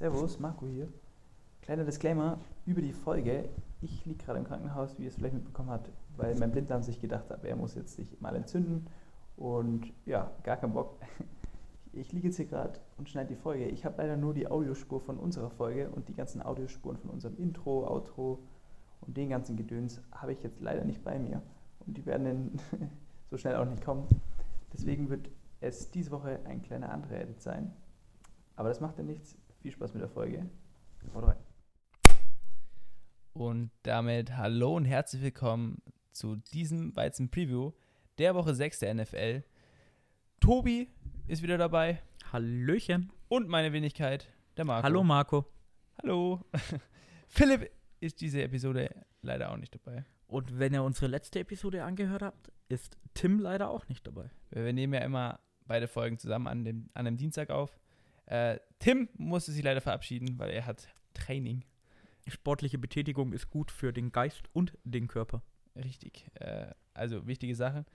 Servus, 0.00 0.40
Marco 0.40 0.66
hier. 0.66 0.88
Kleiner 1.60 1.84
Disclaimer 1.84 2.38
über 2.64 2.80
die 2.80 2.94
Folge. 2.94 3.50
Ich 3.82 4.06
liege 4.06 4.24
gerade 4.24 4.38
im 4.38 4.46
Krankenhaus, 4.46 4.98
wie 4.98 5.02
ihr 5.02 5.08
es 5.08 5.16
vielleicht 5.16 5.34
mitbekommen 5.34 5.68
habt, 5.68 5.90
weil 6.16 6.34
mein 6.36 6.50
Blinddarm 6.50 6.82
sich 6.82 7.02
gedacht 7.02 7.28
hat, 7.28 7.44
er 7.44 7.54
muss 7.54 7.74
jetzt 7.74 7.96
sich 7.96 8.18
mal 8.18 8.34
entzünden. 8.34 8.86
Und 9.36 9.92
ja, 10.06 10.30
gar 10.42 10.56
keinen 10.56 10.72
Bock. 10.72 10.98
Ich 11.92 12.12
liege 12.12 12.28
jetzt 12.28 12.36
hier 12.36 12.46
gerade 12.46 12.78
und 12.96 13.08
schneide 13.08 13.30
die 13.30 13.40
Folge. 13.40 13.66
Ich 13.66 13.84
habe 13.84 13.96
leider 13.98 14.16
nur 14.16 14.32
die 14.32 14.46
Audiospur 14.46 15.00
von 15.00 15.18
unserer 15.18 15.50
Folge 15.50 15.90
und 15.90 16.08
die 16.08 16.14
ganzen 16.14 16.40
Audiospuren 16.40 16.96
von 16.96 17.10
unserem 17.10 17.36
Intro, 17.36 17.84
Outro 17.84 18.38
und 19.00 19.16
den 19.16 19.28
ganzen 19.28 19.56
Gedöns 19.56 20.00
habe 20.12 20.32
ich 20.32 20.40
jetzt 20.42 20.60
leider 20.60 20.84
nicht 20.84 21.02
bei 21.02 21.18
mir. 21.18 21.42
Und 21.84 21.96
die 21.96 22.06
werden 22.06 22.24
dann 22.24 22.90
so 23.30 23.36
schnell 23.36 23.56
auch 23.56 23.64
nicht 23.64 23.84
kommen. 23.84 24.06
Deswegen 24.72 25.10
wird 25.10 25.28
es 25.60 25.90
diese 25.90 26.12
Woche 26.12 26.38
ein 26.44 26.62
kleiner 26.62 26.90
anderer 26.90 27.20
Edit 27.20 27.42
sein. 27.42 27.72
Aber 28.54 28.68
das 28.68 28.80
macht 28.80 28.96
ja 28.96 29.04
nichts. 29.04 29.36
Viel 29.60 29.72
Spaß 29.72 29.92
mit 29.92 30.02
der 30.02 30.08
Folge. 30.08 30.48
Haut 31.12 31.24
rein. 31.24 31.36
Und 33.34 33.70
damit 33.82 34.34
hallo 34.34 34.74
und 34.74 34.86
herzlich 34.86 35.20
willkommen 35.20 35.82
zu 36.12 36.36
diesem 36.36 36.96
Weizen 36.96 37.30
Preview 37.30 37.72
der 38.16 38.34
Woche 38.34 38.54
6 38.54 38.78
der 38.78 38.94
NFL. 38.94 39.44
Tobi 40.40 40.88
ist 41.28 41.42
wieder 41.42 41.58
dabei 41.58 42.00
Hallöchen. 42.32 43.12
und 43.28 43.48
meine 43.48 43.74
Wenigkeit, 43.74 44.32
der 44.56 44.64
Marco. 44.64 44.82
Hallo 44.82 45.04
Marco. 45.04 45.46
Hallo. 46.02 46.42
Philipp 47.28 47.70
ist 48.00 48.22
diese 48.22 48.42
Episode 48.42 48.88
leider 49.20 49.52
auch 49.52 49.58
nicht 49.58 49.74
dabei. 49.74 50.06
Und 50.26 50.58
wenn 50.58 50.72
ihr 50.72 50.82
unsere 50.82 51.06
letzte 51.08 51.40
Episode 51.40 51.84
angehört 51.84 52.22
habt, 52.22 52.50
ist 52.70 52.96
Tim 53.12 53.38
leider 53.38 53.68
auch 53.68 53.86
nicht 53.88 54.06
dabei. 54.06 54.30
Wir 54.48 54.72
nehmen 54.72 54.94
ja 54.94 55.00
immer 55.00 55.38
beide 55.66 55.86
Folgen 55.86 56.16
zusammen 56.16 56.46
an, 56.46 56.64
dem, 56.64 56.88
an 56.94 57.06
einem 57.06 57.18
Dienstag 57.18 57.50
auf. 57.50 57.78
Äh, 58.30 58.60
Tim 58.78 59.08
musste 59.16 59.50
sich 59.50 59.64
leider 59.64 59.80
verabschieden, 59.80 60.38
weil 60.38 60.50
er 60.50 60.64
hat 60.64 60.88
Training. 61.14 61.64
Sportliche 62.28 62.78
Betätigung 62.78 63.32
ist 63.32 63.50
gut 63.50 63.72
für 63.72 63.92
den 63.92 64.12
Geist 64.12 64.44
und 64.52 64.78
den 64.84 65.08
Körper. 65.08 65.42
Richtig. 65.74 66.30
Äh, 66.34 66.72
also 66.94 67.26
wichtige 67.26 67.56
Sachen. 67.56 67.86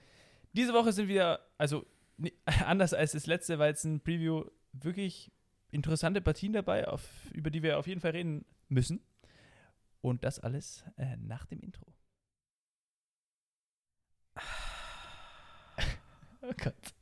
Diese 0.51 0.73
Woche 0.73 0.91
sind 0.91 1.07
wieder, 1.07 1.39
also 1.57 1.85
anders 2.65 2.93
als 2.93 3.13
das 3.13 3.27
letzte 3.27 3.59
Weizen-Preview, 3.59 4.43
wirklich 4.73 5.31
interessante 5.71 6.19
Partien 6.19 6.51
dabei, 6.51 6.85
auf, 6.89 7.07
über 7.31 7.49
die 7.49 7.63
wir 7.63 7.79
auf 7.79 7.87
jeden 7.87 8.01
Fall 8.01 8.11
reden 8.11 8.43
müssen. 8.67 8.99
Und 10.01 10.25
das 10.25 10.39
alles 10.39 10.83
äh, 10.97 11.15
nach 11.15 11.45
dem 11.45 11.61
Intro. 11.61 11.93
Oh 16.47 16.53
Gott. 16.61 16.93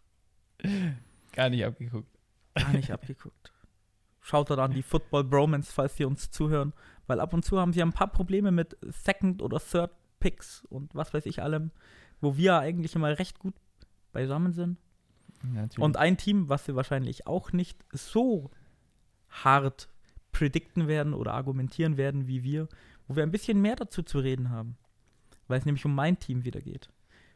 Gar 1.34 1.50
nicht 1.50 1.66
abgeguckt. 1.66 2.13
Gar 2.56 2.74
nicht 2.74 2.92
abgeguckt. 2.92 3.52
Schaut 4.20 4.50
dort 4.50 4.60
an 4.60 4.72
die 4.72 4.84
Football 4.84 5.26
Bromance, 5.26 5.72
falls 5.74 5.98
Sie 5.98 6.06
uns 6.06 6.32
zuhören. 6.32 6.74
Weil 7.08 7.20
ab 7.20 7.34
und 7.34 7.44
zu 7.44 7.60
haben 7.60 7.74
sie 7.74 7.82
ein 7.82 7.94
paar 7.94 8.08
Probleme 8.08 8.52
mit 8.52 8.78
Second- 8.82 9.42
oder 9.42 9.60
Third 9.60 9.92
Picks 10.20 10.64
und 10.70 10.96
was 10.96 11.14
weiß 11.14 11.26
ich 11.26 11.42
allem, 11.42 11.72
wo 12.22 12.38
wir 12.38 12.60
eigentlich 12.60 12.96
immer 12.96 13.20
recht 13.20 13.40
gut 13.40 13.56
beisammen 14.14 14.54
sind. 14.54 14.78
Natürlich. 15.44 15.80
Und 15.80 15.98
ein 15.98 16.16
Team, 16.16 16.48
was 16.48 16.66
sie 16.66 16.76
wahrscheinlich 16.76 17.28
auch 17.28 17.52
nicht 17.52 17.78
so 17.92 18.50
hart 19.30 19.90
predikten 20.32 20.88
werden 20.88 21.14
oder 21.14 21.34
argumentieren 21.34 21.98
werden 21.98 22.28
wie 22.28 22.44
wir, 22.44 22.70
wo 23.08 23.18
wir 23.18 23.24
ein 23.24 23.32
bisschen 23.32 23.62
mehr 23.62 23.76
dazu 23.76 24.02
zu 24.04 24.20
reden 24.20 24.50
haben. 24.50 24.78
Weil 25.48 25.60
es 25.60 25.66
nämlich 25.66 25.84
um 25.84 25.94
mein 25.94 26.18
Team 26.20 26.46
wieder 26.46 26.62
geht. 26.62 26.90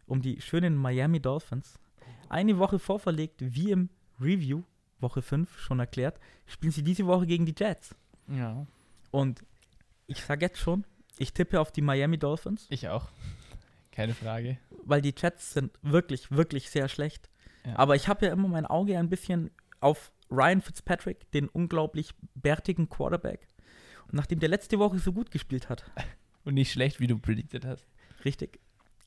Um 0.05 0.21
die 0.21 0.39
schönen 0.39 0.77
Miami 0.77 1.19
Dolphins. 1.19 1.77
Eine 2.29 2.57
Woche 2.57 2.79
vorverlegt, 2.79 3.35
wie 3.39 3.71
im 3.71 3.89
Review, 4.21 4.63
Woche 4.99 5.21
5 5.21 5.59
schon 5.59 5.79
erklärt, 5.79 6.19
spielen 6.45 6.71
sie 6.71 6.83
diese 6.83 7.05
Woche 7.07 7.27
gegen 7.27 7.45
die 7.45 7.55
Jets. 7.57 7.95
ja, 8.27 8.65
Und 9.11 9.43
ich 10.07 10.23
sage 10.23 10.45
jetzt 10.45 10.59
schon, 10.59 10.85
ich 11.17 11.33
tippe 11.33 11.59
auf 11.59 11.71
die 11.71 11.81
Miami 11.81 12.17
Dolphins, 12.17 12.65
ich 12.69 12.87
auch. 12.89 13.07
Keine 13.91 14.13
Frage. 14.13 14.57
weil 14.85 15.01
die 15.01 15.13
Jets 15.17 15.53
sind 15.53 15.71
wirklich, 15.81 16.29
wirklich 16.31 16.69
sehr 16.69 16.87
schlecht. 16.87 17.29
Ja. 17.65 17.77
Aber 17.79 17.95
ich 17.95 18.07
habe 18.07 18.25
ja 18.27 18.31
immer 18.31 18.47
mein 18.47 18.65
Auge 18.65 18.97
ein 18.97 19.09
bisschen 19.09 19.49
auf 19.79 20.11
Ryan 20.29 20.61
Fitzpatrick, 20.61 21.29
den 21.31 21.49
unglaublich 21.49 22.13
bärtigen 22.35 22.89
Quarterback. 22.89 23.47
Und 24.05 24.13
nachdem 24.13 24.39
der 24.39 24.49
letzte 24.49 24.77
Woche 24.79 24.99
so 24.99 25.11
gut 25.13 25.31
gespielt 25.31 25.69
hat, 25.69 25.89
Und 26.45 26.53
nicht 26.53 26.71
schlecht, 26.71 26.99
wie 27.01 27.07
du 27.07 27.17
predicted 27.17 27.65
hast. 27.65 27.85
richtig, 28.23 28.59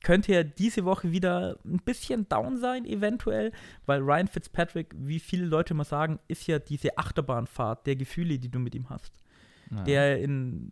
könnte 0.03 0.33
er 0.33 0.43
diese 0.43 0.85
Woche 0.85 1.11
wieder 1.11 1.57
ein 1.65 1.79
bisschen 1.79 2.27
down 2.27 2.57
sein, 2.57 2.85
eventuell, 2.85 3.51
weil 3.85 4.01
Ryan 4.01 4.27
Fitzpatrick, 4.27 4.93
wie 4.97 5.19
viele 5.19 5.45
Leute 5.45 5.73
mal 5.73 5.83
sagen, 5.83 6.19
ist 6.27 6.47
ja 6.47 6.59
diese 6.59 6.97
Achterbahnfahrt 6.97 7.85
der 7.85 7.95
Gefühle, 7.95 8.39
die 8.39 8.49
du 8.49 8.59
mit 8.59 8.75
ihm 8.75 8.89
hast. 8.89 9.13
Ja. 9.69 9.83
Der 9.83 10.19
in 10.19 10.71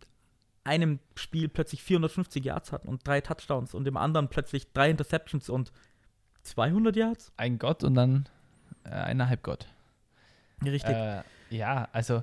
einem 0.64 0.98
Spiel 1.14 1.48
plötzlich 1.48 1.82
450 1.82 2.44
Yards 2.44 2.72
hat 2.72 2.84
und 2.84 3.06
drei 3.06 3.20
Touchdowns 3.20 3.74
und 3.74 3.86
im 3.88 3.96
anderen 3.96 4.28
plötzlich 4.28 4.72
drei 4.72 4.90
Interceptions 4.90 5.48
und 5.48 5.72
200 6.42 6.96
Yards? 6.96 7.32
ein 7.36 7.58
Gott 7.58 7.84
und 7.84 7.94
dann 7.94 8.28
äh, 8.84 8.90
ein 8.90 9.26
Halbgott. 9.28 9.66
Richtig. 10.64 10.90
Äh, 10.90 11.22
ja, 11.50 11.88
also 11.92 12.22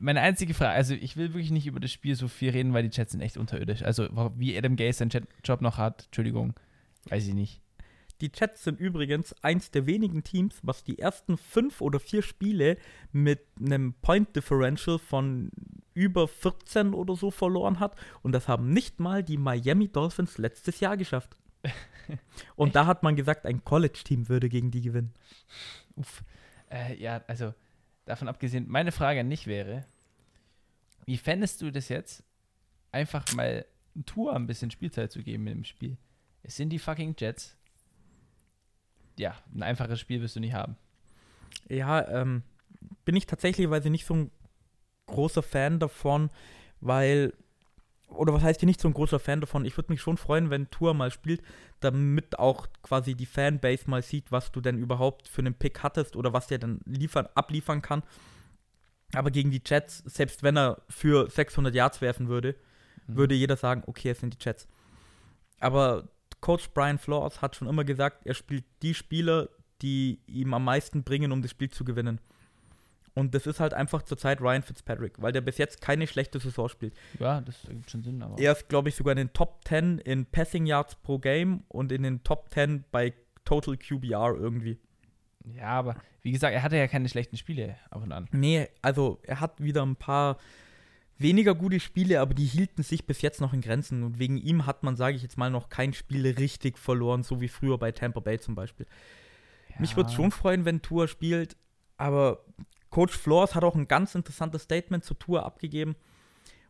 meine 0.00 0.20
einzige 0.20 0.54
Frage, 0.54 0.72
also 0.72 0.94
ich 0.94 1.16
will 1.16 1.32
wirklich 1.34 1.50
nicht 1.50 1.66
über 1.66 1.80
das 1.80 1.92
Spiel 1.92 2.14
so 2.14 2.28
viel 2.28 2.50
reden, 2.50 2.72
weil 2.74 2.82
die 2.82 2.90
Chats 2.90 3.12
sind 3.12 3.20
echt 3.20 3.36
unterirdisch. 3.36 3.82
Also 3.82 4.08
wie 4.36 4.56
Adam 4.56 4.76
Gase 4.76 4.98
seinen 4.98 5.10
Chat- 5.10 5.28
Job 5.44 5.60
noch 5.60 5.78
hat, 5.78 6.04
Entschuldigung, 6.06 6.54
weiß 7.08 7.26
ich 7.26 7.34
nicht. 7.34 7.60
Die 8.20 8.30
Jets 8.32 8.62
sind 8.62 8.78
übrigens 8.78 9.34
eins 9.42 9.72
der 9.72 9.86
wenigen 9.86 10.22
Teams, 10.22 10.60
was 10.62 10.84
die 10.84 10.98
ersten 11.00 11.36
fünf 11.36 11.80
oder 11.80 11.98
vier 11.98 12.22
Spiele 12.22 12.76
mit 13.10 13.40
einem 13.58 13.94
Point 13.94 14.36
Differential 14.36 15.00
von 15.00 15.50
über 15.92 16.28
14 16.28 16.94
oder 16.94 17.16
so 17.16 17.32
verloren 17.32 17.80
hat. 17.80 17.96
Und 18.22 18.32
das 18.32 18.46
haben 18.46 18.72
nicht 18.72 19.00
mal 19.00 19.24
die 19.24 19.38
Miami 19.38 19.88
Dolphins 19.88 20.38
letztes 20.38 20.78
Jahr 20.78 20.96
geschafft. 20.96 21.36
Und 22.56 22.76
da 22.76 22.86
hat 22.86 23.02
man 23.02 23.16
gesagt, 23.16 23.44
ein 23.44 23.64
College-Team 23.64 24.28
würde 24.28 24.48
gegen 24.48 24.70
die 24.70 24.82
gewinnen. 24.82 25.12
Uff. 25.96 26.22
Äh, 26.70 26.94
ja, 27.02 27.22
also 27.26 27.54
davon 28.04 28.28
abgesehen, 28.28 28.68
meine 28.68 28.92
Frage 28.92 29.20
an 29.20 29.30
dich 29.30 29.46
wäre, 29.46 29.84
wie 31.06 31.16
fändest 31.16 31.62
du 31.62 31.70
das 31.70 31.88
jetzt, 31.88 32.24
einfach 32.90 33.32
mal 33.34 33.64
Tour 34.06 34.34
ein 34.34 34.46
bisschen 34.46 34.70
Spielzeit 34.70 35.12
zu 35.12 35.22
geben 35.22 35.46
in 35.46 35.58
dem 35.58 35.64
Spiel? 35.64 35.96
Es 36.42 36.56
sind 36.56 36.70
die 36.70 36.78
fucking 36.78 37.14
Jets. 37.18 37.56
Ja, 39.18 39.36
ein 39.54 39.62
einfaches 39.62 40.00
Spiel 40.00 40.20
wirst 40.20 40.36
du 40.36 40.40
nicht 40.40 40.54
haben. 40.54 40.76
Ja, 41.68 42.08
ähm, 42.08 42.42
bin 43.04 43.16
ich 43.16 43.26
tatsächlich, 43.26 43.68
weil 43.70 43.82
sie 43.82 43.90
nicht 43.90 44.06
so 44.06 44.14
ein 44.14 44.30
großer 45.06 45.42
Fan 45.42 45.78
davon, 45.78 46.30
weil, 46.80 47.34
oder 48.14 48.32
was 48.32 48.42
heißt 48.42 48.60
hier 48.60 48.66
nicht 48.66 48.80
so 48.80 48.88
ein 48.88 48.94
großer 48.94 49.18
Fan 49.18 49.40
davon? 49.40 49.64
Ich 49.64 49.76
würde 49.76 49.92
mich 49.92 50.00
schon 50.00 50.16
freuen, 50.16 50.50
wenn 50.50 50.70
Tour 50.70 50.94
mal 50.94 51.10
spielt, 51.10 51.42
damit 51.80 52.38
auch 52.38 52.66
quasi 52.82 53.14
die 53.14 53.26
Fanbase 53.26 53.88
mal 53.90 54.02
sieht, 54.02 54.30
was 54.32 54.52
du 54.52 54.60
denn 54.60 54.78
überhaupt 54.78 55.28
für 55.28 55.40
einen 55.42 55.54
Pick 55.54 55.82
hattest 55.82 56.16
oder 56.16 56.32
was 56.32 56.46
der 56.46 56.58
dann 56.58 56.80
liefern, 56.84 57.28
abliefern 57.34 57.82
kann. 57.82 58.02
Aber 59.14 59.30
gegen 59.30 59.50
die 59.50 59.62
Jets, 59.64 59.98
selbst 60.06 60.42
wenn 60.42 60.56
er 60.56 60.82
für 60.88 61.28
600 61.28 61.74
Yards 61.74 62.00
werfen 62.00 62.28
würde, 62.28 62.54
Mhm. 63.06 63.16
würde 63.16 63.34
jeder 63.34 63.56
sagen, 63.56 63.82
okay, 63.86 64.10
es 64.10 64.20
sind 64.20 64.34
die 64.34 64.44
Jets. 64.44 64.68
Aber 65.60 66.08
Coach 66.40 66.70
Brian 66.70 66.98
Flores 66.98 67.40
hat 67.42 67.56
schon 67.56 67.68
immer 67.68 67.84
gesagt, 67.84 68.26
er 68.26 68.34
spielt 68.34 68.64
die 68.82 68.94
Spieler, 68.94 69.48
die 69.80 70.20
ihm 70.26 70.54
am 70.54 70.64
meisten 70.64 71.02
bringen, 71.02 71.32
um 71.32 71.42
das 71.42 71.50
Spiel 71.50 71.70
zu 71.70 71.84
gewinnen. 71.84 72.20
Und 73.14 73.34
das 73.34 73.46
ist 73.46 73.60
halt 73.60 73.74
einfach 73.74 74.02
zurzeit 74.02 74.40
Ryan 74.40 74.62
Fitzpatrick, 74.62 75.20
weil 75.20 75.32
der 75.32 75.42
bis 75.42 75.58
jetzt 75.58 75.80
keine 75.80 76.06
schlechte 76.06 76.38
Saison 76.38 76.68
spielt. 76.68 76.94
Ja, 77.18 77.40
das 77.42 77.64
ergibt 77.64 77.90
schon 77.90 78.02
Sinn, 78.02 78.22
aber. 78.22 78.38
Er 78.38 78.52
ist, 78.52 78.68
glaube 78.68 78.88
ich, 78.88 78.94
sogar 78.94 79.12
in 79.12 79.18
den 79.18 79.32
Top 79.32 79.60
10 79.66 79.98
in 79.98 80.24
Passing 80.24 80.64
Yards 80.66 80.94
pro 80.96 81.18
Game 81.18 81.64
und 81.68 81.92
in 81.92 82.02
den 82.02 82.22
Top 82.24 82.52
10 82.52 82.84
bei 82.90 83.12
Total 83.44 83.76
QBR 83.76 84.34
irgendwie. 84.34 84.78
Ja, 85.56 85.70
aber 85.70 85.96
wie 86.22 86.32
gesagt, 86.32 86.54
er 86.54 86.62
hatte 86.62 86.76
ja 86.76 86.86
keine 86.86 87.08
schlechten 87.08 87.36
Spiele 87.36 87.76
ab 87.90 88.02
und 88.02 88.12
an. 88.12 88.28
Nee, 88.32 88.68
also 88.80 89.18
er 89.24 89.40
hat 89.40 89.60
wieder 89.62 89.84
ein 89.84 89.96
paar 89.96 90.38
weniger 91.18 91.54
gute 91.54 91.80
Spiele, 91.80 92.20
aber 92.20 92.34
die 92.34 92.46
hielten 92.46 92.82
sich 92.82 93.06
bis 93.06 93.22
jetzt 93.22 93.40
noch 93.40 93.52
in 93.52 93.60
Grenzen. 93.60 94.02
Und 94.02 94.18
wegen 94.18 94.36
ihm 94.36 94.66
hat 94.66 94.82
man, 94.82 94.96
sage 94.96 95.16
ich 95.16 95.22
jetzt 95.22 95.36
mal, 95.36 95.50
noch 95.50 95.68
kein 95.68 95.92
Spiel 95.92 96.26
richtig 96.26 96.78
verloren, 96.78 97.22
so 97.22 97.40
wie 97.40 97.48
früher 97.48 97.76
bei 97.78 97.92
Tampa 97.92 98.20
Bay 98.20 98.38
zum 98.38 98.54
Beispiel. 98.54 98.86
Mich 99.78 99.96
würde 99.96 100.10
es 100.10 100.14
schon 100.14 100.30
freuen, 100.30 100.64
wenn 100.64 100.82
Tour 100.82 101.08
spielt, 101.08 101.56
aber 101.96 102.44
Coach 102.92 103.16
Flores 103.18 103.56
hat 103.56 103.64
auch 103.64 103.74
ein 103.74 103.88
ganz 103.88 104.14
interessantes 104.14 104.62
Statement 104.62 105.02
zur 105.02 105.18
Tour 105.18 105.44
abgegeben. 105.44 105.96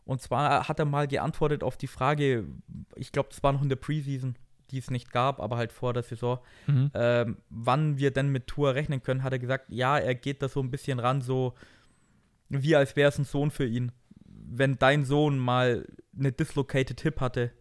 Und 0.07 0.23
zwar 0.23 0.67
hat 0.69 0.79
er 0.79 0.85
mal 0.87 1.07
geantwortet 1.07 1.63
auf 1.63 1.77
die 1.77 1.87
Frage, 1.87 2.47
ich 2.97 3.13
glaube, 3.13 3.29
das 3.31 3.43
war 3.43 3.53
noch 3.53 3.63
in 3.63 3.69
der 3.69 3.77
Preseason, 3.77 4.37
die 4.71 4.79
es 4.79 4.91
nicht 4.91 5.13
gab, 5.13 5.39
aber 5.39 5.57
halt 5.59 5.73
vor 5.73 5.93
der 5.93 6.03
Saison, 6.03 6.39
Mhm. 6.67 6.91
ähm, 6.95 7.37
wann 7.51 7.99
wir 7.99 8.11
denn 8.11 8.31
mit 8.31 8.47
Tour 8.47 8.75
rechnen 8.75 9.03
können, 9.03 9.23
hat 9.23 9.33
er 9.33 9.39
gesagt, 9.39 9.67
ja, 9.69 9.99
er 9.99 10.15
geht 10.15 10.43
da 10.43 10.49
so 10.49 10.61
ein 10.61 10.71
bisschen 10.71 10.99
ran, 10.99 11.21
so 11.21 11.55
wie 12.49 12.75
als 12.75 12.97
wäre 12.97 13.11
es 13.11 13.19
ein 13.19 13.25
Sohn 13.25 13.51
für 13.51 13.67
ihn. 13.67 13.93
Wenn 14.25 14.79
dein 14.79 15.05
Sohn 15.05 15.39
mal 15.39 15.87
eine 16.19 16.33
dislocated 16.33 17.01
Hip 17.03 17.21
hatte, 17.21 17.53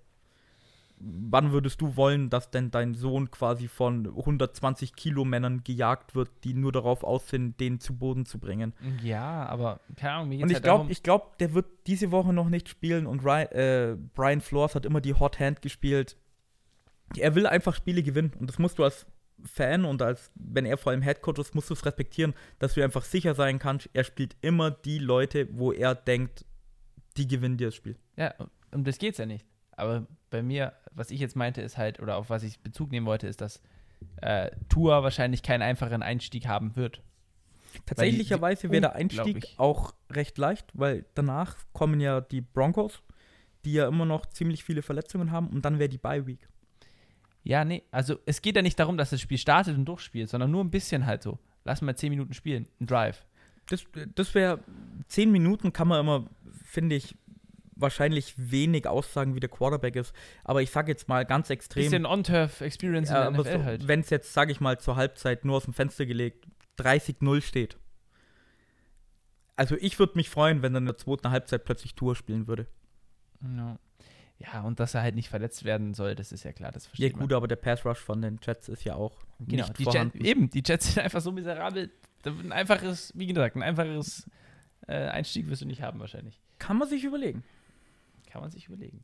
wann 1.04 1.52
würdest 1.52 1.82
du 1.82 1.96
wollen, 1.96 2.30
dass 2.30 2.52
denn 2.52 2.72
dein 2.72 2.94
Sohn 2.94 3.32
quasi 3.32 3.68
von 3.68 4.08
120 4.08 4.96
Kilo 4.96 5.26
Männern 5.26 5.64
gejagt 5.64 6.16
wird, 6.16 6.30
die 6.44 6.54
nur 6.54 6.72
darauf 6.72 7.04
aus 7.04 7.28
sind, 7.28 7.60
den 7.60 7.80
zu 7.80 7.96
Boden 7.96 8.26
zu 8.26 8.40
bringen? 8.40 8.74
Ja, 9.02 9.46
aber 9.48 9.80
keine 9.96 10.14
Ahnung, 10.14 10.30
mir 10.30 10.38
geht's 10.38 10.44
Und 10.44 10.50
ich 10.50 10.56
halt 10.56 10.64
glaube, 10.64 10.92
ich 10.92 11.04
glaube, 11.04 11.26
der 11.40 11.54
wird 11.54 11.66
diese 11.88 12.12
Woche 12.12 12.34
noch 12.34 12.50
nicht 12.50 12.70
spielen 12.70 13.06
und 13.08 13.24
Ryan, 13.24 13.48
äh, 13.52 13.98
Brian 14.14 14.42
Flores 14.42 14.76
hat 14.76 14.86
immer 14.86 15.02
die 15.02 15.14
Hot 15.14 15.40
Hand 15.40 15.62
gespielt. 15.62 16.18
Er 17.18 17.36
will 17.36 17.48
einfach 17.48 17.76
Spiele 17.76 18.04
gewinnen 18.04 18.34
und 18.40 18.50
das 18.50 18.60
musst 18.60 18.80
du 18.80 18.84
als 18.84 19.06
Fan 19.44 19.86
und 19.86 20.02
als, 20.02 20.32
wenn 20.36 20.66
er 20.66 20.78
vor 20.78 20.92
allem 20.92 21.02
Headcoach 21.02 21.40
ist, 21.40 21.56
musst 21.56 21.70
du 21.70 21.74
es 21.74 21.86
respektieren, 21.86 22.34
dass 22.60 22.76
du 22.76 22.84
einfach 22.84 23.04
sicher 23.04 23.34
sein 23.34 23.58
kannst, 23.60 23.90
er 23.94 24.04
spielt 24.04 24.36
immer 24.42 24.70
die 24.70 25.00
Leute, 25.00 25.48
wo 25.52 25.72
er 25.72 25.96
denkt, 25.96 26.46
die 27.18 27.28
gewinnen 27.28 27.58
dir 27.58 27.68
das 27.68 27.76
Spiel. 27.76 27.98
Ja, 28.18 28.34
um 28.72 28.84
das 28.84 29.00
geht's 29.00 29.18
ja 29.18 29.26
nicht. 29.26 29.46
Aber 29.72 30.08
bei 30.30 30.42
mir, 30.42 30.74
was 30.92 31.12
ich 31.12 31.20
jetzt 31.20 31.36
meinte, 31.36 31.62
ist 31.62 31.78
halt, 31.78 32.00
oder 32.00 32.18
auf 32.18 32.30
was 32.30 32.44
ich 32.44 32.60
Bezug 32.60 32.92
nehmen 32.92 33.06
wollte, 33.06 33.28
ist, 33.28 33.42
dass 33.42 33.62
äh, 34.18 34.52
Tour 34.70 35.04
wahrscheinlich 35.04 35.44
keinen 35.44 35.62
einfachen 35.62 36.04
Einstieg 36.04 36.48
haben 36.48 36.76
wird. 36.76 37.02
Tatsächlicherweise 37.86 38.70
wäre 38.70 38.82
der 38.82 38.96
Einstieg 38.96 39.48
auch 39.58 39.94
recht 40.10 40.38
leicht, 40.38 40.68
weil 40.74 41.06
danach 41.14 41.56
kommen 41.74 42.00
ja 42.02 42.20
die 42.22 42.42
Broncos, 42.42 43.02
die 43.64 43.74
ja 43.74 43.88
immer 43.88 44.06
noch 44.06 44.26
ziemlich 44.26 44.64
viele 44.64 44.82
Verletzungen 44.82 45.32
haben 45.32 45.48
und 45.48 45.64
dann 45.64 45.80
wäre 45.80 45.90
die 45.90 45.98
Bye 45.98 46.28
Week. 46.28 46.48
Ja, 47.44 47.64
nee, 47.66 47.84
also 47.92 48.20
es 48.26 48.42
geht 48.42 48.56
ja 48.56 48.62
nicht 48.62 48.80
darum, 48.80 48.98
dass 48.98 49.12
das 49.12 49.22
Spiel 49.22 49.38
startet 49.38 49.76
und 49.78 49.86
durchspielt, 49.86 50.30
sondern 50.30 50.52
nur 50.52 50.64
ein 50.64 50.70
bisschen 50.70 51.06
halt 51.06 51.24
so. 51.24 51.40
Lass 51.64 51.82
mal 51.82 51.96
10 51.96 52.10
Minuten 52.10 52.34
spielen, 52.34 52.68
ein 52.80 52.88
Drive. 52.88 53.26
Das, 53.68 53.86
das 54.16 54.36
wäre, 54.36 54.60
zehn 55.08 55.32
Minuten 55.32 55.72
kann 55.72 55.88
man 55.88 56.02
immer, 56.02 56.28
finde 56.64 56.96
ich, 56.96 57.16
wahrscheinlich 57.76 58.34
wenig 58.38 58.88
aussagen, 58.88 59.36
wie 59.36 59.40
der 59.40 59.50
Quarterback 59.50 59.96
ist. 59.96 60.14
Aber 60.44 60.62
ich 60.62 60.70
sage 60.72 60.92
jetzt 60.92 61.08
mal 61.08 61.26
ganz 61.26 61.50
extrem, 61.50 61.84
Bisschen 61.84 62.06
On-Turf-Experience 62.06 63.10
ja, 63.10 63.28
in 63.28 63.34
der 63.34 63.40
aber 63.40 63.50
NFL 63.50 63.60
so, 63.60 63.66
halt. 63.66 63.88
wenn 63.88 64.00
es 64.02 64.10
jetzt, 64.10 64.34
sage 64.34 64.52
ich 64.52 64.60
mal, 64.60 64.80
zur 64.80 64.96
Halbzeit 64.96 65.46
nur 65.46 65.58
aus 65.58 65.66
dem 65.66 65.74
Fenster 65.74 66.06
gelegt 66.06 66.46
30-0 66.80 67.42
steht. 67.42 67.78
Also 69.56 69.76
ich 69.80 70.00
würde 70.00 70.14
mich 70.16 70.30
freuen, 70.30 70.62
wenn 70.62 70.74
dann 70.74 70.84
in 70.84 70.88
der 70.88 70.98
zweiten 70.98 71.30
Halbzeit 71.30 71.66
plötzlich 71.66 71.94
Tour 71.96 72.16
spielen 72.16 72.48
würde. 72.48 72.68
Ja. 73.44 73.78
ja, 74.40 74.62
und 74.62 74.80
dass 74.80 74.94
er 74.94 75.02
halt 75.02 75.16
nicht 75.16 75.30
verletzt 75.30 75.64
werden 75.64 75.94
soll, 75.94 76.16
das 76.16 76.32
ist 76.32 76.44
ja 76.44 76.54
klar, 76.54 76.72
das 76.72 76.86
Ja 76.86 76.90
versteht 76.90 77.18
gut, 77.18 77.34
aber 77.34 77.48
der 77.48 77.56
Pass 77.56 77.86
Rush 77.86 78.00
von 78.00 78.22
den 78.22 78.40
Jets 78.42 78.70
ist 78.70 78.84
ja 78.84 78.96
auch 78.96 79.20
Genau, 79.40 79.64
nicht 79.68 79.80
die 79.80 79.84
vorhanden. 79.84 80.24
eben, 80.24 80.50
die 80.50 80.64
Jets 80.66 80.94
sind 80.94 81.04
einfach 81.04 81.22
so 81.22 81.32
miserabel. 81.32 81.92
Ein 82.24 82.52
einfaches, 82.52 83.12
wie 83.16 83.26
gesagt, 83.26 83.56
ein 83.56 83.64
einfaches 83.64 84.30
äh, 84.88 84.94
Einstieg 85.08 85.48
wirst 85.48 85.64
du 85.64 85.66
nicht 85.66 85.82
haben 85.82 86.00
wahrscheinlich. 86.00 86.40
Kann 86.60 86.78
man 86.78 86.88
sich 86.88 87.04
überlegen. 87.04 87.44
Kann 88.32 88.42
man 88.42 88.52
sich 88.52 88.68
überlegen. 88.68 89.04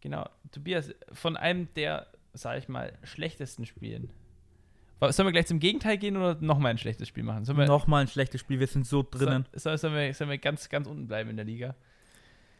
Genau, 0.00 0.28
Tobias, 0.50 0.92
von 1.12 1.36
einem 1.36 1.72
der, 1.74 2.08
sag 2.32 2.58
ich 2.58 2.68
mal, 2.68 2.98
schlechtesten 3.04 3.64
Spielen. 3.64 4.12
Sollen 5.00 5.28
wir 5.28 5.32
gleich 5.32 5.46
zum 5.46 5.60
Gegenteil 5.60 5.96
gehen 5.96 6.16
oder 6.16 6.36
nochmal 6.40 6.72
ein 6.72 6.78
schlechtes 6.78 7.08
Spiel 7.08 7.22
machen? 7.22 7.44
Sollen 7.44 7.58
wir, 7.58 7.66
Nochmal 7.66 8.02
ein 8.02 8.08
schlechtes 8.08 8.40
Spiel, 8.40 8.60
wir 8.60 8.66
sind 8.66 8.86
so 8.86 9.02
drinnen. 9.02 9.46
Soll, 9.52 9.78
sollen, 9.78 9.94
wir, 9.94 10.12
sollen 10.12 10.30
wir 10.30 10.38
ganz, 10.38 10.68
ganz 10.68 10.86
unten 10.86 11.06
bleiben 11.06 11.30
in 11.30 11.36
der 11.36 11.46
Liga? 11.46 11.76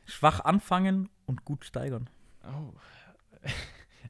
Schwach 0.07 0.41
anfangen 0.41 1.11
und 1.27 1.45
gut 1.45 1.65
steigern. 1.65 2.09
Oh. 2.45 2.73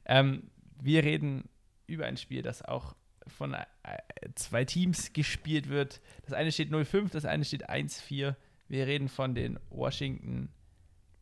ähm, 0.05 0.51
wir 0.81 1.03
reden 1.03 1.49
über 1.87 2.05
ein 2.05 2.15
Spiel, 2.15 2.41
das 2.41 2.61
auch 2.61 2.95
von 3.27 3.53
äh, 3.53 3.65
zwei 4.35 4.65
Teams 4.65 5.13
gespielt 5.13 5.67
wird. 5.67 5.99
Das 6.23 6.33
eine 6.33 6.51
steht 6.51 6.71
0-5, 6.71 7.11
das 7.11 7.25
eine 7.25 7.43
steht 7.43 7.69
1-4. 7.69 8.35
Wir 8.67 8.87
reden 8.87 9.09
von 9.09 9.35
den 9.35 9.59
Washington 9.69 10.49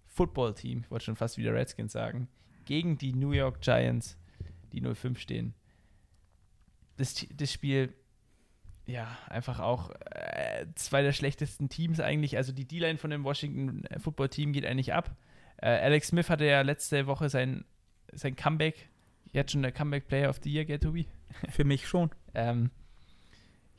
Football 0.10 0.56
Team, 0.56 0.82
ich 0.84 0.92
wollte 0.92 1.06
schon 1.06 1.16
fast 1.16 1.38
wieder 1.38 1.54
Redskins 1.54 1.94
sagen, 1.94 2.28
gegen 2.66 2.98
die 2.98 3.14
New 3.14 3.32
York 3.32 3.62
Giants, 3.62 4.18
die 4.74 4.82
0-5 4.82 5.18
stehen. 5.18 5.54
Das, 6.98 7.26
das 7.34 7.54
Spiel, 7.54 7.94
ja, 8.86 9.18
einfach 9.28 9.60
auch 9.60 9.92
äh, 10.12 10.66
zwei 10.76 11.02
der 11.02 11.14
schlechtesten 11.14 11.70
Teams 11.70 12.00
eigentlich. 12.00 12.38
Also 12.38 12.52
die 12.52 12.68
D-Line 12.68 12.98
von 12.98 13.12
dem 13.12 13.24
Washington 13.24 13.86
äh, 13.86 14.00
Football 14.00 14.30
Team 14.30 14.52
geht 14.52 14.66
eigentlich 14.66 14.94
ab. 14.94 15.16
Äh, 15.58 15.70
Alex 15.70 16.08
Smith 16.08 16.30
hatte 16.30 16.46
ja 16.46 16.62
letzte 16.62 17.08
Woche 17.08 17.30
sein, 17.30 17.66
sein 18.12 18.36
Comeback, 18.36 18.90
jetzt 19.32 19.52
schon 19.52 19.62
der 19.62 19.72
Comeback 19.72 20.08
Player 20.08 20.30
of 20.30 20.40
the 20.44 20.52
Year, 20.52 20.66
gell, 20.66 20.80
Tobi? 20.80 21.08
Für 21.50 21.64
mich 21.64 21.88
schon. 21.88 22.10
Ähm, 22.36 22.70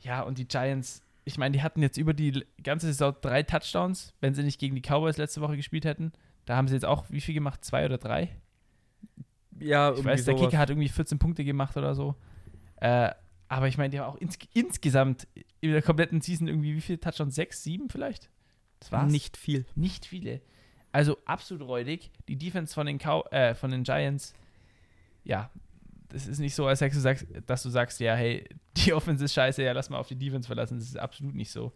ja, 0.01 0.23
und 0.23 0.37
die 0.37 0.47
Giants, 0.47 1.05
ich 1.23 1.37
meine, 1.37 1.53
die 1.53 1.61
hatten 1.61 1.81
jetzt 1.81 1.97
über 1.97 2.13
die 2.13 2.45
ganze 2.63 2.87
Saison 2.87 3.15
drei 3.21 3.43
Touchdowns, 3.43 4.13
wenn 4.21 4.33
sie 4.33 4.43
nicht 4.43 4.59
gegen 4.59 4.75
die 4.75 4.81
Cowboys 4.81 5.17
letzte 5.17 5.41
Woche 5.41 5.55
gespielt 5.55 5.85
hätten. 5.85 6.11
Da 6.45 6.55
haben 6.55 6.67
sie 6.67 6.73
jetzt 6.73 6.85
auch 6.85 7.05
wie 7.09 7.21
viel 7.21 7.35
gemacht? 7.35 7.63
Zwei 7.63 7.85
oder 7.85 7.97
drei? 7.97 8.35
Ja, 9.59 9.93
Ich 9.93 10.03
weiß, 10.03 10.25
der 10.25 10.35
Kicker 10.35 10.57
hat 10.57 10.69
irgendwie 10.69 10.89
14 10.89 11.19
Punkte 11.19 11.43
gemacht 11.43 11.77
oder 11.77 11.93
so. 11.93 12.15
Äh, 12.77 13.11
aber 13.47 13.67
ich 13.67 13.77
meine, 13.77 13.89
die 13.89 13.99
haben 13.99 14.07
auch 14.07 14.17
ins 14.17 14.39
insgesamt 14.53 15.27
in 15.59 15.71
der 15.71 15.81
kompletten 15.81 16.21
Season 16.21 16.47
irgendwie 16.47 16.75
wie 16.75 16.81
viele 16.81 16.99
Touchdowns? 16.99 17.35
Sechs, 17.35 17.63
sieben 17.63 17.89
vielleicht? 17.89 18.29
Das 18.79 18.91
war's. 18.91 19.11
nicht 19.11 19.37
viel. 19.37 19.65
Nicht 19.75 20.05
viele. 20.05 20.41
Also 20.91 21.17
absolut 21.25 21.67
räudig. 21.67 22.11
Die 22.27 22.37
Defense 22.37 22.73
von 22.73 22.87
den, 22.87 22.97
Cow 22.97 23.31
äh, 23.31 23.53
von 23.53 23.71
den 23.71 23.83
Giants, 23.83 24.33
ja, 25.23 25.51
das 26.11 26.27
ist 26.27 26.39
nicht 26.39 26.55
so, 26.55 26.65
als 26.67 26.79
du 26.79 26.89
sagst, 26.91 27.25
dass 27.45 27.63
du 27.63 27.69
sagst, 27.69 27.99
ja, 27.99 28.15
hey, 28.15 28.47
die 28.77 28.93
Offense 28.93 29.25
ist 29.25 29.33
scheiße, 29.33 29.63
ja, 29.63 29.71
lass 29.71 29.89
mal 29.89 29.97
auf 29.97 30.07
die 30.07 30.17
Defense 30.17 30.47
verlassen. 30.47 30.77
Das 30.77 30.87
ist 30.87 30.99
absolut 30.99 31.35
nicht 31.35 31.51
so. 31.51 31.71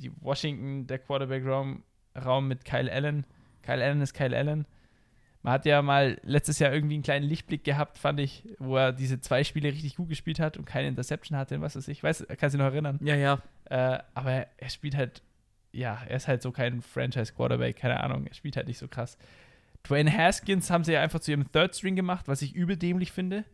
Die 0.00 0.12
Washington, 0.20 0.86
der 0.86 0.98
Quarterback-Raum 0.98 1.82
Raum 2.16 2.48
mit 2.48 2.64
Kyle 2.64 2.90
Allen. 2.90 3.24
Kyle 3.62 3.82
Allen 3.82 4.00
ist 4.00 4.14
Kyle 4.14 4.36
Allen. 4.36 4.66
Man 5.42 5.54
hat 5.54 5.64
ja 5.64 5.80
mal 5.80 6.18
letztes 6.22 6.58
Jahr 6.58 6.72
irgendwie 6.72 6.94
einen 6.94 7.02
kleinen 7.02 7.26
Lichtblick 7.26 7.64
gehabt, 7.64 7.96
fand 7.96 8.20
ich, 8.20 8.44
wo 8.58 8.76
er 8.76 8.92
diese 8.92 9.20
zwei 9.20 9.42
Spiele 9.42 9.68
richtig 9.68 9.96
gut 9.96 10.08
gespielt 10.08 10.38
hat 10.38 10.58
und 10.58 10.66
keine 10.66 10.88
Interception 10.88 11.38
hatte 11.38 11.54
und 11.54 11.62
was 11.62 11.76
weiß 11.76 11.88
ich. 11.88 12.02
Weiß, 12.02 12.26
kannst 12.28 12.54
du 12.54 12.58
dich 12.58 12.66
noch 12.66 12.72
erinnern? 12.72 12.98
Ja, 13.02 13.14
ja. 13.14 13.40
Äh, 13.64 14.00
aber 14.12 14.32
er, 14.32 14.48
er 14.58 14.68
spielt 14.68 14.96
halt, 14.96 15.22
ja, 15.72 16.02
er 16.06 16.16
ist 16.16 16.28
halt 16.28 16.42
so 16.42 16.52
kein 16.52 16.82
Franchise-Quarterback, 16.82 17.76
keine 17.76 18.02
Ahnung, 18.02 18.26
er 18.26 18.34
spielt 18.34 18.56
halt 18.56 18.66
nicht 18.66 18.78
so 18.78 18.86
krass. 18.86 19.16
Dwayne 19.84 20.12
Haskins 20.16 20.70
haben 20.70 20.84
sie 20.84 20.92
ja 20.92 21.00
einfach 21.00 21.20
zu 21.20 21.30
ihrem 21.30 21.50
Third 21.50 21.74
String 21.74 21.96
gemacht, 21.96 22.28
was 22.28 22.42
ich 22.42 22.54
übel 22.54 22.76
dämlich 22.76 23.12
finde. 23.12 23.44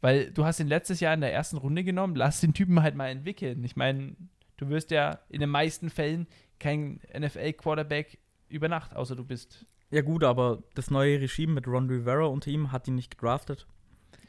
Weil 0.00 0.30
du 0.30 0.44
hast 0.44 0.60
ihn 0.60 0.68
letztes 0.68 1.00
Jahr 1.00 1.14
in 1.14 1.20
der 1.20 1.32
ersten 1.32 1.56
Runde 1.56 1.82
genommen, 1.82 2.14
lass 2.14 2.40
den 2.40 2.54
Typen 2.54 2.80
halt 2.82 2.94
mal 2.94 3.08
entwickeln. 3.08 3.64
Ich 3.64 3.74
meine, 3.74 4.14
du 4.56 4.68
wirst 4.68 4.90
ja 4.92 5.18
in 5.28 5.40
den 5.40 5.50
meisten 5.50 5.90
Fällen 5.90 6.28
kein 6.60 7.00
NFL-Quarterback 7.18 8.18
über 8.48 8.68
Nacht, 8.68 8.94
außer 8.94 9.16
du 9.16 9.24
bist. 9.24 9.66
Ja 9.90 10.02
gut, 10.02 10.22
aber 10.22 10.62
das 10.74 10.90
neue 10.90 11.20
Regime 11.20 11.52
mit 11.54 11.66
Ron 11.66 11.88
Rivera 11.88 12.26
unter 12.26 12.50
ihm 12.50 12.70
hat 12.70 12.86
ihn 12.86 12.94
nicht 12.94 13.10
gedraftet. 13.10 13.66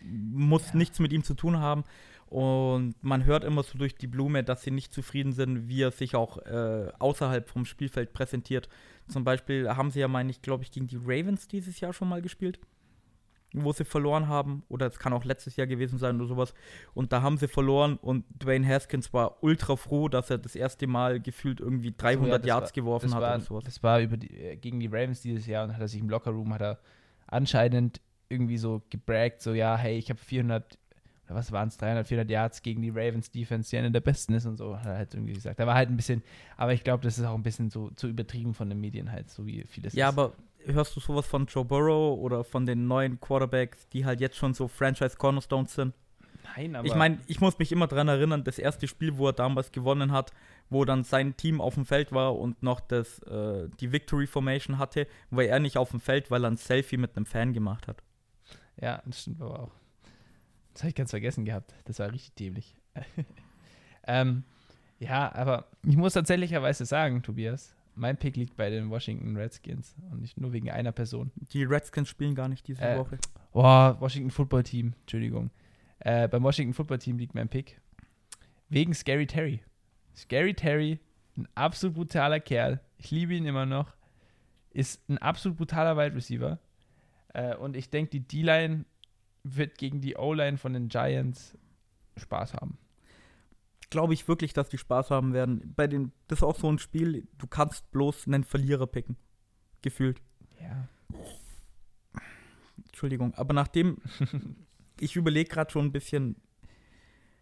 Muss 0.02 0.70
Ja. 0.70 0.76
nichts 0.78 1.00
mit 1.00 1.12
ihm 1.14 1.24
zu 1.24 1.34
tun 1.36 1.60
haben. 1.60 1.84
Und 2.30 2.94
man 3.02 3.26
hört 3.26 3.44
immer 3.44 3.64
so 3.64 3.78
durch 3.78 3.96
die 3.96 4.06
Blume, 4.06 4.44
dass 4.44 4.62
sie 4.62 4.70
nicht 4.70 4.94
zufrieden 4.94 5.34
sind, 5.34 5.68
wie 5.68 5.82
er 5.82 5.90
sich 5.92 6.16
auch 6.16 6.38
äh, 6.46 6.92
außerhalb 7.00 7.50
vom 7.50 7.66
Spielfeld 7.66 8.14
präsentiert. 8.14 8.70
Zum 9.08 9.24
Beispiel 9.24 9.68
haben 9.70 9.90
sie 9.90 10.00
ja, 10.00 10.08
meine 10.08 10.30
ich, 10.30 10.44
glaube 10.44 10.64
ich, 10.64 10.72
gegen 10.72 10.86
die 10.86 10.98
Ravens 11.04 11.48
dieses 11.48 11.80
Jahr 11.80 11.92
schon 11.92 12.08
mal 12.08 12.22
gespielt, 12.22 12.60
wo 13.54 13.72
sie 13.74 13.84
verloren 13.84 14.28
haben. 14.28 14.62
Oder 14.70 14.86
es 14.86 15.00
kann 15.00 15.12
auch 15.12 15.26
letztes 15.26 15.56
Jahr 15.56 15.66
gewesen 15.66 15.98
sein 15.98 16.18
oder 16.18 16.28
sowas. 16.28 16.54
Und 16.94 17.12
da 17.12 17.24
haben 17.24 17.38
sie 17.40 17.48
verloren 17.48 17.98
und 17.98 18.26
Dwayne 18.40 18.68
Haskins 18.68 19.12
war 19.12 19.42
ultra 19.44 19.76
froh, 19.76 20.08
dass 20.08 20.30
er 20.30 20.38
das 20.38 20.56
erste 20.56 20.86
Mal 20.86 21.20
gefühlt 21.20 21.60
irgendwie 21.60 21.96
300 21.98 22.44
das 22.44 22.48
Yards 22.48 22.70
war- 22.70 22.74
geworfen 22.76 23.16
hat 23.16 23.22
war, 23.24 23.34
oder 23.38 23.44
sowas. 23.44 23.64
das 23.64 23.82
war 23.82 24.02
die, 24.06 24.30
äh, 24.38 24.56
gegen 24.56 24.80
die 24.80 24.86
Ravens 24.88 25.22
dieses 25.22 25.48
Jahr 25.48 25.64
und 25.66 25.74
hat 25.74 25.82
er 25.82 25.88
sich 25.88 26.00
im 26.00 26.10
Lockerroom, 26.12 26.54
hat 26.54 26.62
er 26.62 26.80
anscheinend 27.26 28.02
irgendwie 28.30 28.60
so 28.60 28.84
gebraggt, 28.92 29.42
so, 29.42 29.56
ja, 29.56 29.76
hey, 29.76 29.98
ich 29.98 30.12
habe 30.12 30.20
400, 30.20 30.64
oder 30.74 30.78
was 31.36 31.52
waren 31.52 31.68
es, 31.70 31.78
300, 31.78 32.08
400 32.08 32.30
Yards 32.30 32.62
gegen 32.62 32.82
die 32.82 32.90
Ravens 32.90 33.32
Defense, 33.32 33.70
die 33.70 33.78
eine 33.78 33.92
der 33.92 34.02
besten 34.02 34.34
ist 34.34 34.46
und 34.46 34.58
so, 34.58 34.78
hat 34.78 34.86
er 34.86 34.98
halt 34.98 35.14
irgendwie 35.14 35.34
gesagt. 35.34 35.60
Da 35.60 35.68
war 35.68 35.76
halt 35.76 35.90
ein 35.90 35.96
bisschen, 35.98 36.24
aber 36.58 36.74
ich 36.74 36.84
glaube, 36.84 37.04
das 37.04 37.18
ist 37.18 37.26
auch 37.26 37.36
ein 37.36 37.44
bisschen 37.44 37.70
so 37.70 37.90
zu 37.92 38.08
übertrieben 38.08 38.54
von 38.54 38.70
den 38.70 38.80
Medien 38.80 39.12
halt, 39.12 39.30
so 39.30 39.46
wie 39.46 39.64
vieles 39.64 39.94
Ja, 39.94 40.10
ist. 40.10 40.18
aber 40.18 40.34
hörst 40.66 40.96
du 40.96 41.00
sowas 41.00 41.26
von 41.26 41.46
Joe 41.46 41.66
Burrow 41.66 42.18
oder 42.20 42.44
von 42.44 42.66
den 42.66 42.88
neuen 42.88 43.20
Quarterbacks, 43.20 43.88
die 43.90 44.06
halt 44.06 44.20
jetzt 44.22 44.36
schon 44.38 44.54
so 44.54 44.68
Franchise 44.68 45.16
Cornerstones 45.18 45.74
sind? 45.74 45.94
Nein, 46.56 46.76
aber 46.76 46.88
ich 46.88 46.96
meine, 46.96 47.20
ich 47.28 47.42
muss 47.42 47.60
mich 47.60 47.72
immer 47.72 47.86
dran 47.88 48.08
erinnern, 48.08 48.44
das 48.44 48.58
erste 48.58 48.88
Spiel, 48.88 49.18
wo 49.18 49.28
er 49.28 49.34
damals 49.34 49.72
gewonnen 49.72 50.12
hat, 50.12 50.32
wo 50.70 50.84
dann 50.86 51.04
sein 51.04 51.36
Team 51.38 51.62
auf 51.62 51.76
dem 51.76 51.86
Feld 51.86 52.12
war 52.12 52.38
und 52.38 52.64
noch 52.64 52.80
das, 52.80 53.20
äh, 53.24 53.68
die 53.80 53.92
Victory 53.92 54.26
Formation 54.26 54.78
hatte, 54.80 55.06
war 55.30 55.44
er 55.44 55.60
nicht 55.60 55.78
auf 55.78 55.92
dem 55.92 56.00
Feld, 56.00 56.32
weil 56.32 56.44
er 56.44 56.52
ein 56.52 56.58
Selfie 56.58 56.98
mit 56.98 57.16
einem 57.16 57.26
Fan 57.26 57.54
gemacht 57.54 57.88
hat. 57.88 58.02
Ja, 58.82 59.02
das 59.06 59.22
stimmt 59.22 59.42
aber 59.42 59.60
auch. 59.60 59.72
Das 60.80 60.84
habe 60.86 60.90
ich 60.92 60.96
ganz 60.96 61.10
vergessen 61.10 61.44
gehabt. 61.44 61.74
Das 61.84 62.00
war 62.00 62.10
richtig 62.10 62.36
dämlich. 62.36 62.74
ähm, 64.08 64.46
ja, 64.98 65.30
aber 65.36 65.68
ich 65.86 65.98
muss 65.98 66.14
tatsächlicherweise 66.14 66.86
sagen, 66.86 67.22
Tobias, 67.22 67.76
mein 67.96 68.16
Pick 68.16 68.38
liegt 68.38 68.56
bei 68.56 68.70
den 68.70 68.90
Washington 68.90 69.36
Redskins 69.36 69.94
und 70.10 70.22
nicht 70.22 70.40
nur 70.40 70.54
wegen 70.54 70.72
einer 70.72 70.94
Person. 70.94 71.34
Die 71.52 71.66
Redskins 71.66 72.08
spielen 72.08 72.34
gar 72.34 72.48
nicht 72.48 72.66
diese 72.66 72.82
Äh, 72.82 72.98
Woche. 72.98 73.18
Oh, 73.52 73.62
Washington 73.62 74.32
Football 74.32 74.64
Team, 74.64 74.94
Entschuldigung. 75.02 75.52
Äh, 76.00 76.30
beim 76.30 76.44
Washington 76.44 76.74
Football 76.74 77.00
Team 77.00 77.18
liegt 77.18 77.36
mein 77.36 77.50
Pick. 77.50 77.82
Wegen 78.70 78.94
Scary 78.94 79.28
Terry. 79.28 79.62
Scary 80.16 80.54
Terry, 80.54 81.02
ein 81.36 81.46
absolut 81.56 81.98
brutaler 81.98 82.40
Kerl. 82.40 82.80
Ich 82.98 83.12
liebe 83.12 83.34
ihn 83.34 83.46
immer 83.46 83.66
noch. 83.66 83.92
Ist 84.70 85.10
ein 85.10 85.18
absolut 85.18 85.58
brutaler 85.58 85.98
Wide 85.98 86.16
Receiver. 86.16 86.58
Äh, 87.34 87.58
und 87.58 87.76
ich 87.76 87.90
denke, 87.90 88.12
die 88.12 88.22
D-Line 88.22 88.86
wird 89.44 89.78
gegen 89.78 90.02
die 90.02 90.16
O-Line 90.16 90.58
von 90.58 90.74
den 90.74 90.90
Giants 90.90 91.58
Spaß 92.18 92.54
haben. 92.54 92.78
Glaube 93.90 94.14
ich 94.14 94.28
wirklich, 94.28 94.54
dass 94.54 94.70
die 94.70 94.78
Spaß 94.78 95.10
haben 95.10 95.34
werden. 95.34 95.74
Bei 95.76 95.88
den, 95.88 96.12
das 96.28 96.40
ist 96.40 96.44
auch 96.44 96.56
so 96.56 96.72
ein 96.72 96.78
Spiel, 96.78 97.28
du 97.38 97.48
kannst 97.48 97.90
bloß 97.92 98.28
einen 98.28 98.44
Verlierer 98.44 98.88
picken. 98.88 99.16
Gefühlt. 99.82 100.22
Ja. 100.62 100.88
Entschuldigung. 102.86 103.34
Aber 103.36 103.54
nachdem, 103.54 103.98
ich 105.00 105.16
überlege 105.16 105.50
gerade 105.50 105.72
schon 105.72 105.86
ein 105.86 105.92
bisschen, 105.92 106.36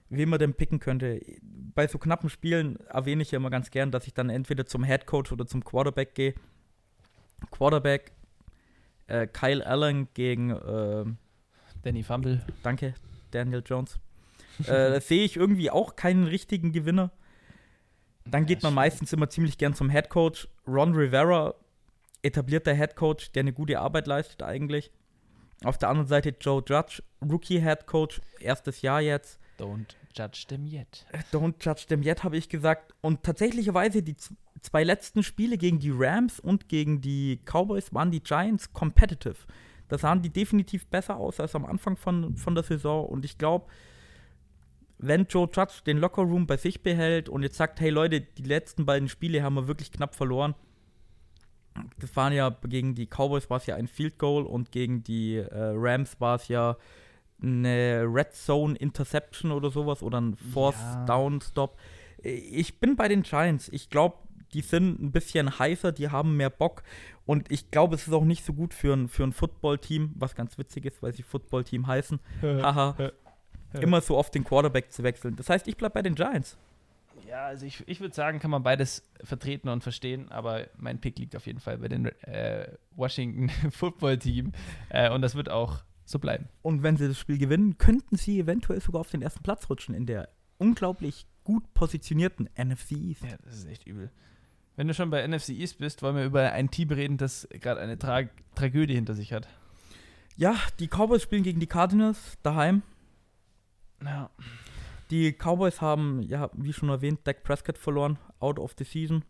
wen 0.09 0.29
man 0.29 0.39
denn 0.39 0.53
picken 0.53 0.79
könnte. 0.79 1.19
Bei 1.41 1.87
so 1.87 1.97
knappen 1.97 2.29
Spielen 2.29 2.77
erwähne 2.87 3.23
ich 3.23 3.31
ja 3.31 3.37
immer 3.37 3.49
ganz 3.49 3.71
gern, 3.71 3.91
dass 3.91 4.07
ich 4.07 4.13
dann 4.13 4.29
entweder 4.29 4.65
zum 4.65 4.83
Head 4.83 5.05
Coach 5.05 5.31
oder 5.31 5.45
zum 5.45 5.63
Quarterback 5.63 6.15
gehe. 6.15 6.35
Quarterback 7.51 8.13
äh, 9.07 9.27
Kyle 9.27 9.65
Allen 9.65 10.07
gegen 10.13 10.51
äh, 10.51 11.05
Danny 11.87 12.03
Fumble. 12.03 12.41
Danke, 12.63 12.95
Daniel 13.31 13.63
Jones. 13.65 13.97
äh, 14.59 14.65
da 14.65 14.99
sehe 14.99 15.23
ich 15.23 15.37
irgendwie 15.37 15.71
auch 15.71 15.95
keinen 15.95 16.25
richtigen 16.25 16.73
Gewinner. 16.73 17.11
Dann 18.25 18.45
geht 18.45 18.61
man 18.61 18.73
meistens 18.73 19.13
immer 19.13 19.29
ziemlich 19.29 19.57
gern 19.57 19.73
zum 19.73 19.89
Head 19.89 20.09
Coach. 20.09 20.49
Ron 20.67 20.93
Rivera, 20.93 21.55
etablierter 22.23 22.73
Head 22.73 22.97
Coach, 22.97 23.31
der 23.31 23.39
eine 23.39 23.53
gute 23.53 23.79
Arbeit 23.79 24.05
leistet 24.05 24.43
eigentlich. 24.43 24.91
Auf 25.63 25.77
der 25.77 25.87
anderen 25.87 26.09
Seite 26.09 26.35
Joe 26.41 26.61
Judge, 26.67 27.01
Rookie 27.21 27.61
Head 27.61 27.85
Coach, 27.85 28.19
erstes 28.41 28.81
Jahr 28.81 28.99
jetzt. 28.99 29.39
Don't 29.57 29.95
judge 30.13 30.43
them 30.49 30.67
yet. 30.67 31.05
Don't 31.31 31.55
judge 31.61 31.85
them 31.87 32.03
yet, 32.03 32.25
habe 32.25 32.35
ich 32.35 32.49
gesagt. 32.49 32.93
Und 32.99 33.23
tatsächlicherweise 33.23 34.03
die 34.03 34.17
zwei 34.61 34.83
letzten 34.83 35.23
Spiele 35.23 35.57
gegen 35.57 35.79
die 35.79 35.93
Rams 35.93 36.41
und 36.41 36.67
gegen 36.67 36.99
die 36.99 37.39
Cowboys 37.45 37.93
waren 37.93 38.11
die 38.11 38.21
Giants 38.21 38.73
competitive. 38.73 39.37
Da 39.87 39.97
sahen 39.97 40.21
die 40.21 40.29
definitiv 40.29 40.87
besser 40.87 41.17
aus 41.17 41.39
als 41.39 41.55
am 41.55 41.65
Anfang 41.65 41.95
von, 41.95 42.35
von 42.35 42.55
der 42.55 42.63
Saison. 42.63 43.05
Und 43.05 43.25
ich 43.25 43.37
glaube, 43.37 43.67
wenn 44.97 45.25
Joe 45.25 45.47
Judge 45.53 45.81
den 45.85 45.97
Lockerroom 45.97 46.47
bei 46.47 46.57
sich 46.57 46.81
behält 46.83 47.29
und 47.29 47.43
jetzt 47.43 47.57
sagt, 47.57 47.79
hey 47.79 47.89
Leute, 47.89 48.21
die 48.21 48.43
letzten 48.43 48.85
beiden 48.85 49.09
Spiele 49.09 49.43
haben 49.43 49.55
wir 49.55 49.67
wirklich 49.67 49.91
knapp 49.91 50.15
verloren. 50.15 50.55
Das 51.99 52.15
waren 52.15 52.33
ja 52.33 52.49
gegen 52.67 52.95
die 52.95 53.05
Cowboys 53.05 53.49
war 53.51 53.57
es 53.57 53.67
ja 53.67 53.75
ein 53.75 53.87
Field 53.87 54.17
Goal 54.17 54.45
und 54.45 54.71
gegen 54.71 55.03
die 55.03 55.35
äh, 55.35 55.47
Rams 55.75 56.19
war 56.19 56.35
es 56.35 56.47
ja 56.47 56.75
eine 57.39 58.03
Red 58.07 58.33
Zone 58.33 58.75
Interception 58.75 59.51
oder 59.51 59.69
sowas 59.69 60.01
oder 60.01 60.19
ein 60.19 60.35
Fourth 60.35 60.75
Ja. 60.79 61.05
Down 61.05 61.39
Stop. 61.41 61.77
Ich 62.23 62.79
bin 62.79 62.95
bei 62.95 63.07
den 63.07 63.21
Giants. 63.21 63.69
Ich 63.69 63.91
glaube, 63.91 64.17
die 64.53 64.61
sind 64.61 65.01
ein 65.01 65.11
bisschen 65.11 65.59
heißer, 65.59 65.91
die 65.91 66.09
haben 66.09 66.37
mehr 66.37 66.49
Bock 66.49 66.83
und 67.25 67.51
ich 67.51 67.71
glaube, 67.71 67.95
es 67.95 68.07
ist 68.07 68.13
auch 68.13 68.25
nicht 68.25 68.45
so 68.45 68.53
gut 68.53 68.73
für 68.73 68.93
ein, 68.93 69.07
für 69.07 69.23
ein 69.23 69.33
Football-Team, 69.33 70.13
was 70.15 70.35
ganz 70.35 70.57
witzig 70.57 70.85
ist, 70.85 71.01
weil 71.03 71.13
sie 71.13 71.23
Football-Team 71.23 71.87
heißen. 71.87 72.19
Haha. 72.41 73.11
Immer 73.79 74.01
so 74.01 74.17
oft 74.17 74.33
den 74.33 74.43
Quarterback 74.43 74.91
zu 74.91 75.03
wechseln. 75.03 75.35
Das 75.35 75.49
heißt, 75.49 75.67
ich 75.67 75.75
bleibe 75.75 75.95
bei 75.95 76.01
den 76.01 76.15
Giants. 76.15 76.57
Ja, 77.27 77.47
also 77.47 77.65
ich, 77.65 77.83
ich 77.87 77.99
würde 77.99 78.15
sagen, 78.15 78.39
kann 78.39 78.51
man 78.51 78.63
beides 78.63 79.03
vertreten 79.23 79.69
und 79.69 79.83
verstehen, 79.83 80.31
aber 80.31 80.67
mein 80.77 80.99
Pick 81.01 81.19
liegt 81.19 81.35
auf 81.35 81.45
jeden 81.45 81.59
Fall 81.59 81.77
bei 81.77 81.89
den 81.89 82.05
äh, 82.23 82.71
Washington 82.95 83.49
Football 83.71 84.17
Team 84.17 84.53
äh, 84.89 85.11
und 85.11 85.21
das 85.21 85.35
wird 85.35 85.49
auch 85.49 85.83
so 86.05 86.19
bleiben. 86.19 86.47
Und 86.61 86.83
wenn 86.83 86.95
sie 86.95 87.07
das 87.07 87.19
Spiel 87.19 87.37
gewinnen, 87.37 87.77
könnten 87.77 88.15
sie 88.15 88.39
eventuell 88.39 88.79
sogar 88.79 89.01
auf 89.01 89.11
den 89.11 89.21
ersten 89.21 89.43
Platz 89.43 89.69
rutschen 89.69 89.93
in 89.93 90.05
der 90.05 90.29
unglaublich 90.57 91.27
gut 91.43 91.73
positionierten 91.73 92.49
NFC 92.57 92.91
East. 92.91 93.23
Ja, 93.23 93.37
das 93.43 93.57
ist 93.57 93.67
echt 93.67 93.85
übel. 93.85 94.11
Wenn 94.77 94.87
du 94.87 94.93
schon 94.93 95.09
bei 95.09 95.27
NFC 95.27 95.49
East 95.49 95.79
bist, 95.79 96.03
wollen 96.03 96.15
wir 96.15 96.23
über 96.23 96.51
ein 96.53 96.69
Team 96.69 96.89
reden, 96.89 97.17
das 97.17 97.47
gerade 97.49 97.81
eine 97.81 97.97
Tra 97.97 98.21
Tragödie 98.53 98.93
hinter 98.93 99.15
sich 99.15 99.33
hat. 99.33 99.47
Ja, 100.37 100.55
die 100.79 100.87
Cowboys 100.87 101.23
spielen 101.23 101.41
gegen 101.41 101.59
die 101.59 101.65
Cardinals 101.67 102.37
daheim. 102.43 102.83
Ja. 104.05 104.29
Die 105.09 105.33
Cowboys 105.33 105.81
haben, 105.81 106.21
ja, 106.21 106.51
wie 106.53 106.73
schon 106.73 106.89
erwähnt, 106.89 107.21
Dak 107.23 107.43
Prescott 107.43 107.79
verloren, 107.79 108.19
out 108.39 108.59
of 108.59 108.75
the 108.77 108.83
season. 108.83 109.25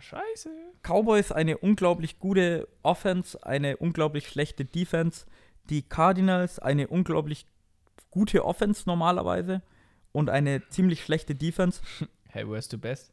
Scheiße. 0.00 0.48
Cowboys 0.82 1.32
eine 1.32 1.58
unglaublich 1.58 2.18
gute 2.18 2.66
Offense, 2.82 3.44
eine 3.44 3.76
unglaublich 3.76 4.26
schlechte 4.26 4.64
Defense. 4.64 5.26
Die 5.68 5.82
Cardinals 5.82 6.58
eine 6.58 6.88
unglaublich 6.88 7.46
gute 8.10 8.46
Offense 8.46 8.84
normalerweise 8.86 9.60
und 10.12 10.30
eine 10.30 10.66
ziemlich 10.70 11.04
schlechte 11.04 11.34
Defense. 11.34 11.82
Hey, 12.34 12.48
where's 12.48 12.70
the 12.70 12.78
best? 12.78 13.11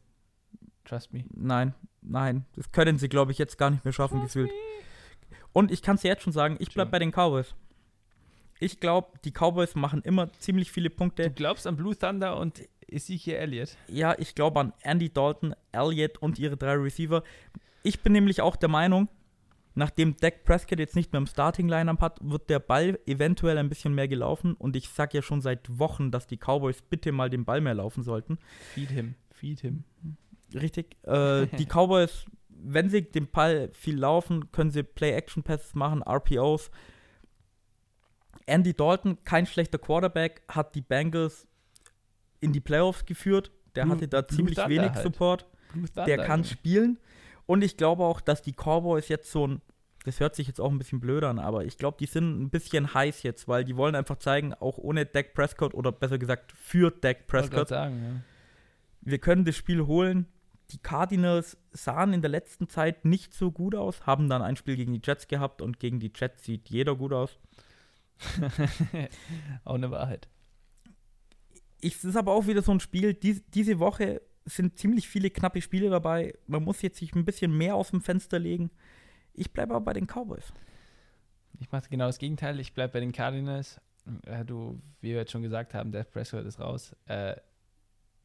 Trust 0.84 1.12
me. 1.12 1.24
Nein, 1.34 1.74
nein, 2.02 2.44
das 2.56 2.72
können 2.72 2.98
sie, 2.98 3.08
glaube 3.08 3.32
ich, 3.32 3.38
jetzt 3.38 3.58
gar 3.58 3.70
nicht 3.70 3.84
mehr 3.84 3.92
schaffen, 3.92 4.20
gefühlt. 4.20 4.50
Und 5.52 5.70
ich 5.70 5.82
kann 5.82 5.96
es 5.96 6.02
jetzt 6.02 6.22
schon 6.22 6.32
sagen, 6.32 6.56
ich 6.58 6.72
bleibe 6.72 6.90
bei 6.90 6.98
den 6.98 7.10
Cowboys. 7.10 7.54
Ich 8.60 8.78
glaube, 8.78 9.18
die 9.24 9.32
Cowboys 9.32 9.74
machen 9.74 10.02
immer 10.02 10.32
ziemlich 10.34 10.70
viele 10.70 10.90
Du 10.90 10.96
Punkte. 10.96 11.30
glaubst 11.30 11.66
an 11.66 11.76
Blue 11.76 11.96
Thunder 11.96 12.38
und 12.38 12.62
Ezekiel 12.86 13.34
Elliott? 13.34 13.76
Ja, 13.88 14.14
ich 14.18 14.34
glaube 14.34 14.60
an 14.60 14.72
Andy 14.82 15.10
Dalton, 15.12 15.54
Elliott 15.72 16.18
und 16.18 16.38
ihre 16.38 16.56
drei 16.56 16.74
Receiver. 16.74 17.22
Ich 17.82 18.00
bin 18.00 18.12
nämlich 18.12 18.42
auch 18.42 18.56
der 18.56 18.68
Meinung, 18.68 19.08
nachdem 19.74 20.16
Dak 20.16 20.44
Prescott 20.44 20.78
jetzt 20.78 20.94
nicht 20.94 21.12
mehr 21.12 21.20
im 21.20 21.26
Starting-Lineup 21.26 22.00
hat, 22.00 22.18
wird 22.22 22.50
der 22.50 22.58
Ball 22.58 22.98
eventuell 23.06 23.56
ein 23.56 23.68
bisschen 23.70 23.94
mehr 23.94 24.08
gelaufen. 24.08 24.54
Und 24.54 24.76
ich 24.76 24.88
sage 24.90 25.16
ja 25.18 25.22
schon 25.22 25.40
seit 25.40 25.78
Wochen, 25.78 26.10
dass 26.10 26.26
die 26.26 26.36
Cowboys 26.36 26.82
bitte 26.82 27.12
mal 27.12 27.30
den 27.30 27.44
Ball 27.46 27.60
mehr 27.62 27.74
laufen 27.74 28.02
sollten. 28.02 28.38
Feed 28.74 28.90
him. 28.90 29.14
Feed 29.30 29.60
him. 29.60 29.84
Richtig. 30.54 30.96
Äh, 31.04 31.46
die 31.58 31.66
Cowboys, 31.66 32.24
wenn 32.48 32.90
sie 32.90 33.02
den 33.02 33.30
Ball 33.30 33.70
viel 33.72 33.98
laufen, 33.98 34.50
können 34.52 34.70
sie 34.70 34.82
Play-Action-Passes 34.82 35.74
machen, 35.74 36.02
RPOs. 36.02 36.70
Andy 38.46 38.74
Dalton, 38.74 39.18
kein 39.24 39.46
schlechter 39.46 39.78
Quarterback, 39.78 40.42
hat 40.48 40.74
die 40.74 40.80
Bengals 40.80 41.46
in 42.40 42.52
die 42.52 42.60
Playoffs 42.60 43.06
geführt. 43.06 43.52
Der 43.74 43.84
Blue- 43.84 43.94
hatte 43.94 44.08
da 44.08 44.22
Blue 44.22 44.36
ziemlich 44.36 44.56
Thunder 44.56 44.70
wenig 44.70 44.90
halt. 44.92 45.02
Support. 45.04 45.46
Der 45.94 46.16
kann 46.18 46.40
Junge. 46.40 46.44
spielen. 46.44 46.98
Und 47.46 47.62
ich 47.62 47.76
glaube 47.76 48.04
auch, 48.04 48.20
dass 48.20 48.42
die 48.42 48.52
Cowboys 48.52 49.08
jetzt 49.08 49.30
so 49.30 49.46
ein, 49.46 49.60
das 50.04 50.18
hört 50.20 50.34
sich 50.34 50.46
jetzt 50.46 50.60
auch 50.60 50.70
ein 50.70 50.78
bisschen 50.78 51.00
blöd 51.00 51.22
an, 51.24 51.38
aber 51.38 51.64
ich 51.64 51.78
glaube, 51.78 51.96
die 52.00 52.06
sind 52.06 52.40
ein 52.42 52.50
bisschen 52.50 52.94
heiß 52.94 53.22
jetzt, 53.22 53.46
weil 53.48 53.64
die 53.64 53.76
wollen 53.76 53.94
einfach 53.94 54.16
zeigen, 54.18 54.54
auch 54.54 54.78
ohne 54.78 55.04
Dak 55.06 55.34
Prescott 55.34 55.74
oder 55.74 55.92
besser 55.92 56.18
gesagt 56.18 56.52
für 56.52 56.90
Dak 56.90 57.26
Prescott, 57.26 57.68
sagen, 57.68 58.24
wir 59.00 59.18
können 59.18 59.44
das 59.44 59.56
Spiel 59.56 59.86
holen. 59.86 60.26
Die 60.70 60.78
Cardinals 60.78 61.58
sahen 61.72 62.12
in 62.12 62.22
der 62.22 62.30
letzten 62.30 62.68
Zeit 62.68 63.04
nicht 63.04 63.34
so 63.34 63.50
gut 63.50 63.74
aus, 63.74 64.06
haben 64.06 64.28
dann 64.28 64.42
ein 64.42 64.56
Spiel 64.56 64.76
gegen 64.76 64.92
die 64.92 65.02
Jets 65.02 65.26
gehabt 65.28 65.62
und 65.62 65.80
gegen 65.80 65.98
die 65.98 66.12
Jets 66.14 66.44
sieht 66.44 66.68
jeder 66.68 66.94
gut 66.94 67.12
aus. 67.12 67.38
auch 69.64 69.74
eine 69.74 69.90
Wahrheit. 69.90 70.28
Ich, 71.80 71.96
es 71.96 72.04
ist 72.04 72.16
aber 72.16 72.32
auch 72.32 72.46
wieder 72.46 72.62
so 72.62 72.72
ein 72.72 72.80
Spiel, 72.80 73.14
dies, 73.14 73.42
diese 73.48 73.78
Woche 73.78 74.20
sind 74.44 74.78
ziemlich 74.78 75.08
viele 75.08 75.30
knappe 75.30 75.62
Spiele 75.62 75.90
dabei. 75.90 76.34
Man 76.46 76.62
muss 76.62 76.82
jetzt 76.82 76.98
sich 76.98 77.14
ein 77.14 77.24
bisschen 77.24 77.56
mehr 77.56 77.74
aus 77.74 77.90
dem 77.90 78.00
Fenster 78.00 78.38
legen. 78.38 78.70
Ich 79.32 79.52
bleibe 79.52 79.74
aber 79.74 79.84
bei 79.84 79.92
den 79.92 80.06
Cowboys. 80.06 80.52
Ich 81.58 81.70
mache 81.70 81.88
genau 81.88 82.06
das 82.06 82.18
Gegenteil. 82.18 82.60
Ich 82.60 82.74
bleibe 82.74 82.94
bei 82.94 83.00
den 83.00 83.12
Cardinals. 83.12 83.80
Äh, 84.26 84.44
du, 84.44 84.80
wie 85.00 85.10
wir 85.10 85.18
jetzt 85.18 85.32
schon 85.32 85.42
gesagt 85.42 85.74
haben, 85.74 85.92
Dak 85.92 86.10
Prescott 86.10 86.44
ist 86.44 86.60
raus. 86.60 86.94
Äh, 87.06 87.36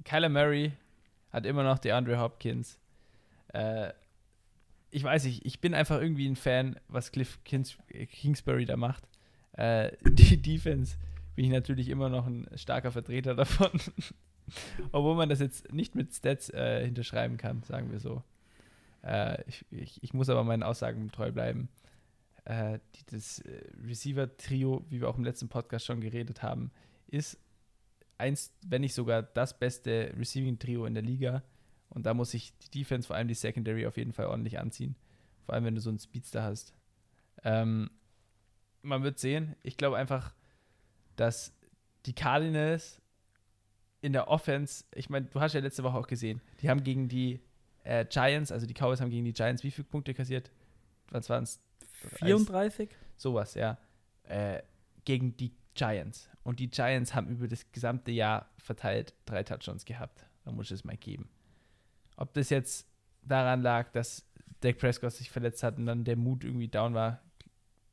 Kyler 0.04 0.30
Murray 0.30 0.74
hat 1.36 1.46
immer 1.46 1.64
noch 1.64 1.80
DeAndre 1.80 2.18
Hopkins. 2.20 2.80
Äh, 3.54 3.92
ich 4.90 5.04
weiß 5.04 5.26
nicht, 5.26 5.46
ich 5.46 5.60
bin 5.60 5.74
einfach 5.74 6.00
irgendwie 6.00 6.28
ein 6.28 6.38
Fan, 6.38 6.80
was 6.88 7.12
Cliff 7.12 7.44
Kings 7.44 7.78
Kingsbury 8.10 8.66
da 8.66 8.78
macht. 8.78 9.04
Äh, 9.52 9.92
die 10.08 10.38
Defense 10.42 10.98
bin 11.36 11.46
ich 11.46 11.52
natürlich 11.52 11.90
immer 11.90 12.08
noch 12.08 12.26
ein 12.26 12.48
starker 12.56 12.94
Vertreter 12.94 13.36
davon. 13.36 13.70
Obwohl 14.94 15.16
man 15.16 15.28
das 15.28 15.42
jetzt 15.42 15.74
nicht 15.74 15.96
mit 15.96 16.14
Stats 16.14 16.50
äh, 16.52 16.86
hinterschreiben 16.86 17.36
kann, 17.36 17.64
sagen 17.64 17.92
wir 17.92 18.00
so. 18.00 18.24
Äh, 19.04 19.44
ich, 19.46 19.66
ich, 19.72 20.04
ich 20.04 20.14
muss 20.14 20.30
aber 20.30 20.46
meinen 20.46 20.64
Aussagen 20.64 21.12
treu 21.12 21.34
bleiben. 21.34 21.68
Äh, 22.46 22.80
die, 22.96 23.14
das 23.14 23.40
äh, 23.40 23.64
Receiver-Trio, 23.86 24.86
wie 24.90 25.02
wir 25.02 25.10
auch 25.10 25.18
im 25.18 25.26
letzten 25.26 25.50
Podcast 25.50 25.86
schon 25.86 26.00
geredet 26.00 26.44
haben, 26.44 26.72
ist 27.08 27.38
eins, 28.18 28.54
wenn 28.66 28.82
nicht 28.82 28.94
sogar 28.94 29.24
das 29.24 29.58
beste 29.58 30.14
Receiving-Trio 30.18 30.86
in 30.86 30.94
der 30.94 31.04
Liga. 31.04 31.44
Und 31.90 32.06
da 32.06 32.14
muss 32.14 32.32
sich 32.32 32.58
die 32.60 32.80
Defense, 32.80 33.08
vor 33.08 33.16
allem 33.16 33.28
die 33.28 33.34
Secondary, 33.34 33.86
auf 33.86 33.98
jeden 33.98 34.14
Fall 34.14 34.26
ordentlich 34.26 34.60
anziehen. 34.60 34.96
Vor 35.46 35.56
allem, 35.56 35.66
wenn 35.66 35.76
du 35.76 35.82
so 35.82 35.90
einen 35.90 36.00
Speedster 36.00 36.44
hast. 36.44 36.74
Ähm, 37.44 37.90
man 38.82 39.04
wird 39.04 39.20
sehen. 39.20 39.56
Ich 39.64 39.78
glaube 39.78 39.98
einfach, 39.98 40.34
dass 41.16 41.54
die 42.06 42.14
Cardinals 42.14 43.02
in 44.02 44.14
der 44.14 44.28
Offense, 44.28 44.86
ich 44.94 45.10
meine, 45.10 45.26
du 45.28 45.40
hast 45.40 45.54
ja 45.54 45.62
letzte 45.62 45.84
Woche 45.84 45.98
auch 45.98 46.08
gesehen, 46.08 46.42
die 46.62 46.70
haben 46.70 46.84
gegen 46.84 47.08
die 47.08 47.40
äh, 47.84 48.06
Giants, 48.06 48.52
also 48.52 48.66
die 48.68 48.74
Cowboys 48.74 49.02
haben 49.02 49.10
gegen 49.10 49.26
die 49.26 49.34
Giants 49.34 49.64
wie 49.64 49.72
viele 49.72 49.88
Punkte 49.88 50.14
kassiert? 50.14 50.52
Was 51.10 51.30
waren 51.30 51.44
es? 51.44 51.60
34? 52.18 52.90
Sowas, 53.18 53.56
ja. 53.56 53.78
Äh, 54.24 54.62
gegen 55.06 55.38
die 55.38 55.52
Giants. 55.76 56.30
Und 56.44 56.60
die 56.60 56.70
Giants 56.70 57.14
haben 57.14 57.28
über 57.28 57.48
das 57.48 57.72
gesamte 57.72 58.12
Jahr 58.12 58.50
verteilt 58.58 59.14
drei 59.26 59.44
Touchdowns 59.44 59.86
gehabt. 59.86 60.26
Da 60.44 60.52
muss 60.52 60.68
ich 60.68 60.74
es 60.74 60.84
mal 60.84 60.98
geben. 60.98 61.30
Ob 62.18 62.34
das 62.34 62.50
jetzt 62.50 62.88
daran 63.22 63.62
lag, 63.62 63.92
dass 63.92 64.26
Dak 64.62 64.78
Prescott 64.78 65.14
sich 65.14 65.30
verletzt 65.30 65.64
hat 65.64 65.78
und 65.78 65.86
dann 65.86 66.04
der 66.04 66.16
Mut 66.16 66.44
irgendwie 66.44 66.68
down 66.68 66.94
war, 66.94 67.22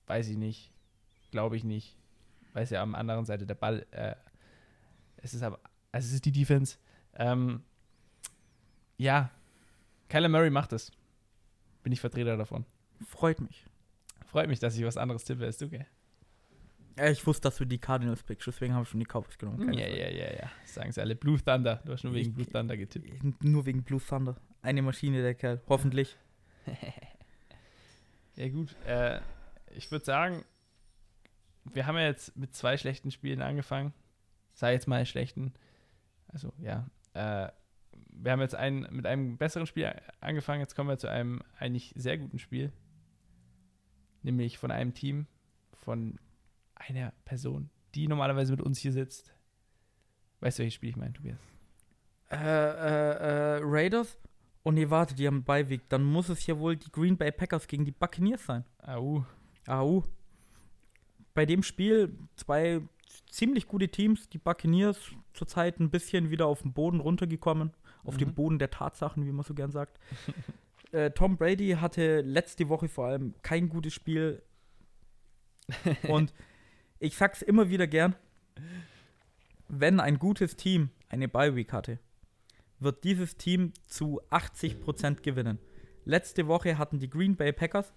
weiß 0.06 0.28
ich 0.28 0.36
nicht. 0.36 0.70
Glaube 1.30 1.56
ich 1.56 1.64
nicht. 1.64 1.96
Weiß 2.52 2.70
ja 2.70 2.82
am 2.82 2.94
anderen 2.94 3.24
Seite 3.24 3.46
der 3.46 3.54
Ball. 3.54 3.86
Äh, 3.90 4.14
es 5.16 5.34
ist 5.34 5.42
aber, 5.42 5.58
also 5.90 6.06
es 6.06 6.14
ist 6.14 6.24
die 6.24 6.32
Defense. 6.32 6.76
Ähm, 7.14 7.62
ja, 8.98 9.30
Kyler 10.08 10.28
Murray 10.28 10.50
macht 10.50 10.72
es. 10.72 10.92
Bin 11.82 11.92
ich 11.92 12.00
Vertreter 12.00 12.36
davon. 12.36 12.64
Freut 13.06 13.40
mich. 13.40 13.66
Freut 14.26 14.48
mich, 14.48 14.60
dass 14.60 14.76
ich 14.76 14.84
was 14.84 14.96
anderes 14.96 15.24
tippe 15.24 15.44
als 15.44 15.58
du, 15.58 15.68
gell? 15.68 15.86
Ich 17.10 17.26
wusste, 17.26 17.42
dass 17.48 17.56
du 17.56 17.64
die 17.64 17.78
Cardinals 17.78 18.22
pickst, 18.22 18.46
deswegen 18.46 18.74
habe 18.74 18.82
ich 18.82 18.88
schon 18.90 19.00
die 19.00 19.06
Cowboys 19.06 19.38
genommen. 19.38 19.72
Ja, 19.72 19.86
ja, 19.86 20.08
ja, 20.10 20.32
ja. 20.34 20.50
Sagen 20.66 20.92
sie 20.92 21.00
alle. 21.00 21.14
Blue 21.16 21.38
Thunder. 21.42 21.80
Du 21.84 21.92
hast 21.92 22.04
nur 22.04 22.12
wegen 22.12 22.28
Ich- 22.30 22.34
Blue 22.34 22.46
Thunder 22.46 22.76
getippt. 22.76 23.42
Nur 23.42 23.64
wegen 23.64 23.82
Blue 23.82 24.00
Thunder. 24.00 24.36
Eine 24.60 24.82
Maschine, 24.82 25.22
der 25.22 25.34
Kerl. 25.34 25.60
Hoffentlich. 25.68 26.16
Ja, 28.34 28.48
gut. 28.48 28.74
Äh, 28.86 29.20
ich 29.76 29.90
würde 29.90 30.04
sagen, 30.06 30.42
wir 31.64 31.86
haben 31.86 31.96
ja 31.96 32.04
jetzt 32.06 32.34
mit 32.36 32.54
zwei 32.54 32.78
schlechten 32.78 33.10
Spielen 33.10 33.42
angefangen. 33.42 33.92
Sei 34.54 34.72
jetzt 34.72 34.88
mal 34.88 35.04
schlechten. 35.04 35.52
Also, 36.28 36.52
ja. 36.58 36.86
Äh, 37.12 37.52
wir 38.14 38.32
haben 38.32 38.40
jetzt 38.40 38.54
ein, 38.54 38.86
mit 38.90 39.06
einem 39.06 39.36
besseren 39.36 39.66
Spiel 39.66 39.92
angefangen. 40.20 40.60
Jetzt 40.60 40.74
kommen 40.74 40.88
wir 40.88 40.96
zu 40.98 41.08
einem 41.10 41.42
eigentlich 41.58 41.92
sehr 41.94 42.16
guten 42.16 42.38
Spiel. 42.38 42.72
Nämlich 44.22 44.56
von 44.56 44.70
einem 44.70 44.94
Team, 44.94 45.26
von 45.74 46.18
einer 46.88 47.12
Person, 47.24 47.70
die 47.94 48.08
normalerweise 48.08 48.52
mit 48.52 48.62
uns 48.62 48.78
hier 48.78 48.92
sitzt. 48.92 49.34
Weißt 50.40 50.58
du, 50.58 50.62
welches 50.62 50.74
Spiel 50.74 50.90
ich 50.90 50.96
meine, 50.96 51.12
Tobias? 51.12 51.38
Äh, 52.30 52.36
äh, 52.36 53.58
äh, 53.58 53.60
Raiders? 53.62 54.18
Oh 54.64 54.70
nee, 54.72 54.88
warte, 54.90 55.14
die 55.14 55.26
haben 55.26 55.44
Beiweg. 55.44 55.88
Dann 55.88 56.02
muss 56.04 56.28
es 56.28 56.46
ja 56.46 56.58
wohl 56.58 56.76
die 56.76 56.90
Green 56.90 57.16
Bay 57.16 57.32
Packers 57.32 57.66
gegen 57.66 57.84
die 57.84 57.90
Buccaneers 57.92 58.44
sein. 58.46 58.64
Au. 58.78 59.24
Au. 59.66 60.04
Bei 61.34 61.46
dem 61.46 61.62
Spiel 61.62 62.16
zwei 62.36 62.80
ziemlich 63.30 63.66
gute 63.66 63.88
Teams. 63.88 64.28
Die 64.28 64.38
Buccaneers 64.38 64.98
zurzeit 65.34 65.80
ein 65.80 65.90
bisschen 65.90 66.30
wieder 66.30 66.46
auf 66.46 66.62
den 66.62 66.72
Boden 66.72 67.00
runtergekommen. 67.00 67.72
Auf 68.04 68.14
Mhm. 68.14 68.18
den 68.18 68.34
Boden 68.34 68.58
der 68.58 68.70
Tatsachen, 68.70 69.26
wie 69.26 69.32
man 69.32 69.44
so 69.44 69.54
gern 69.54 69.70
sagt. 69.70 69.98
äh, 70.92 71.10
Tom 71.10 71.36
Brady 71.36 71.70
hatte 71.80 72.20
letzte 72.22 72.68
Woche 72.68 72.88
vor 72.88 73.06
allem 73.06 73.34
kein 73.42 73.68
gutes 73.68 73.94
Spiel. 73.94 74.42
Und 76.08 76.32
ich 77.02 77.16
sag's 77.16 77.42
immer 77.42 77.68
wieder 77.68 77.86
gern, 77.86 78.14
wenn 79.68 80.00
ein 80.00 80.18
gutes 80.18 80.56
Team 80.56 80.90
eine 81.08 81.28
Bye-Week 81.28 81.72
hatte, 81.72 81.98
wird 82.78 83.04
dieses 83.04 83.36
Team 83.36 83.72
zu 83.86 84.20
80% 84.30 85.22
gewinnen. 85.22 85.58
Letzte 86.04 86.46
Woche 86.46 86.78
hatten 86.78 86.98
die 86.98 87.08
Green 87.10 87.36
Bay 87.36 87.52
Packers, 87.52 87.92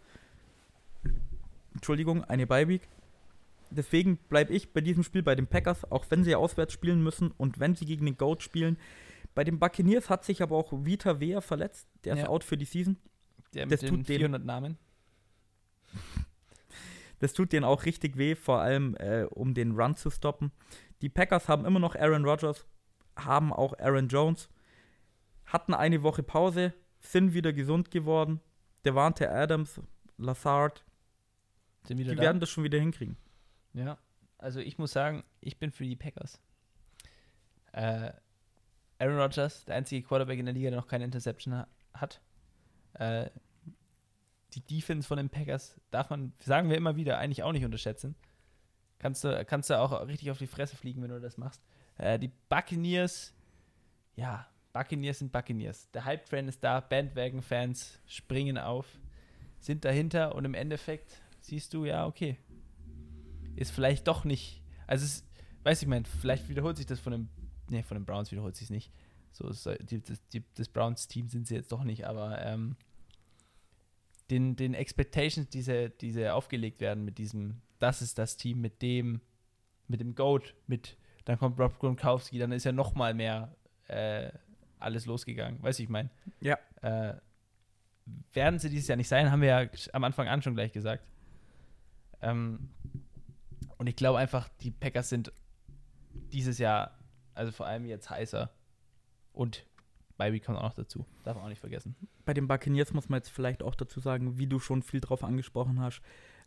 Entschuldigung, 1.74 2.24
eine 2.24 2.48
Bye-Week. 2.48 2.88
Deswegen 3.72 4.18
bleibe 4.30 4.54
ich 4.54 4.72
bei 4.74 4.82
diesem 4.82 5.04
Spiel 5.04 5.24
bei 5.24 5.36
den 5.36 5.48
Packers, 5.48 5.90
auch 5.92 6.06
wenn 6.10 6.24
sie 6.24 6.36
auswärts 6.36 6.74
spielen 6.74 7.04
müssen 7.04 7.32
und 7.32 7.60
wenn 7.60 7.76
sie 7.76 7.86
gegen 7.86 8.06
den 8.06 8.18
Goat 8.18 8.44
spielen. 8.44 8.78
Bei 9.34 9.44
den 9.44 9.60
Buccaneers 9.60 10.10
hat 10.10 10.24
sich 10.24 10.42
aber 10.42 10.56
auch 10.56 10.72
Vita 10.86 11.20
Vea 11.20 11.42
verletzt. 11.42 11.88
Der 12.06 12.14
ist 12.16 12.22
Ja. 12.22 12.30
out 12.30 12.44
für 12.44 12.58
die 12.58 12.66
Season. 12.66 12.96
Der 13.54 13.66
Das 13.66 13.82
mit 13.82 13.90
tut 13.90 14.00
den- 14.00 14.06
400 14.06 14.46
Namen. 14.46 14.78
Das 17.20 17.34
tut 17.34 17.54
denen 17.54 17.66
auch 17.66 17.86
richtig 17.86 18.18
weh, 18.18 18.36
vor 18.36 18.62
allem 18.62 18.96
äh, 18.96 19.24
um 19.24 19.54
den 19.54 19.72
Run 19.72 19.96
zu 19.96 20.10
stoppen. 20.10 20.52
Die 21.02 21.10
Packers 21.10 21.48
haben 21.50 21.66
immer 21.66 21.80
noch 21.80 21.96
Aaron 21.96 22.26
Rodgers, 22.26 22.66
haben 23.16 23.54
auch 23.54 23.78
Aaron 23.80 24.08
Jones, 24.08 24.50
hatten 25.46 25.74
eine 25.74 26.04
Woche 26.04 26.24
Pause, 26.24 26.74
sind 27.00 27.34
wieder 27.34 27.54
gesund 27.54 27.92
geworden. 27.92 28.42
Devante 28.84 29.30
Adams, 29.32 29.82
Lazard, 30.18 30.86
Sind 31.88 31.98
wieder 31.98 32.12
die 32.12 32.18
da. 32.18 32.24
werden 32.24 32.40
das 32.40 32.50
schon 32.50 32.64
wieder 32.64 32.80
hinkriegen. 32.80 33.18
Ja, 33.74 33.98
also 34.38 34.60
ich 34.60 34.78
muss 34.78 34.92
sagen, 34.92 35.24
ich 35.42 35.58
bin 35.58 35.72
für 35.72 35.84
die 35.84 35.96
Packers. 35.96 36.40
Äh, 37.72 38.12
Aaron 39.00 39.20
Rodgers, 39.20 39.66
der 39.66 39.76
einzige 39.76 40.06
Quarterback 40.08 40.40
in 40.40 40.46
der 40.46 40.54
Liga, 40.54 40.70
der 40.70 40.80
noch 40.80 40.88
keine 40.88 41.04
Interception 41.04 41.54
ha 41.54 41.68
hat. 41.94 42.22
Äh, 42.94 43.30
die 44.56 44.62
Defense 44.62 45.08
von 45.08 45.18
den 45.18 45.30
Packers 45.30 45.80
darf 45.92 46.10
man, 46.10 46.34
sagen 46.40 46.70
wir 46.70 46.78
immer 46.78 46.96
wieder, 46.96 47.18
eigentlich 47.18 47.44
auch 47.44 47.52
nicht 47.52 47.66
unterschätzen. 47.66 48.16
Kannst 49.00 49.24
du, 49.24 49.46
kannst 49.46 49.70
du 49.70 49.80
auch 49.80 50.08
richtig 50.08 50.32
auf 50.32 50.38
die 50.38 50.48
Fresse 50.48 50.76
fliegen, 50.76 51.02
wenn 51.02 51.10
du 51.10 51.20
das 51.20 51.38
machst. 51.38 51.62
Äh, 51.98 52.18
die 52.18 52.32
Buccaneers, 52.50 53.34
ja, 54.16 54.48
Buccaneers 54.72 55.20
sind 55.20 55.32
Buccaneers. 55.32 55.92
Der 55.92 56.06
Hype-Train 56.06 56.48
ist 56.48 56.64
da, 56.64 56.80
Bandwagon-Fans 56.80 58.00
springen 58.08 58.58
auf, 58.58 58.88
sind 59.60 59.86
dahinter 59.86 60.36
und 60.36 60.46
im 60.46 60.54
Endeffekt 60.54 61.22
siehst 61.42 61.74
du, 61.74 61.86
ja, 61.86 62.06
okay, 62.06 62.38
ist 63.56 63.72
vielleicht 63.72 64.08
doch 64.08 64.24
nicht. 64.24 64.62
Also 64.88 65.06
es, 65.06 65.26
weiß 65.64 65.82
ich 65.82 65.88
mein, 65.88 66.06
vielleicht 66.06 66.50
wiederholt 66.50 66.78
sich 66.78 66.86
das 66.86 67.00
von 67.00 67.12
dem, 67.12 67.30
nee, 67.70 67.84
von 67.84 67.96
den 67.96 68.06
Browns 68.06 68.32
wiederholt 68.32 68.56
sich 68.56 68.66
es 68.66 68.72
nicht. 68.72 68.92
So 69.32 69.52
die, 69.82 70.02
das, 70.02 70.26
die, 70.30 70.44
das 70.56 70.70
Browns-Team 70.70 71.28
sind 71.28 71.48
sie 71.48 71.56
jetzt 71.56 71.72
doch 71.72 71.84
nicht, 71.84 72.08
aber 72.08 72.42
ähm, 72.42 72.78
den, 74.30 74.56
den 74.56 74.74
Expectations, 74.74 75.50
diese, 75.50 75.90
diese 75.90 76.34
aufgelegt 76.34 76.82
werden 76.82 77.06
mit 77.06 77.18
diesem, 77.18 77.62
das 77.80 78.02
ist 78.02 78.18
das 78.18 78.38
Team 78.38 78.62
mit 78.62 78.82
dem, 78.82 79.22
mit 79.88 80.00
dem 80.00 80.16
Goat, 80.16 80.56
mit, 80.68 80.98
dann 81.26 81.38
kommt 81.38 81.60
Rob 81.60 81.80
Gronkowski, 81.80 82.40
dann 82.40 82.52
ist 82.52 82.64
ja 82.64 82.72
noch 82.72 82.96
mal 82.96 83.14
mehr 83.14 83.56
äh, 83.88 84.32
alles 84.80 85.06
losgegangen. 85.06 85.62
Weiß 85.62 85.80
ich 85.80 85.90
mein. 85.90 86.10
Ja. 86.42 86.58
Äh, 86.82 87.16
werden 88.34 88.60
sie 88.60 88.70
dieses 88.70 88.88
Jahr 88.88 88.98
nicht 88.98 89.08
sein, 89.08 89.32
haben 89.32 89.42
wir 89.42 89.62
ja 89.62 89.70
am 89.94 90.04
Anfang 90.04 90.28
an 90.28 90.42
schon 90.42 90.56
gleich 90.56 90.72
gesagt. 90.72 91.06
Ähm, 92.22 92.70
und 93.78 93.88
ich 93.88 93.96
glaube 93.96 94.20
einfach, 94.20 94.50
die 94.62 94.72
Packers 94.72 95.10
sind 95.10 95.32
dieses 96.32 96.58
Jahr, 96.58 96.98
also 97.34 97.52
vor 97.52 97.66
allem 97.66 97.86
jetzt 97.86 98.10
heißer. 98.10 98.52
Und 99.34 99.66
Bybee 100.18 100.40
kommt 100.40 100.58
auch 100.58 100.64
noch 100.64 100.74
dazu. 100.74 101.06
Darf 101.24 101.36
man 101.36 101.46
auch 101.46 101.50
nicht 101.50 101.60
vergessen. 101.60 101.96
Bei 102.26 102.34
den 102.34 102.48
Buccaneers 102.48 102.94
muss 102.94 103.10
man 103.10 103.20
jetzt 103.20 103.30
vielleicht 103.30 103.64
auch 103.64 103.76
dazu 103.76 104.00
sagen, 104.00 104.38
wie 104.38 104.48
du 104.48 104.60
schon 104.60 104.82
viel 104.82 105.02
drauf 105.02 105.24
angesprochen 105.24 105.80
hast. 105.80 106.02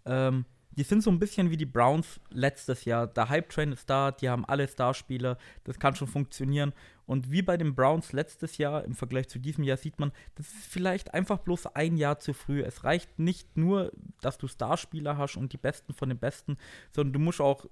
Ähm, 0.04 0.44
die 0.72 0.84
sind 0.84 1.02
so 1.02 1.10
ein 1.10 1.18
bisschen 1.18 1.50
wie 1.50 1.56
die 1.56 1.66
Browns 1.66 2.20
letztes 2.30 2.84
Jahr. 2.84 3.06
Der 3.06 3.28
Hype-Train 3.28 3.72
ist 3.72 3.88
da, 3.90 4.12
die 4.12 4.28
haben 4.28 4.44
alle 4.44 4.68
Starspieler, 4.68 5.38
das 5.64 5.78
kann 5.78 5.96
schon 5.96 6.06
funktionieren. 6.06 6.72
Und 7.06 7.30
wie 7.30 7.42
bei 7.42 7.56
den 7.56 7.74
Browns 7.74 8.12
letztes 8.12 8.58
Jahr 8.58 8.84
im 8.84 8.94
Vergleich 8.94 9.28
zu 9.28 9.38
diesem 9.38 9.64
Jahr 9.64 9.76
sieht 9.76 9.98
man, 9.98 10.12
das 10.34 10.46
ist 10.46 10.66
vielleicht 10.66 11.14
einfach 11.14 11.38
bloß 11.38 11.74
ein 11.74 11.96
Jahr 11.96 12.20
zu 12.20 12.34
früh. 12.34 12.62
Es 12.62 12.84
reicht 12.84 13.18
nicht 13.18 13.56
nur, 13.56 13.92
dass 14.20 14.38
du 14.38 14.46
Starspieler 14.46 15.16
hast 15.16 15.36
und 15.36 15.52
die 15.52 15.58
Besten 15.58 15.94
von 15.94 16.10
den 16.10 16.18
Besten, 16.18 16.58
sondern 16.92 17.14
du 17.14 17.18
musst 17.18 17.40
auch 17.40 17.66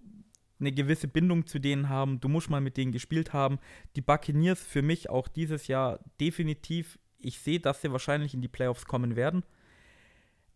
eine 0.59 0.73
gewisse 0.73 1.09
Bindung 1.09 1.47
zu 1.47 1.59
denen 1.59 1.89
haben. 1.89 2.21
Du 2.21 2.29
musst 2.29 2.51
mal 2.51 2.61
mit 2.61 2.77
denen 2.77 2.93
gespielt 2.93 3.33
haben. 3.33 3.59
Die 3.95 4.01
Buccaneers 4.01 4.61
für 4.63 4.83
mich 4.83 5.11
auch 5.11 5.29
dieses 5.29 5.67
Jahr 5.67 6.01
definitiv. 6.21 6.99
Ich 7.19 7.41
sehe, 7.41 7.61
dass 7.61 7.83
sie 7.83 7.93
wahrscheinlich 7.93 8.35
in 8.35 8.41
die 8.41 8.49
Playoffs 8.49 8.87
kommen 8.87 9.17
werden. 9.17 9.45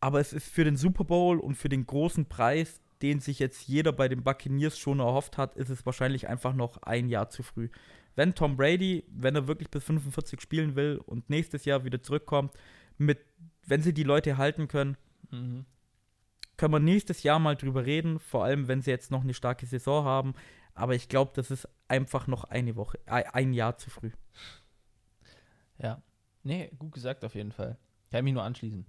Aber 0.00 0.20
es 0.20 0.32
ist 0.32 0.48
für 0.48 0.64
den 0.64 0.76
Super 0.76 1.04
Bowl 1.04 1.38
und 1.38 1.56
für 1.56 1.68
den 1.68 1.86
großen 1.86 2.26
Preis, 2.26 2.80
den 3.02 3.20
sich 3.20 3.38
jetzt 3.38 3.68
jeder 3.68 3.92
bei 3.92 4.08
den 4.08 4.22
Buccaneers 4.22 4.78
schon 4.78 5.00
erhofft 5.00 5.36
hat, 5.36 5.56
ist 5.56 5.68
es 5.68 5.84
wahrscheinlich 5.84 6.28
einfach 6.28 6.54
noch 6.54 6.78
ein 6.82 7.08
Jahr 7.08 7.28
zu 7.28 7.42
früh. 7.42 7.68
Wenn 8.16 8.34
Tom 8.34 8.56
Brady, 8.56 9.04
wenn 9.08 9.36
er 9.36 9.46
wirklich 9.46 9.70
bis 9.70 9.84
45 9.84 10.40
spielen 10.40 10.74
will 10.74 11.00
und 11.04 11.28
nächstes 11.30 11.64
Jahr 11.64 11.84
wieder 11.84 12.02
zurückkommt, 12.02 12.52
mit, 12.98 13.18
wenn 13.66 13.82
sie 13.82 13.94
die 13.94 14.02
Leute 14.02 14.36
halten 14.36 14.68
können, 14.68 14.96
Mhm. 15.30 15.64
Können 16.60 16.74
wir 16.74 16.78
nächstes 16.80 17.22
Jahr 17.22 17.38
mal 17.38 17.56
drüber 17.56 17.86
reden, 17.86 18.18
vor 18.18 18.44
allem 18.44 18.68
wenn 18.68 18.82
sie 18.82 18.90
jetzt 18.90 19.10
noch 19.10 19.22
eine 19.22 19.32
starke 19.32 19.64
Saison 19.64 20.04
haben. 20.04 20.34
Aber 20.74 20.94
ich 20.94 21.08
glaube, 21.08 21.32
das 21.34 21.50
ist 21.50 21.66
einfach 21.88 22.26
noch 22.26 22.44
eine 22.44 22.76
Woche, 22.76 22.98
ein 23.06 23.54
Jahr 23.54 23.78
zu 23.78 23.88
früh. 23.88 24.10
Ja. 25.78 26.02
Nee, 26.42 26.70
gut 26.78 26.92
gesagt 26.92 27.24
auf 27.24 27.34
jeden 27.34 27.52
Fall. 27.52 27.78
Kann 28.10 28.24
mich 28.24 28.34
nur 28.34 28.42
anschließen. 28.42 28.84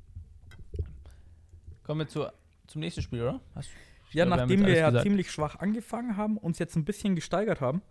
Kommen 1.84 2.02
wir 2.02 2.08
zu, 2.10 2.30
zum 2.68 2.82
nächsten 2.82 3.04
Spiel, 3.04 3.22
oder? 3.22 3.40
Hast, 3.56 3.70
ich 4.10 4.16
Ja, 4.16 4.26
glaub, 4.26 4.40
nachdem 4.40 4.60
wir 4.60 4.66
alles 4.66 4.80
ja 4.80 4.90
gesagt. 4.90 5.04
ziemlich 5.04 5.32
schwach 5.32 5.56
angefangen 5.56 6.18
haben, 6.18 6.38
uns 6.38 6.60
jetzt 6.60 6.76
ein 6.76 6.84
bisschen 6.84 7.16
gesteigert 7.16 7.62
haben, 7.62 7.82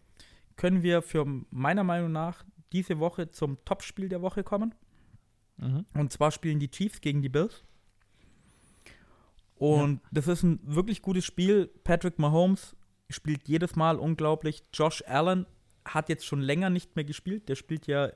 können 0.56 0.82
wir 0.82 1.00
für 1.00 1.24
meiner 1.48 1.84
Meinung 1.84 2.12
nach 2.12 2.44
diese 2.74 2.98
Woche 2.98 3.30
zum 3.30 3.64
Topspiel 3.64 4.10
der 4.10 4.20
Woche 4.20 4.44
kommen. 4.44 4.74
Mhm. 5.56 5.86
Und 5.94 6.12
zwar 6.12 6.32
spielen 6.32 6.60
die 6.60 6.70
Chiefs 6.70 7.00
gegen 7.00 7.22
die 7.22 7.30
Bills. 7.30 7.64
Und 9.60 10.00
das 10.10 10.26
ist 10.26 10.42
ein 10.42 10.58
wirklich 10.62 11.02
gutes 11.02 11.24
Spiel. 11.24 11.70
Patrick 11.84 12.18
Mahomes 12.18 12.74
spielt 13.10 13.46
jedes 13.46 13.76
Mal 13.76 13.98
unglaublich. 13.98 14.62
Josh 14.72 15.04
Allen 15.06 15.46
hat 15.84 16.08
jetzt 16.08 16.24
schon 16.24 16.40
länger 16.40 16.70
nicht 16.70 16.96
mehr 16.96 17.04
gespielt. 17.04 17.48
Der 17.48 17.56
spielt 17.56 17.86
ja 17.86 18.10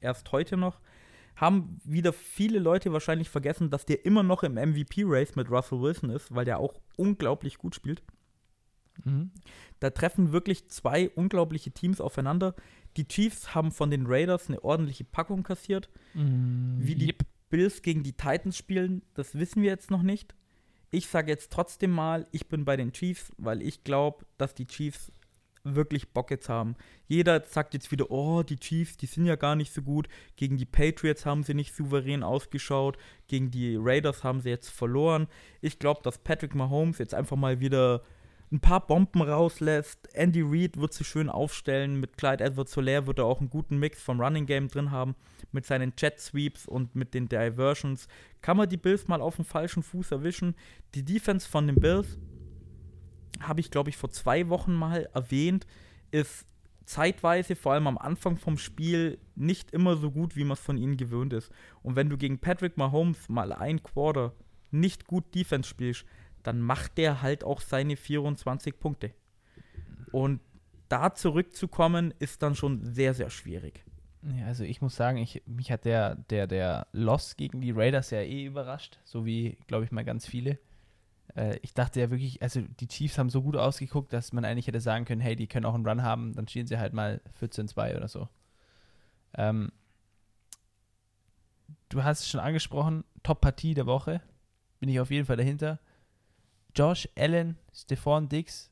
erst 0.00 0.30
heute 0.32 0.56
noch. 0.56 0.80
Haben 1.36 1.80
wieder 1.84 2.12
viele 2.12 2.58
Leute 2.58 2.92
wahrscheinlich 2.92 3.30
vergessen, 3.30 3.70
dass 3.70 3.86
der 3.86 4.04
immer 4.04 4.22
noch 4.22 4.42
im 4.42 4.54
MVP-Race 4.54 5.36
mit 5.36 5.50
Russell 5.50 5.80
Wilson 5.80 6.10
ist, 6.10 6.34
weil 6.34 6.44
der 6.44 6.58
auch 6.58 6.74
unglaublich 6.96 7.56
gut 7.56 7.74
spielt. 7.74 8.02
Mhm. 9.04 9.30
Da 9.78 9.88
treffen 9.88 10.32
wirklich 10.32 10.68
zwei 10.68 11.08
unglaubliche 11.10 11.70
Teams 11.70 12.02
aufeinander. 12.02 12.54
Die 12.98 13.08
Chiefs 13.08 13.54
haben 13.54 13.72
von 13.72 13.90
den 13.90 14.04
Raiders 14.06 14.48
eine 14.48 14.62
ordentliche 14.62 15.04
Packung 15.04 15.44
kassiert. 15.44 15.88
Wie 16.86 16.94
die. 16.94 17.14
Bills 17.50 17.82
gegen 17.82 18.02
die 18.02 18.12
Titans 18.12 18.56
spielen, 18.56 19.02
das 19.14 19.34
wissen 19.34 19.62
wir 19.62 19.70
jetzt 19.70 19.90
noch 19.90 20.02
nicht. 20.02 20.34
Ich 20.90 21.06
sage 21.06 21.30
jetzt 21.30 21.52
trotzdem 21.52 21.92
mal, 21.92 22.26
ich 22.32 22.48
bin 22.48 22.64
bei 22.64 22.76
den 22.76 22.92
Chiefs, 22.92 23.32
weil 23.38 23.62
ich 23.62 23.84
glaube, 23.84 24.26
dass 24.38 24.54
die 24.54 24.66
Chiefs 24.66 25.12
wirklich 25.62 26.12
Bock 26.12 26.30
jetzt 26.30 26.48
haben. 26.48 26.74
Jeder 27.06 27.42
sagt 27.44 27.74
jetzt 27.74 27.90
wieder, 27.92 28.10
oh, 28.10 28.42
die 28.42 28.56
Chiefs, 28.56 28.96
die 28.96 29.06
sind 29.06 29.26
ja 29.26 29.36
gar 29.36 29.56
nicht 29.56 29.72
so 29.72 29.82
gut. 29.82 30.08
Gegen 30.36 30.56
die 30.56 30.64
Patriots 30.64 31.26
haben 31.26 31.42
sie 31.42 31.54
nicht 31.54 31.74
souverän 31.74 32.22
ausgeschaut. 32.22 32.96
Gegen 33.28 33.50
die 33.50 33.76
Raiders 33.78 34.24
haben 34.24 34.40
sie 34.40 34.48
jetzt 34.48 34.70
verloren. 34.70 35.28
Ich 35.60 35.78
glaube, 35.78 36.00
dass 36.02 36.18
Patrick 36.18 36.54
Mahomes 36.54 36.98
jetzt 36.98 37.14
einfach 37.14 37.36
mal 37.36 37.60
wieder 37.60 38.02
ein 38.52 38.60
paar 38.60 38.86
Bomben 38.86 39.22
rauslässt. 39.22 40.08
Andy 40.14 40.42
Reid 40.42 40.76
wird 40.76 40.92
sich 40.92 41.06
schön 41.06 41.28
aufstellen. 41.28 42.00
Mit 42.00 42.16
Clyde 42.16 42.44
Edwards 42.44 42.72
Solaire 42.72 43.06
wird 43.06 43.18
er 43.18 43.26
auch 43.26 43.40
einen 43.40 43.50
guten 43.50 43.78
Mix 43.78 44.02
vom 44.02 44.20
Running 44.20 44.46
Game 44.46 44.68
drin 44.68 44.90
haben. 44.90 45.14
Mit 45.52 45.66
seinen 45.66 45.92
Jet 45.98 46.20
Sweeps 46.20 46.66
und 46.66 46.94
mit 46.94 47.14
den 47.14 47.28
Diversions 47.28 48.06
kann 48.40 48.56
man 48.56 48.68
die 48.68 48.76
Bills 48.76 49.08
mal 49.08 49.20
auf 49.20 49.36
dem 49.36 49.44
falschen 49.44 49.82
Fuß 49.82 50.12
erwischen. 50.12 50.54
Die 50.94 51.04
Defense 51.04 51.48
von 51.48 51.66
den 51.66 51.76
Bills 51.76 52.18
habe 53.40 53.60
ich, 53.60 53.70
glaube 53.70 53.90
ich, 53.90 53.96
vor 53.96 54.10
zwei 54.10 54.48
Wochen 54.48 54.74
mal 54.74 55.08
erwähnt, 55.14 55.66
ist 56.10 56.46
zeitweise, 56.84 57.54
vor 57.54 57.72
allem 57.72 57.86
am 57.86 57.98
Anfang 57.98 58.36
vom 58.36 58.58
Spiel, 58.58 59.18
nicht 59.36 59.70
immer 59.70 59.96
so 59.96 60.10
gut, 60.10 60.36
wie 60.36 60.44
man 60.44 60.54
es 60.54 60.60
von 60.60 60.76
ihnen 60.76 60.96
gewöhnt 60.96 61.32
ist. 61.32 61.50
Und 61.82 61.96
wenn 61.96 62.10
du 62.10 62.16
gegen 62.16 62.38
Patrick 62.38 62.76
Mahomes 62.76 63.28
mal 63.28 63.52
ein 63.52 63.82
Quarter 63.82 64.34
nicht 64.70 65.06
gut 65.06 65.34
Defense 65.34 65.68
spielst, 65.68 66.04
dann 66.42 66.60
macht 66.60 66.98
der 66.98 67.22
halt 67.22 67.44
auch 67.44 67.60
seine 67.60 67.96
24 67.96 68.78
Punkte. 68.78 69.14
Und 70.10 70.40
da 70.88 71.14
zurückzukommen, 71.14 72.12
ist 72.18 72.42
dann 72.42 72.54
schon 72.56 72.82
sehr, 72.82 73.14
sehr 73.14 73.30
schwierig. 73.30 73.84
Ja, 74.22 74.46
also 74.46 74.64
ich 74.64 74.82
muss 74.82 74.96
sagen, 74.96 75.16
ich, 75.16 75.42
mich 75.46 75.72
hat 75.72 75.84
der, 75.84 76.14
der, 76.14 76.46
der 76.46 76.86
Loss 76.92 77.36
gegen 77.36 77.60
die 77.60 77.70
Raiders 77.70 78.10
ja 78.10 78.20
eh 78.20 78.44
überrascht, 78.44 78.98
so 79.04 79.24
wie, 79.24 79.56
glaube 79.66 79.84
ich, 79.84 79.92
mal 79.92 80.04
ganz 80.04 80.26
viele. 80.26 80.58
Äh, 81.36 81.58
ich 81.62 81.72
dachte 81.72 82.00
ja 82.00 82.10
wirklich, 82.10 82.42
also 82.42 82.60
die 82.60 82.88
Chiefs 82.88 83.16
haben 83.18 83.30
so 83.30 83.42
gut 83.42 83.56
ausgeguckt, 83.56 84.12
dass 84.12 84.32
man 84.32 84.44
eigentlich 84.44 84.66
hätte 84.66 84.80
sagen 84.80 85.06
können, 85.06 85.22
hey, 85.22 85.36
die 85.36 85.46
können 85.46 85.64
auch 85.64 85.74
einen 85.74 85.86
Run 85.86 86.02
haben, 86.02 86.34
dann 86.34 86.48
stehen 86.48 86.66
sie 86.66 86.78
halt 86.78 86.92
mal 86.92 87.20
14-2 87.40 87.96
oder 87.96 88.08
so. 88.08 88.28
Ähm, 89.34 89.72
du 91.88 92.04
hast 92.04 92.20
es 92.20 92.28
schon 92.28 92.40
angesprochen, 92.40 93.04
Top-Partie 93.22 93.74
der 93.74 93.86
Woche, 93.86 94.20
bin 94.80 94.90
ich 94.90 95.00
auf 95.00 95.10
jeden 95.10 95.26
Fall 95.26 95.36
dahinter. 95.36 95.78
Josh 96.74 97.08
Allen, 97.16 97.56
Stephon 97.72 98.28
Diggs, 98.28 98.70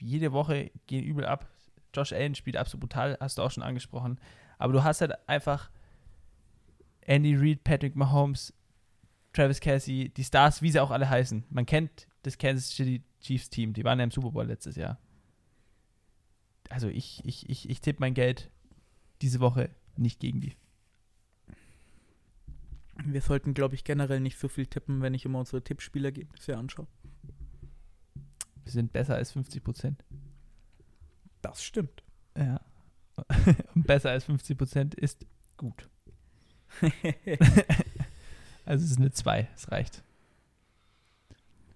jede 0.00 0.32
Woche 0.32 0.70
gehen 0.86 1.04
übel 1.04 1.26
ab. 1.26 1.48
Josh 1.94 2.12
Allen 2.12 2.34
spielt 2.34 2.56
absolut 2.56 2.80
brutal, 2.80 3.16
hast 3.20 3.38
du 3.38 3.42
auch 3.42 3.50
schon 3.50 3.62
angesprochen. 3.62 4.18
Aber 4.58 4.72
du 4.72 4.82
hast 4.82 5.00
halt 5.00 5.12
einfach 5.28 5.70
Andy 7.02 7.36
Reid, 7.36 7.64
Patrick 7.64 7.94
Mahomes, 7.94 8.52
Travis 9.32 9.60
Casey, 9.60 10.10
die 10.16 10.24
Stars, 10.24 10.62
wie 10.62 10.70
sie 10.70 10.80
auch 10.80 10.90
alle 10.90 11.08
heißen. 11.08 11.44
Man 11.50 11.66
kennt 11.66 12.08
das 12.22 12.38
Kansas 12.38 12.70
City 12.70 13.02
Chiefs 13.20 13.50
Team, 13.50 13.72
die 13.72 13.84
waren 13.84 13.98
ja 13.98 14.04
im 14.04 14.10
Super 14.10 14.30
Bowl 14.30 14.46
letztes 14.46 14.76
Jahr. 14.76 14.98
Also 16.70 16.88
ich, 16.88 17.24
ich, 17.24 17.48
ich, 17.48 17.68
ich 17.68 17.80
tippe 17.80 18.00
mein 18.00 18.14
Geld 18.14 18.50
diese 19.22 19.40
Woche 19.40 19.70
nicht 19.96 20.20
gegen 20.20 20.40
die. 20.40 20.56
Wir 23.04 23.20
sollten, 23.20 23.54
glaube 23.54 23.74
ich, 23.74 23.84
generell 23.84 24.20
nicht 24.20 24.38
so 24.38 24.48
viel 24.48 24.66
tippen, 24.66 25.02
wenn 25.02 25.14
ich 25.14 25.24
immer 25.24 25.38
unsere 25.38 25.62
Tippspielergebnisse 25.62 26.56
anschaue. 26.56 26.86
Wir 28.64 28.72
sind 28.72 28.92
besser 28.92 29.14
als 29.14 29.32
50 29.32 29.62
Prozent. 29.62 30.04
Das 31.42 31.62
stimmt. 31.62 32.02
Ja. 32.36 32.60
Besser 33.74 34.10
als 34.10 34.24
50 34.24 34.58
Prozent 34.58 34.94
ist 34.94 35.26
gut. 35.56 35.88
Also 38.66 38.84
es 38.84 38.90
ist 38.90 38.98
eine 38.98 39.12
2, 39.12 39.48
es 39.54 39.70
reicht. 39.70 40.02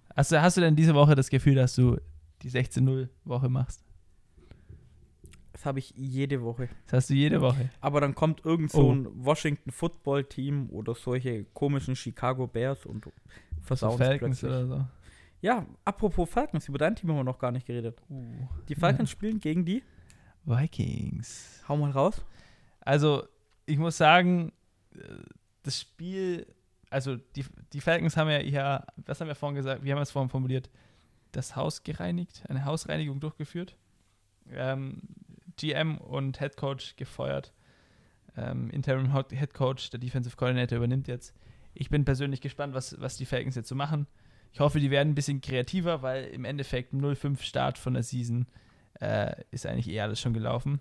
Also 0.09 0.41
hast 0.41 0.57
du 0.57 0.61
denn 0.61 0.75
diese 0.75 0.95
Woche 0.95 1.15
das 1.15 1.31
Gefühl, 1.31 1.55
dass 1.55 1.77
du 1.77 1.99
die 2.43 2.51
16-0-Woche 2.51 3.49
machst? 3.49 3.85
Das 5.53 5.65
habe 5.65 5.79
ich 5.79 5.93
jede 5.97 6.43
Woche. 6.43 6.69
Das 6.87 6.95
hast 6.95 7.11
du 7.11 7.15
jede 7.15 7.41
Woche. 7.41 7.71
Aber 7.81 8.01
dann 8.01 8.15
kommt 8.15 8.45
irgend 8.45 8.73
so 8.73 8.89
oh. 8.89 8.93
ein 8.93 9.07
Washington 9.13 9.71
Football 9.71 10.25
Team 10.25 10.69
oder 10.71 10.95
solche 10.95 11.45
komischen 11.45 11.95
Chicago 11.95 12.47
Bears 12.47 12.87
und 12.87 13.07
versauen 13.63 13.93
so 13.93 13.99
Falcons 13.99 14.41
plötzlich. 14.41 14.51
oder 14.51 14.67
so. 14.67 14.87
Ja, 15.43 15.67
apropos 15.85 16.29
Falcons, 16.29 16.69
über 16.69 16.79
dein 16.79 16.97
Team 16.97 17.11
haben 17.11 17.19
wir 17.19 17.25
noch 17.25 17.39
gar 17.39 17.53
nicht 17.53 17.67
geredet. 17.67 18.03
Uh, 18.09 18.49
die 18.69 18.75
Falcons 18.75 19.11
ja. 19.11 19.13
spielen 19.13 19.39
gegen 19.39 19.65
die 19.65 19.83
Vikings. 20.45 21.63
Hau 21.69 21.77
mal 21.77 21.91
raus. 21.91 22.25
Also, 22.81 23.25
ich 23.67 23.79
muss 23.79 23.97
sagen, 23.97 24.53
äh, 24.95 25.01
das 25.63 25.81
Spiel 25.81 26.47
also 26.91 27.17
die, 27.17 27.45
die 27.73 27.81
Falcons 27.81 28.17
haben 28.17 28.29
ja 28.29 28.39
hier, 28.39 28.85
was 28.97 29.21
haben 29.21 29.29
wir 29.29 29.35
vorhin 29.35 29.55
gesagt, 29.55 29.85
wie 29.85 29.91
haben 29.91 29.99
wir 29.99 30.03
es 30.03 30.11
vorhin 30.11 30.29
formuliert, 30.29 30.69
das 31.33 31.55
Haus 31.55 31.85
gereinigt, 31.85 32.43
eine 32.49 32.65
Hausreinigung 32.65 33.21
durchgeführt. 33.21 33.77
Ähm, 34.53 35.01
GM 35.57 35.99
und 35.99 36.41
Head 36.41 36.57
Coach 36.57 36.97
gefeuert. 36.97 37.53
Ähm, 38.37 38.71
Interim 38.71 39.13
Head 39.13 39.55
Coach, 39.55 39.91
der 39.91 40.01
Defensive 40.01 40.37
Coordinator 40.37 40.79
übernimmt 40.79 41.07
jetzt. 41.07 41.35
Ich 41.73 41.89
bin 41.89 42.05
persönlich 42.05 42.41
gespannt, 42.41 42.75
was, 42.75 43.01
was 43.01 43.17
die 43.17 43.27
Falcons 43.27 43.55
jetzt 43.55 43.69
so 43.69 43.77
machen. 43.77 44.09
Ich 44.53 44.59
hoffe, 44.59 44.81
die 44.81 44.91
werden 44.91 45.11
ein 45.11 45.15
bisschen 45.15 45.41
kreativer, 45.41 46.03
weil 46.03 46.25
im 46.25 46.45
Endeffekt 46.45 46.93
0-5 46.93 47.41
Start 47.43 47.79
von 47.79 47.95
der 47.95 48.03
Season 48.03 48.49
äh, 49.01 49.35
ist 49.51 49.67
eigentlich 49.67 49.89
eher 49.89 50.05
alles 50.05 50.21
schon 50.21 50.35
gelaufen. 50.35 50.81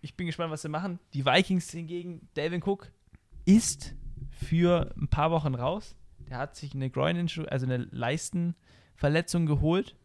Ich 0.00 0.16
bin 0.16 0.26
gespannt, 0.26 0.52
was 0.52 0.62
sie 0.62 0.68
machen. 0.68 0.98
Die 1.14 1.24
Vikings 1.24 1.70
hingegen, 1.70 2.28
Dalvin 2.34 2.62
Cook 2.62 2.90
ist 3.44 3.94
für 4.30 4.94
ein 4.96 5.08
paar 5.08 5.30
Wochen 5.30 5.54
raus. 5.54 5.96
Der 6.28 6.38
hat 6.38 6.56
sich 6.56 6.74
eine 6.74 6.90
Groin, 6.90 7.28
also 7.48 7.66
eine 7.66 7.78
Leistenverletzung 7.78 9.46
geholt. 9.46 9.96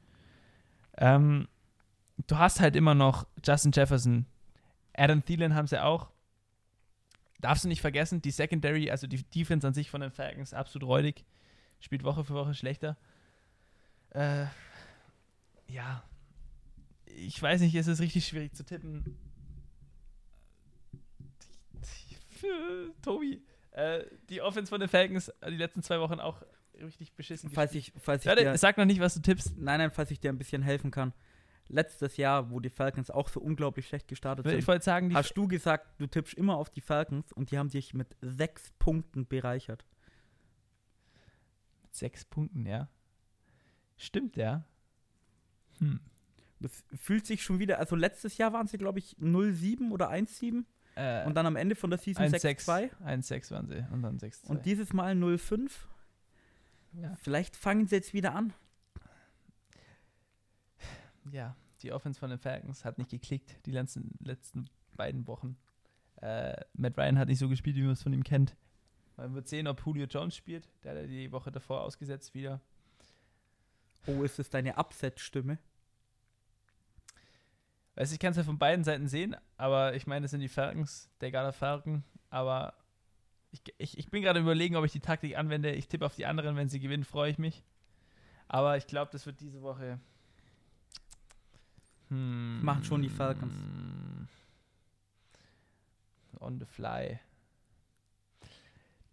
Ähm, 0.97 1.47
du 2.27 2.37
hast 2.37 2.59
halt 2.59 2.75
immer 2.75 2.95
noch 2.95 3.27
Justin 3.43 3.71
Jefferson, 3.71 4.25
Adam 4.93 5.23
Thielen 5.23 5.55
haben 5.55 5.67
sie 5.67 5.81
auch. 5.81 6.09
Darfst 7.39 7.63
du 7.63 7.67
nicht 7.67 7.81
vergessen, 7.81 8.21
die 8.21 8.31
Secondary, 8.31 8.91
also 8.91 9.07
die 9.07 9.23
Defense 9.23 9.65
an 9.65 9.73
sich 9.73 9.89
von 9.89 10.01
den 10.01 10.11
Falcons, 10.11 10.53
absolut 10.53 10.87
räudig. 10.87 11.25
Spielt 11.79 12.03
Woche 12.03 12.23
für 12.23 12.35
Woche 12.35 12.53
schlechter. 12.53 12.97
Äh, 14.11 14.45
ja, 15.67 16.03
ich 17.17 17.41
weiß 17.41 17.61
nicht, 17.61 17.75
es 17.75 17.87
ist 17.87 17.99
richtig 17.99 18.25
schwierig 18.25 18.53
zu 18.55 18.63
tippen. 18.63 19.17
Tobi, 23.01 23.43
äh, 23.71 24.03
die 24.29 24.41
Offense 24.41 24.69
von 24.69 24.79
den 24.79 24.89
Falcons 24.89 25.29
äh, 25.29 25.51
die 25.51 25.57
letzten 25.57 25.81
zwei 25.83 25.99
Wochen 25.99 26.19
auch 26.19 26.41
richtig 26.81 27.13
beschissen 27.13 27.49
falls 27.51 27.75
ich, 27.75 27.93
falls 27.97 28.23
ich 28.23 28.29
Warte, 28.29 28.43
dir, 28.43 28.57
Sag 28.57 28.77
noch 28.77 28.85
nicht, 28.85 28.99
was 28.99 29.13
du 29.13 29.21
tippst. 29.21 29.57
Nein, 29.57 29.79
nein, 29.79 29.91
falls 29.91 30.11
ich 30.11 30.19
dir 30.19 30.31
ein 30.31 30.37
bisschen 30.37 30.61
helfen 30.61 30.91
kann. 30.91 31.13
Letztes 31.67 32.17
Jahr, 32.17 32.49
wo 32.49 32.59
die 32.59 32.69
Falcons 32.69 33.09
auch 33.09 33.29
so 33.29 33.39
unglaublich 33.39 33.87
schlecht 33.87 34.07
gestartet 34.07 34.45
sind, 34.45 34.57
ich 34.57 34.67
wollte 34.67 34.83
sagen, 34.83 35.13
hast 35.13 35.33
du 35.33 35.47
gesagt, 35.47 36.01
du 36.01 36.07
tippst 36.07 36.33
immer 36.33 36.57
auf 36.57 36.69
die 36.69 36.81
Falcons 36.81 37.31
und 37.31 37.51
die 37.51 37.57
haben 37.57 37.69
dich 37.69 37.93
mit 37.93 38.17
sechs 38.21 38.71
Punkten 38.79 39.25
bereichert. 39.25 39.85
Mit 41.83 41.95
sechs 41.95 42.25
Punkten, 42.25 42.65
ja. 42.65 42.89
Stimmt, 43.95 44.35
ja. 44.35 44.65
Hm. 45.77 45.99
Das 46.61 46.83
fühlt 46.95 47.25
sich 47.25 47.43
schon 47.43 47.59
wieder, 47.59 47.79
also 47.79 47.95
letztes 47.95 48.37
Jahr 48.37 48.53
waren 48.53 48.67
sie, 48.67 48.77
glaube 48.77 48.99
ich, 48.99 49.15
0-7 49.19 49.91
oder 49.91 50.11
1-7. 50.11 50.63
Äh, 50.95 51.25
und 51.25 51.35
dann 51.35 51.45
am 51.45 51.55
Ende 51.55 51.75
von 51.75 51.89
der 51.89 51.99
Season 51.99 52.25
6-2. 52.25 52.91
1-6 53.03 53.51
waren 53.51 53.67
sie 53.67 53.85
und 53.91 54.01
dann 54.03 54.17
6-2. 54.17 54.47
Und 54.47 54.65
dieses 54.65 54.93
Mal 54.93 55.13
0-5. 55.13 55.71
Ja. 56.93 57.15
Vielleicht 57.21 57.55
fangen 57.55 57.87
sie 57.87 57.95
jetzt 57.95 58.13
wieder 58.13 58.35
an. 58.35 58.53
Ja, 61.31 61.55
die 61.81 61.91
Offense 61.91 62.19
von 62.19 62.29
den 62.29 62.39
Falcons 62.39 62.83
hat 62.83 62.97
nicht 62.97 63.09
geklickt 63.09 63.65
die 63.65 63.71
letzten, 63.71 64.17
letzten 64.19 64.65
beiden 64.95 65.27
Wochen. 65.27 65.57
Äh, 66.21 66.55
Matt 66.73 66.97
Ryan 66.97 67.17
hat 67.17 67.27
nicht 67.27 67.39
so 67.39 67.49
gespielt, 67.49 67.75
wie 67.75 67.83
man 67.83 67.91
es 67.91 68.03
von 68.03 68.13
ihm 68.13 68.23
kennt. 68.23 68.55
Man 69.17 69.33
wird 69.33 69.47
sehen, 69.47 69.67
ob 69.67 69.85
Julio 69.85 70.05
Jones 70.05 70.35
spielt. 70.35 70.69
Der 70.83 70.95
hat 70.95 71.09
die 71.09 71.31
Woche 71.31 71.51
davor 71.51 71.81
ausgesetzt 71.81 72.33
wieder. 72.33 72.61
Oh, 74.07 74.23
ist 74.23 74.39
es 74.39 74.49
deine 74.49 74.77
Upset-Stimme? 74.77 75.59
Weiß 77.95 78.11
ich 78.11 78.19
kann 78.19 78.31
es 78.31 78.37
ja 78.37 78.43
von 78.43 78.57
beiden 78.57 78.85
Seiten 78.85 79.07
sehen, 79.07 79.35
aber 79.57 79.95
ich 79.95 80.07
meine, 80.07 80.23
das 80.23 80.31
sind 80.31 80.39
die 80.39 80.47
Falcons, 80.47 81.09
der 81.19 81.31
Gala 81.31 81.51
Falcon, 81.51 82.03
aber 82.29 82.73
ich, 83.51 83.61
ich, 83.77 83.97
ich 83.97 84.09
bin 84.09 84.21
gerade 84.21 84.39
überlegen, 84.39 84.75
ob 84.77 84.85
ich 84.85 84.93
die 84.93 85.01
Taktik 85.01 85.37
anwende. 85.37 85.71
Ich 85.71 85.87
tippe 85.87 86.05
auf 86.05 86.15
die 86.15 86.25
anderen, 86.25 86.55
wenn 86.55 86.69
sie 86.69 86.79
gewinnen, 86.79 87.03
freue 87.03 87.31
ich 87.31 87.37
mich. 87.37 87.63
Aber 88.47 88.77
ich 88.77 88.87
glaube, 88.87 89.11
das 89.11 89.25
wird 89.25 89.39
diese 89.41 89.61
Woche. 89.61 89.99
Hm, 92.09 92.63
Machen 92.63 92.83
schon 92.83 93.01
die 93.01 93.09
Falcons. 93.09 93.53
On 96.39 96.59
the 96.59 96.65
fly. 96.65 97.19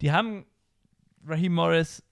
Die 0.01 0.11
haben 0.11 0.45
Raheem 1.25 1.53
Morris. 1.53 2.03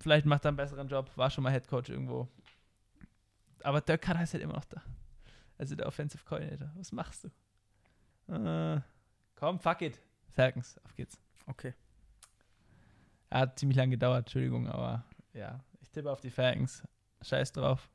Vielleicht 0.00 0.26
macht 0.26 0.44
er 0.44 0.48
einen 0.48 0.56
besseren 0.56 0.88
Job. 0.88 1.10
War 1.16 1.30
schon 1.30 1.44
mal 1.44 1.52
Head 1.52 1.68
Coach 1.68 1.88
irgendwo. 1.88 2.28
Aber 3.62 3.80
Dirk 3.80 4.02
Cutter 4.02 4.22
ist 4.22 4.32
halt 4.34 4.42
immer 4.42 4.54
noch 4.54 4.64
da. 4.64 4.82
Also 5.58 5.74
der 5.74 5.86
Offensive 5.86 6.24
Coordinator. 6.24 6.70
Was 6.76 6.92
machst 6.92 7.24
du? 7.24 8.32
Äh, 8.32 8.80
komm, 9.34 9.58
fuck 9.58 9.82
it. 9.82 10.00
Falcons, 10.32 10.78
auf 10.84 10.94
geht's. 10.94 11.18
Okay. 11.46 11.74
Hat 13.30 13.58
ziemlich 13.58 13.76
lange 13.76 13.92
gedauert, 13.92 14.20
Entschuldigung, 14.20 14.68
aber 14.68 15.04
ja, 15.32 15.60
ich 15.80 15.90
tippe 15.90 16.10
auf 16.10 16.20
die 16.20 16.30
Falcons. 16.30 16.82
Scheiß 17.22 17.52
drauf. 17.52 17.90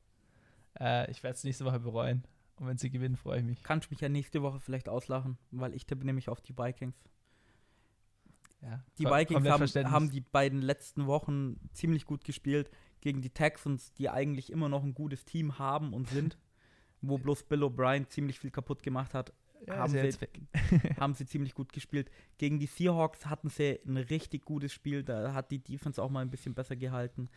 Äh, 0.79 1.09
ich 1.11 1.21
werde 1.23 1.35
es 1.35 1.43
nächste 1.43 1.65
Woche 1.65 1.79
bereuen. 1.79 2.23
Und 2.55 2.67
wenn 2.67 2.77
sie 2.77 2.89
gewinnen, 2.89 3.15
freue 3.15 3.39
ich 3.39 3.45
mich. 3.45 3.63
Kannst 3.63 3.89
mich 3.91 4.01
ja 4.01 4.09
nächste 4.09 4.41
Woche 4.41 4.59
vielleicht 4.59 4.89
auslachen, 4.89 5.37
weil 5.51 5.73
ich 5.73 5.85
tippe 5.85 6.05
nämlich 6.05 6.29
auf 6.29 6.41
die 6.41 6.57
Vikings. 6.57 6.95
Ja, 8.61 8.83
Die 8.99 9.05
Vikings 9.05 9.47
haben, 9.49 9.91
haben 9.91 10.11
die 10.11 10.21
beiden 10.21 10.61
letzten 10.61 11.07
Wochen 11.07 11.59
ziemlich 11.73 12.05
gut 12.05 12.23
gespielt 12.23 12.69
gegen 13.01 13.21
die 13.21 13.29
Texans, 13.31 13.93
die 13.93 14.09
eigentlich 14.09 14.51
immer 14.51 14.69
noch 14.69 14.83
ein 14.83 14.93
gutes 14.93 15.25
Team 15.25 15.59
haben 15.59 15.93
und 15.93 16.07
sind, 16.09 16.37
wo 17.01 17.17
bloß 17.17 17.43
Bill 17.43 17.63
O'Brien 17.63 18.07
ziemlich 18.07 18.39
viel 18.39 18.51
kaputt 18.51 18.83
gemacht 18.83 19.13
hat, 19.13 19.33
ja, 19.67 19.77
haben 19.77 19.91
sie- 19.91 19.99
haben 20.99 21.13
sie 21.13 21.25
ziemlich 21.25 21.53
gut 21.53 21.73
gespielt. 21.73 22.09
Gegen 22.37 22.59
die 22.59 22.67
Seahawks 22.67 23.25
hatten 23.25 23.49
sie 23.49 23.79
ein 23.85 23.97
richtig 23.97 24.45
gutes 24.45 24.71
Spiel, 24.73 25.03
da 25.03 25.33
hat 25.33 25.51
die 25.51 25.59
Defense 25.59 26.01
auch 26.01 26.09
mal 26.09 26.21
ein 26.21 26.29
bisschen 26.31 26.53
besser 26.53 26.75
gehalten. 26.75 27.29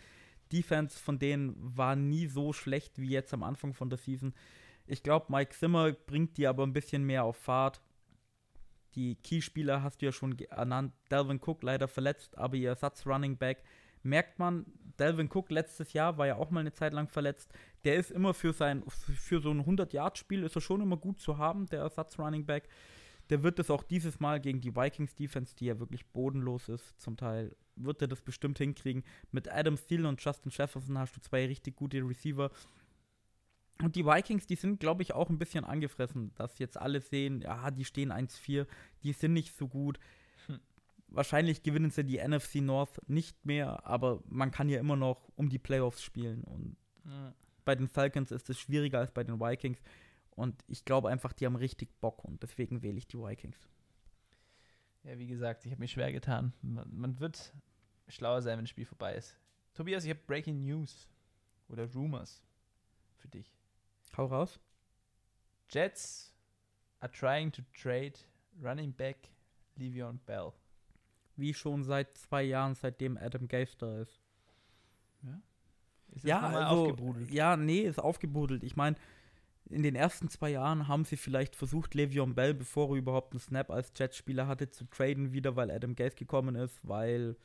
Defense 0.52 0.98
von 0.98 1.18
denen 1.18 1.54
war 1.58 1.96
nie 1.96 2.26
so 2.26 2.52
schlecht 2.52 2.98
wie 3.00 3.08
jetzt 3.08 3.32
am 3.34 3.42
Anfang 3.42 3.72
von 3.74 3.88
der 3.88 3.98
Season. 3.98 4.34
Ich 4.86 5.02
glaube, 5.02 5.26
Mike 5.32 5.54
Zimmer 5.56 5.92
bringt 5.92 6.36
die 6.36 6.46
aber 6.46 6.62
ein 6.64 6.74
bisschen 6.74 7.04
mehr 7.04 7.24
auf 7.24 7.36
Fahrt. 7.38 7.80
Die 8.94 9.16
Keyspieler 9.16 9.82
hast 9.82 10.00
du 10.02 10.06
ja 10.06 10.12
schon 10.12 10.38
ernannt. 10.50 10.92
Delvin 11.10 11.40
Cook 11.44 11.62
leider 11.62 11.88
verletzt, 11.88 12.36
aber 12.38 12.56
ihr 12.56 12.68
Ersatz 12.68 13.06
Running 13.06 13.36
Back 13.36 13.62
merkt 14.04 14.38
man, 14.38 14.66
Delvin 14.98 15.28
Cook 15.32 15.50
letztes 15.50 15.92
Jahr 15.92 16.18
war 16.18 16.26
ja 16.26 16.36
auch 16.36 16.50
mal 16.50 16.60
eine 16.60 16.72
Zeit 16.72 16.92
lang 16.92 17.08
verletzt. 17.08 17.52
Der 17.84 17.96
ist 17.96 18.10
immer 18.10 18.32
für 18.34 18.52
sein 18.52 18.82
für 18.86 19.40
so 19.40 19.50
ein 19.50 19.64
100-Yard-Spiel 19.64 20.44
ist 20.44 20.56
er 20.56 20.60
schon 20.60 20.80
immer 20.80 20.96
gut 20.96 21.20
zu 21.20 21.38
haben, 21.38 21.66
der 21.66 21.80
Ersatz 21.80 22.18
Running 22.18 22.46
Back. 22.46 22.68
Der 23.30 23.42
wird 23.42 23.58
es 23.58 23.70
auch 23.70 23.82
dieses 23.82 24.20
Mal 24.20 24.40
gegen 24.40 24.60
die 24.60 24.76
Vikings 24.76 25.14
Defense, 25.14 25.56
die 25.56 25.66
ja 25.66 25.80
wirklich 25.80 26.06
bodenlos 26.06 26.68
ist, 26.68 27.00
zum 27.00 27.16
Teil 27.16 27.56
wird 27.76 28.02
er 28.02 28.08
das 28.08 28.22
bestimmt 28.22 28.58
hinkriegen. 28.58 29.02
Mit 29.32 29.50
Adam 29.50 29.76
Thielen 29.76 30.06
und 30.06 30.22
Justin 30.22 30.52
Jefferson 30.54 30.98
hast 30.98 31.16
du 31.16 31.20
zwei 31.20 31.46
richtig 31.46 31.76
gute 31.76 31.98
Receiver. 31.98 32.50
Und 33.82 33.96
die 33.96 34.06
Vikings, 34.06 34.46
die 34.46 34.54
sind, 34.54 34.78
glaube 34.78 35.02
ich, 35.02 35.14
auch 35.14 35.28
ein 35.28 35.38
bisschen 35.38 35.64
angefressen, 35.64 36.32
dass 36.36 36.58
jetzt 36.58 36.76
alle 36.76 37.00
sehen, 37.00 37.40
ja, 37.40 37.70
die 37.70 37.84
stehen 37.84 38.12
1-4, 38.12 38.66
die 39.02 39.12
sind 39.12 39.32
nicht 39.32 39.56
so 39.56 39.66
gut. 39.66 39.98
Wahrscheinlich 41.14 41.62
gewinnen 41.62 41.90
sie 41.90 42.04
die 42.04 42.18
NFC 42.18 42.56
North 42.56 43.00
nicht 43.08 43.44
mehr, 43.46 43.86
aber 43.86 44.22
man 44.26 44.50
kann 44.50 44.68
ja 44.68 44.78
immer 44.80 44.96
noch 44.96 45.30
um 45.36 45.48
die 45.48 45.58
Playoffs 45.58 46.02
spielen. 46.02 46.42
Und 46.44 46.76
Ja. 47.04 47.34
bei 47.64 47.74
den 47.74 47.88
Falcons 47.88 48.30
ist 48.30 48.48
es 48.50 48.58
schwieriger 48.58 48.98
als 48.98 49.10
bei 49.12 49.24
den 49.24 49.38
Vikings. 49.40 49.80
Und 50.30 50.64
ich 50.66 50.84
glaube 50.84 51.08
einfach, 51.10 51.32
die 51.32 51.46
haben 51.46 51.56
richtig 51.56 52.00
Bock 52.00 52.24
und 52.24 52.42
deswegen 52.42 52.82
wähle 52.82 52.98
ich 52.98 53.06
die 53.06 53.18
Vikings. 53.18 53.56
Ja, 55.04 55.18
wie 55.18 55.26
gesagt, 55.26 55.64
ich 55.66 55.70
habe 55.72 55.80
mich 55.80 55.92
schwer 55.92 56.10
getan. 56.12 56.52
Man, 56.62 56.88
man 56.96 57.20
wird 57.20 57.52
schlauer 58.08 58.42
sein, 58.42 58.56
wenn 58.58 58.64
das 58.64 58.70
Spiel 58.70 58.86
vorbei 58.86 59.14
ist. 59.14 59.36
Tobias, 59.74 60.04
ich 60.04 60.10
habe 60.10 60.20
Breaking 60.26 60.60
News 60.64 61.08
oder 61.68 61.90
Rumors 61.92 62.42
für 63.16 63.28
dich. 63.28 63.54
Hau 64.16 64.26
raus. 64.26 64.58
Jets 65.70 66.32
are 67.00 67.10
trying 67.12 67.50
to 67.52 67.62
trade 67.80 68.14
running 68.62 68.92
back 68.92 69.16
Le'Veon 69.78 70.18
Bell. 70.26 70.52
Wie 71.36 71.54
schon 71.54 71.82
seit 71.84 72.16
zwei 72.16 72.42
Jahren, 72.42 72.74
seitdem 72.74 73.16
Adam 73.16 73.48
Gase 73.48 73.76
da 73.78 74.00
ist. 74.00 74.20
Ist 76.14 76.24
jetzt 76.24 76.26
Ja, 76.26 76.40
also, 76.40 76.96
ja, 77.30 77.56
nee, 77.56 77.80
ist 77.80 77.98
aufgebrudelt. 77.98 78.62
Ich 78.62 78.76
meine, 78.76 78.96
in 79.70 79.82
den 79.82 79.94
ersten 79.94 80.28
zwei 80.28 80.50
Jahren 80.50 80.88
haben 80.88 81.04
sie 81.04 81.16
vielleicht 81.16 81.56
versucht, 81.56 81.94
Le'Veon 81.94 82.34
Bell, 82.34 82.54
bevor 82.54 82.90
er 82.90 82.96
überhaupt 82.96 83.32
einen 83.32 83.40
Snap 83.40 83.70
als 83.70 83.92
Jets-Spieler 83.96 84.46
hatte, 84.46 84.70
zu 84.70 84.84
traden 84.84 85.32
wieder, 85.32 85.56
weil 85.56 85.70
Adam 85.70 85.94
Gase 85.94 86.16
gekommen 86.16 86.54
ist, 86.54 86.78
weil 86.82 87.36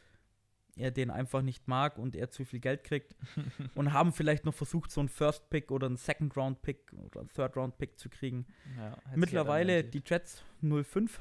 er 0.75 0.91
den 0.91 1.09
einfach 1.09 1.41
nicht 1.41 1.67
mag 1.67 1.97
und 1.97 2.15
er 2.15 2.29
zu 2.29 2.45
viel 2.45 2.59
Geld 2.59 2.83
kriegt. 2.83 3.15
und 3.75 3.93
haben 3.93 4.13
vielleicht 4.13 4.45
noch 4.45 4.53
versucht, 4.53 4.91
so 4.91 5.01
einen 5.01 5.09
First-Pick 5.09 5.71
oder 5.71 5.87
einen 5.87 5.97
Second-Round-Pick 5.97 6.93
oder 7.05 7.21
einen 7.21 7.29
Third-Round-Pick 7.29 7.97
zu 7.97 8.09
kriegen. 8.09 8.45
Ja, 8.77 8.97
Mittlerweile 9.15 9.77
ja 9.77 9.83
die 9.83 10.03
Jets 10.05 10.43
05. 10.61 11.19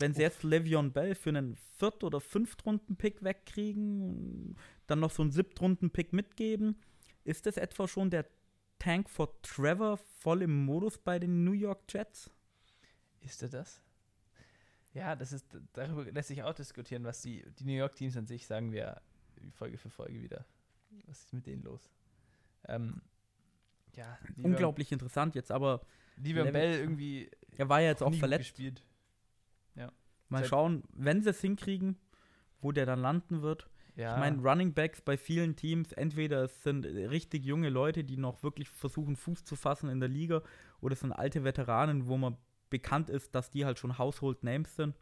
Wenn 0.00 0.14
sie 0.14 0.22
jetzt 0.22 0.42
Le'Veon 0.42 0.90
Bell 0.92 1.14
für 1.14 1.28
einen 1.30 1.56
Viert- 1.78 2.02
oder 2.04 2.20
Fünftrunden-Pick 2.20 3.22
wegkriegen, 3.22 4.56
dann 4.86 5.00
noch 5.00 5.10
so 5.10 5.22
einen 5.22 5.30
Siebtrunden-Pick 5.30 6.12
mitgeben, 6.12 6.80
ist 7.24 7.46
das 7.46 7.56
etwa 7.56 7.86
schon 7.86 8.10
der 8.10 8.26
Tank 8.78 9.10
for 9.10 9.40
Trevor 9.42 9.98
voll 9.98 10.42
im 10.42 10.64
Modus 10.64 10.96
bei 10.98 11.18
den 11.18 11.44
New 11.44 11.52
York 11.52 11.82
Jets? 11.92 12.30
Ist 13.20 13.42
er 13.42 13.50
das? 13.50 13.82
Ja, 14.94 15.14
das 15.14 15.32
ist, 15.32 15.46
darüber 15.74 16.04
lässt 16.10 16.28
sich 16.28 16.42
auch 16.42 16.54
diskutieren, 16.54 17.04
was 17.04 17.20
die, 17.20 17.44
die 17.58 17.64
New 17.64 17.72
York 17.76 17.94
Teams 17.94 18.16
an 18.16 18.26
sich 18.26 18.46
sagen 18.46 18.72
wir 18.72 19.00
Folge 19.52 19.76
für 19.78 19.90
Folge 19.90 20.20
wieder. 20.22 20.44
Was 21.06 21.20
ist 21.24 21.32
mit 21.32 21.46
denen 21.46 21.62
los? 21.62 21.90
Ähm, 22.66 23.00
ja, 23.94 24.18
Unglaublich 24.42 24.90
interessant 24.92 25.34
jetzt, 25.34 25.52
aber 25.52 25.82
Level- 26.16 26.50
Bell 26.52 26.80
irgendwie 26.80 27.30
er 27.56 27.68
war 27.68 27.80
ja 27.80 27.88
jetzt 27.90 28.02
auch 28.02 28.14
verletzt. 28.14 28.40
gespielt. 28.40 28.82
Mal 30.30 30.44
schauen, 30.44 30.84
wenn 30.92 31.22
sie 31.22 31.30
es 31.30 31.40
hinkriegen, 31.40 31.96
wo 32.60 32.72
der 32.72 32.86
dann 32.86 33.00
landen 33.00 33.42
wird. 33.42 33.68
Ja, 33.96 34.14
Ich 34.14 34.20
meine, 34.20 34.40
Running 34.40 34.72
Backs 34.72 35.00
bei 35.00 35.16
vielen 35.16 35.56
Teams, 35.56 35.92
entweder 35.92 36.44
es 36.44 36.62
sind 36.62 36.84
richtig 36.86 37.44
junge 37.44 37.68
Leute, 37.68 38.04
die 38.04 38.16
noch 38.16 38.42
wirklich 38.42 38.68
versuchen, 38.70 39.16
Fuß 39.16 39.44
zu 39.44 39.56
fassen 39.56 39.90
in 39.90 40.00
der 40.00 40.08
Liga, 40.08 40.42
oder 40.80 40.92
es 40.94 41.00
sind 41.00 41.12
alte 41.12 41.44
Veteranen, 41.44 42.06
wo 42.06 42.16
man 42.16 42.36
bekannt 42.70 43.10
ist, 43.10 43.34
dass 43.34 43.50
die 43.50 43.64
halt 43.64 43.78
schon 43.78 43.98
Household 43.98 44.44
Names 44.44 44.76
sind. 44.76 44.94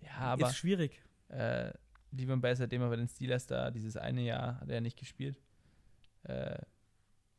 ja 0.00 0.16
aber 0.18 0.48
ist 0.48 0.56
schwierig. 0.56 1.00
äh, 1.28 1.72
Le'Veon 2.12 2.40
Bell, 2.40 2.56
seitdem 2.56 2.82
er 2.82 2.88
bei 2.88 2.96
den 2.96 3.08
Steelers 3.08 3.46
da, 3.46 3.70
dieses 3.70 3.96
eine 3.96 4.22
Jahr, 4.22 4.60
hat 4.60 4.68
er 4.68 4.76
ja 4.76 4.80
nicht 4.80 4.98
gespielt. 4.98 5.40
Äh, 6.24 6.58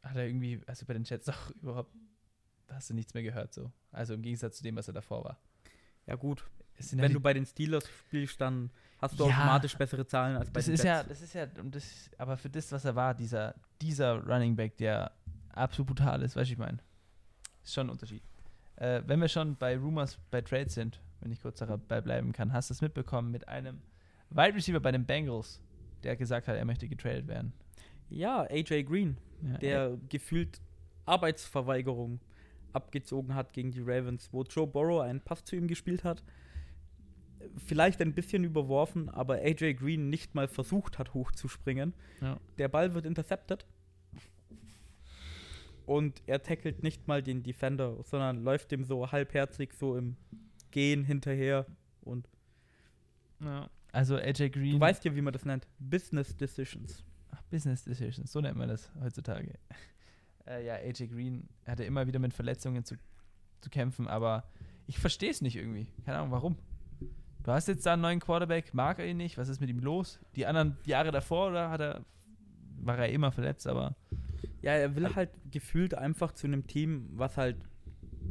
hat 0.01 0.15
er 0.15 0.25
irgendwie, 0.27 0.61
also 0.65 0.85
bei 0.85 0.93
den 0.93 1.03
Jets 1.03 1.27
auch 1.29 1.49
überhaupt, 1.61 1.93
da 2.67 2.75
hast 2.75 2.89
du 2.89 2.93
nichts 2.93 3.13
mehr 3.13 3.23
gehört 3.23 3.53
so. 3.53 3.71
Also 3.91 4.13
im 4.13 4.21
Gegensatz 4.21 4.57
zu 4.57 4.63
dem, 4.63 4.75
was 4.75 4.87
er 4.87 4.93
davor 4.93 5.23
war. 5.25 5.39
Ja, 6.07 6.15
gut. 6.15 6.43
Es 6.77 6.89
sind 6.89 6.99
ja 6.99 7.03
Wenn 7.03 7.09
die- 7.09 7.13
du 7.15 7.19
bei 7.19 7.33
den 7.33 7.45
Steelers 7.45 7.83
spielst, 8.07 8.39
dann 8.41 8.69
hast 8.99 9.19
du 9.19 9.25
Ja. 9.27 9.29
automatisch 9.35 9.75
bessere 9.77 10.05
Zahlen 10.05 10.35
als 10.37 10.49
bei 10.49 10.59
das 10.59 10.65
den 10.65 10.73
ist 10.75 10.83
ja, 10.83 11.03
das 11.03 11.21
ist 11.21 11.33
ja, 11.33 11.45
und 11.59 11.75
das, 11.75 12.09
aber 12.17 12.37
für 12.37 12.49
das, 12.49 12.71
was 12.71 12.85
er 12.85 12.95
war, 12.95 13.13
dieser, 13.13 13.53
dieser 13.81 14.19
Running 14.25 14.55
Back, 14.55 14.77
der 14.77 15.11
absolut 15.53 15.87
brutal 15.89 16.21
ist, 16.23 16.35
weißt 16.35 16.49
du, 16.49 16.53
ich 16.53 16.57
meine, 16.59 16.79
ist 17.63 17.73
schon 17.73 17.87
ein 17.87 17.91
Unterschied. 17.91 18.23
Äh, 18.77 19.03
wenn 19.05 19.19
wir 19.21 19.27
schon 19.27 19.55
bei 19.57 19.77
Rumors, 19.77 20.17
bei 20.31 20.41
Trades 20.41 20.73
sind, 20.73 20.99
wenn 21.19 21.31
ich 21.31 21.41
kurz 21.41 21.59
dabei 21.59 22.01
bleiben 22.01 22.31
kann, 22.31 22.51
hast 22.51 22.69
du 22.69 22.73
es 22.73 22.81
mitbekommen 22.81 23.29
mit 23.31 23.47
einem 23.47 23.81
Wide 24.31 24.55
Receiver 24.55 24.79
bei 24.79 24.91
den 24.91 25.05
Bengals, 25.05 25.59
der 26.03 26.15
gesagt 26.15 26.47
hat, 26.47 26.55
er 26.55 26.65
möchte 26.65 26.87
getradet 26.87 27.27
werden. 27.27 27.53
Ja, 28.09 28.41
AJ 28.49 28.83
Green, 28.85 29.17
Ja, 29.43 29.57
der 29.59 29.97
gefühlt 30.09 30.59
Arbeitsverweigerung 31.05 32.19
abgezogen 32.73 33.35
hat 33.35 33.53
gegen 33.53 33.71
die 33.71 33.81
Ravens, 33.81 34.29
wo 34.31 34.43
Joe 34.43 34.67
Burrow 34.67 35.01
einen 35.01 35.21
Pass 35.21 35.43
zu 35.43 35.55
ihm 35.55 35.67
gespielt 35.67 36.03
hat. 36.03 36.23
Vielleicht 37.57 38.01
ein 38.01 38.13
bisschen 38.13 38.43
überworfen, 38.43 39.09
aber 39.09 39.35
AJ 39.35 39.73
Green 39.75 40.09
nicht 40.09 40.35
mal 40.35 40.47
versucht 40.47 40.99
hat, 40.99 41.13
hochzuspringen. 41.13 41.93
Ja. 42.21 42.39
Der 42.57 42.67
Ball 42.67 42.93
wird 42.93 43.05
intercepted. 43.05 43.65
Und 45.85 46.21
er 46.27 46.41
tackelt 46.43 46.83
nicht 46.83 47.07
mal 47.07 47.23
den 47.23 47.43
Defender, 47.43 47.97
sondern 48.03 48.43
läuft 48.43 48.71
dem 48.71 48.83
so 48.83 49.11
halbherzig 49.11 49.73
so 49.73 49.97
im 49.97 50.15
Gehen 50.69 51.03
hinterher. 51.03 51.65
Und 52.01 52.29
Ja. 53.39 53.69
Also 53.91 54.15
AJ 54.15 54.51
Green. 54.51 54.73
du 54.73 54.79
weißt 54.79 55.03
ja, 55.03 55.15
wie 55.15 55.21
man 55.21 55.33
das 55.33 55.43
nennt. 55.43 55.67
Business 55.79 56.37
Decisions. 56.37 57.03
Ach, 57.31 57.41
Business 57.43 57.83
Decisions, 57.83 58.31
so 58.31 58.39
nennt 58.39 58.57
man 58.57 58.69
das 58.69 58.89
heutzutage. 59.01 59.55
Äh, 60.47 60.65
ja, 60.65 60.75
AJ 60.75 61.07
Green 61.07 61.47
hatte 61.65 61.83
immer 61.83 62.07
wieder 62.07 62.19
mit 62.19 62.33
Verletzungen 62.33 62.83
zu, 62.83 62.95
zu 63.61 63.69
kämpfen, 63.69 64.07
aber 64.07 64.43
ich 64.87 64.99
verstehe 64.99 65.29
es 65.29 65.41
nicht 65.41 65.55
irgendwie. 65.55 65.87
Keine 66.05 66.19
Ahnung, 66.19 66.31
warum. 66.31 66.57
Du 67.43 67.51
hast 67.51 67.67
jetzt 67.67 67.85
da 67.85 67.93
einen 67.93 68.01
neuen 68.03 68.19
Quarterback, 68.19 68.73
mag 68.73 68.99
er 68.99 69.07
ihn 69.07 69.17
nicht, 69.17 69.37
was 69.37 69.49
ist 69.49 69.61
mit 69.61 69.69
ihm 69.69 69.79
los? 69.79 70.19
Die 70.35 70.45
anderen 70.45 70.77
Jahre 70.85 71.11
davor, 71.11 71.49
oder 71.49 71.69
hat 71.69 71.81
er, 71.81 72.05
war 72.79 72.99
er 72.99 73.09
immer 73.09 73.31
verletzt, 73.31 73.65
aber 73.67 73.95
Ja, 74.61 74.73
er 74.73 74.95
will 74.95 75.15
halt 75.15 75.31
gefühlt 75.49 75.95
einfach 75.95 76.33
zu 76.33 76.45
einem 76.45 76.67
Team, 76.67 77.09
was 77.13 77.37
halt 77.37 77.57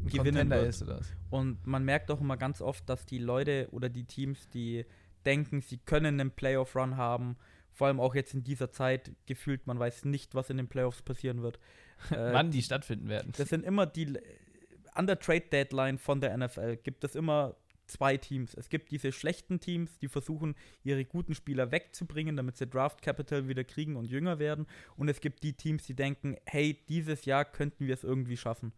Gewinnen 0.04 0.48
wird. 0.50 0.68
ist 0.68 0.82
oder. 0.82 1.00
Und 1.30 1.66
man 1.66 1.84
merkt 1.84 2.10
auch 2.10 2.20
immer 2.20 2.36
ganz 2.36 2.60
oft, 2.60 2.88
dass 2.88 3.04
die 3.04 3.18
Leute 3.18 3.68
oder 3.72 3.88
die 3.88 4.04
Teams, 4.04 4.48
die 4.48 4.84
denken, 5.24 5.60
sie 5.60 5.78
können 5.78 6.20
einen 6.20 6.30
Playoff-Run 6.30 6.96
haben, 6.96 7.36
vor 7.72 7.86
allem 7.88 8.00
auch 8.00 8.14
jetzt 8.14 8.34
in 8.34 8.44
dieser 8.44 8.70
Zeit 8.70 9.12
gefühlt, 9.26 9.66
man 9.66 9.78
weiß 9.78 10.04
nicht, 10.04 10.34
was 10.34 10.50
in 10.50 10.56
den 10.56 10.68
Playoffs 10.68 11.02
passieren 11.02 11.42
wird. 11.42 11.58
Äh, 12.10 12.32
Wann 12.32 12.50
die 12.50 12.62
stattfinden 12.62 13.08
werden. 13.08 13.32
Das 13.36 13.48
sind 13.48 13.64
immer 13.64 13.86
die, 13.86 14.18
an 14.94 15.06
der 15.06 15.18
Trade-Deadline 15.18 15.98
von 15.98 16.20
der 16.20 16.36
NFL 16.36 16.76
gibt 16.76 17.04
es 17.04 17.14
immer 17.14 17.56
zwei 17.86 18.16
Teams. 18.16 18.54
Es 18.54 18.68
gibt 18.68 18.90
diese 18.90 19.12
schlechten 19.12 19.60
Teams, 19.60 19.98
die 19.98 20.08
versuchen, 20.08 20.54
ihre 20.84 21.04
guten 21.04 21.34
Spieler 21.34 21.70
wegzubringen, 21.70 22.36
damit 22.36 22.56
sie 22.56 22.66
Draft 22.66 23.02
Capital 23.02 23.48
wieder 23.48 23.64
kriegen 23.64 23.96
und 23.96 24.06
jünger 24.06 24.38
werden. 24.38 24.66
Und 24.96 25.08
es 25.08 25.20
gibt 25.20 25.42
die 25.42 25.52
Teams, 25.52 25.84
die 25.86 25.94
denken, 25.94 26.36
hey, 26.46 26.78
dieses 26.88 27.24
Jahr 27.24 27.44
könnten 27.44 27.86
wir 27.86 27.94
es 27.94 28.04
irgendwie 28.04 28.36
schaffen. 28.36 28.72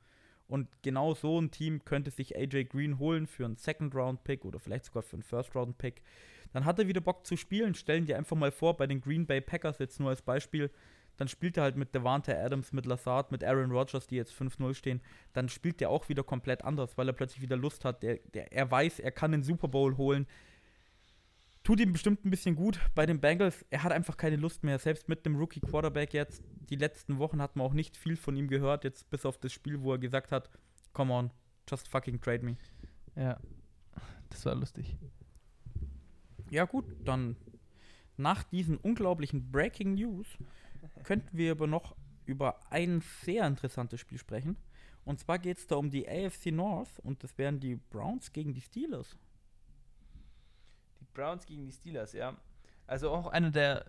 Und 0.48 0.68
genau 0.82 1.14
so 1.14 1.40
ein 1.40 1.50
Team 1.50 1.84
könnte 1.84 2.10
sich 2.10 2.36
AJ 2.36 2.64
Green 2.64 2.98
holen 2.98 3.26
für 3.26 3.44
einen 3.44 3.56
Second-Round-Pick 3.56 4.44
oder 4.44 4.58
vielleicht 4.58 4.86
sogar 4.86 5.02
für 5.02 5.14
einen 5.14 5.22
First-Round-Pick. 5.22 6.02
Dann 6.52 6.64
hat 6.64 6.78
er 6.78 6.88
wieder 6.88 7.00
Bock 7.00 7.26
zu 7.26 7.36
spielen. 7.36 7.74
Stellen 7.74 8.04
dir 8.04 8.18
einfach 8.18 8.36
mal 8.36 8.52
vor, 8.52 8.76
bei 8.76 8.86
den 8.86 9.00
Green 9.00 9.26
Bay 9.26 9.40
Packers 9.40 9.78
jetzt 9.78 9.98
nur 9.98 10.10
als 10.10 10.20
Beispiel, 10.20 10.70
dann 11.16 11.28
spielt 11.28 11.56
er 11.56 11.64
halt 11.64 11.76
mit 11.76 11.94
Devante 11.94 12.36
Adams, 12.38 12.72
mit 12.72 12.86
Lazard, 12.86 13.32
mit 13.32 13.44
Aaron 13.44 13.70
Rodgers, 13.70 14.06
die 14.06 14.16
jetzt 14.16 14.32
5-0 14.32 14.74
stehen. 14.74 15.00
Dann 15.32 15.48
spielt 15.48 15.80
er 15.82 15.90
auch 15.90 16.08
wieder 16.08 16.22
komplett 16.22 16.64
anders, 16.64 16.96
weil 16.96 17.08
er 17.08 17.12
plötzlich 17.12 17.42
wieder 17.42 17.56
Lust 17.56 17.84
hat. 17.84 18.02
Der, 18.02 18.16
der, 18.34 18.52
er 18.52 18.70
weiß, 18.70 18.98
er 18.98 19.12
kann 19.12 19.32
den 19.32 19.42
Super 19.42 19.68
Bowl 19.68 19.96
holen. 19.96 20.26
Tut 21.64 21.78
ihm 21.78 21.92
bestimmt 21.92 22.24
ein 22.24 22.30
bisschen 22.30 22.56
gut 22.56 22.80
bei 22.94 23.06
den 23.06 23.20
Bengals. 23.20 23.64
Er 23.70 23.84
hat 23.84 23.92
einfach 23.92 24.16
keine 24.16 24.36
Lust 24.36 24.64
mehr. 24.64 24.78
Selbst 24.78 25.08
mit 25.08 25.24
dem 25.24 25.36
Rookie 25.36 25.60
Quarterback 25.60 26.12
jetzt. 26.12 26.42
Die 26.70 26.76
letzten 26.76 27.18
Wochen 27.18 27.40
hat 27.40 27.54
man 27.54 27.66
auch 27.66 27.72
nicht 27.72 27.96
viel 27.96 28.16
von 28.16 28.34
ihm 28.36 28.48
gehört. 28.48 28.82
Jetzt 28.82 29.08
bis 29.10 29.24
auf 29.24 29.38
das 29.38 29.52
Spiel, 29.52 29.80
wo 29.82 29.92
er 29.92 29.98
gesagt 29.98 30.32
hat: 30.32 30.50
Come 30.92 31.12
on, 31.12 31.30
just 31.70 31.86
fucking 31.86 32.20
trade 32.20 32.44
me. 32.44 32.56
Ja, 33.14 33.38
das 34.30 34.44
war 34.44 34.56
lustig. 34.56 34.96
Ja, 36.50 36.64
gut, 36.64 36.84
dann 37.04 37.36
nach 38.16 38.42
diesen 38.42 38.76
unglaublichen 38.76 39.52
Breaking 39.52 39.94
News 39.94 40.26
könnten 41.04 41.36
wir 41.36 41.52
aber 41.52 41.66
noch 41.66 41.96
über 42.24 42.60
ein 42.70 43.02
sehr 43.22 43.46
interessantes 43.46 44.00
Spiel 44.00 44.18
sprechen. 44.18 44.56
Und 45.04 45.18
zwar 45.18 45.38
geht 45.38 45.58
es 45.58 45.66
da 45.66 45.76
um 45.76 45.90
die 45.90 46.08
AFC 46.08 46.46
North 46.52 47.00
und 47.00 47.22
das 47.24 47.36
wären 47.36 47.58
die 47.58 47.76
Browns 47.76 48.32
gegen 48.32 48.54
die 48.54 48.60
Steelers. 48.60 49.16
Die 51.00 51.06
Browns 51.12 51.44
gegen 51.44 51.66
die 51.66 51.72
Steelers, 51.72 52.12
ja. 52.12 52.36
Also 52.86 53.10
auch 53.10 53.26
eine 53.26 53.50
der 53.50 53.84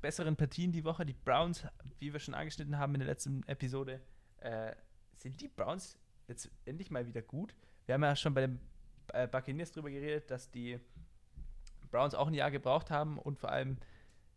besseren 0.00 0.36
Partien 0.36 0.72
die 0.72 0.84
Woche. 0.84 1.06
Die 1.06 1.14
Browns, 1.14 1.64
wie 1.98 2.12
wir 2.12 2.20
schon 2.20 2.34
angeschnitten 2.34 2.78
haben 2.78 2.94
in 2.94 3.00
der 3.00 3.08
letzten 3.08 3.42
Episode, 3.44 4.00
äh, 4.40 4.74
sind 5.14 5.40
die 5.40 5.48
Browns 5.48 5.98
jetzt 6.26 6.50
endlich 6.64 6.90
mal 6.90 7.06
wieder 7.06 7.22
gut. 7.22 7.54
Wir 7.86 7.94
haben 7.94 8.02
ja 8.02 8.16
schon 8.16 8.34
bei 8.34 8.42
den 8.42 8.60
äh, 9.12 9.26
Buccaneers 9.26 9.72
drüber 9.72 9.90
geredet, 9.90 10.30
dass 10.30 10.50
die 10.50 10.78
Browns 11.90 12.14
auch 12.14 12.26
ein 12.26 12.34
Jahr 12.34 12.50
gebraucht 12.50 12.90
haben 12.90 13.18
und 13.18 13.38
vor 13.38 13.50
allem 13.50 13.78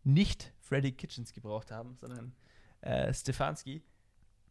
nicht 0.04 0.52
Freddy 0.60 0.92
Kitchens 0.92 1.32
gebraucht 1.32 1.70
haben, 1.70 1.96
sondern 1.96 2.34
äh, 2.80 3.12
Stefanski. 3.12 3.82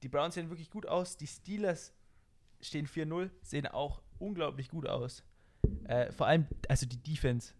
Die 0.03 0.09
Browns 0.09 0.35
sehen 0.35 0.49
wirklich 0.49 0.69
gut 0.69 0.85
aus. 0.85 1.17
Die 1.17 1.27
Steelers 1.27 1.93
stehen 2.59 2.87
4-0, 2.87 3.29
sehen 3.41 3.67
auch 3.67 4.01
unglaublich 4.19 4.69
gut 4.69 4.87
aus. 4.87 5.23
Äh, 5.85 6.11
vor 6.11 6.27
allem, 6.27 6.47
also 6.69 6.85
die 6.85 7.01
Defense 7.01 7.53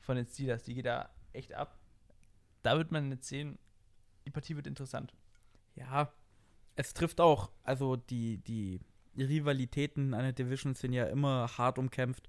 von 0.00 0.16
den 0.16 0.26
Steelers, 0.26 0.64
die 0.64 0.74
geht 0.74 0.86
da 0.86 1.10
echt 1.32 1.54
ab. 1.54 1.78
Da 2.62 2.76
wird 2.76 2.90
man 2.90 3.10
jetzt 3.10 3.28
sehen, 3.28 3.58
die 4.26 4.30
Partie 4.30 4.56
wird 4.56 4.66
interessant. 4.66 5.14
Ja, 5.74 6.12
es 6.76 6.94
trifft 6.94 7.20
auch. 7.20 7.50
Also 7.62 7.96
die, 7.96 8.38
die 8.38 8.80
Rivalitäten 9.16 10.14
einer 10.14 10.32
Division 10.32 10.74
sind 10.74 10.92
ja 10.92 11.06
immer 11.06 11.48
hart 11.56 11.78
umkämpft. 11.78 12.28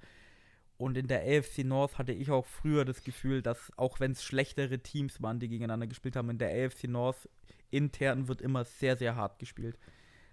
Und 0.77 0.97
in 0.97 1.07
der 1.07 1.21
AFC 1.21 1.59
North 1.63 1.97
hatte 1.97 2.11
ich 2.11 2.31
auch 2.31 2.45
früher 2.45 2.83
das 2.83 3.03
Gefühl, 3.03 3.41
dass 3.41 3.71
auch 3.77 3.99
wenn 3.99 4.11
es 4.11 4.23
schlechtere 4.23 4.79
Teams 4.79 5.21
waren, 5.21 5.39
die 5.39 5.47
gegeneinander 5.47 5.87
gespielt 5.87 6.15
haben, 6.15 6.29
in 6.29 6.37
der 6.37 6.49
AFC 6.49 6.85
North 6.85 7.29
intern 7.71 8.27
wird 8.27 8.41
immer 8.41 8.65
sehr, 8.65 8.97
sehr 8.97 9.15
hart 9.15 9.39
gespielt. 9.39 9.77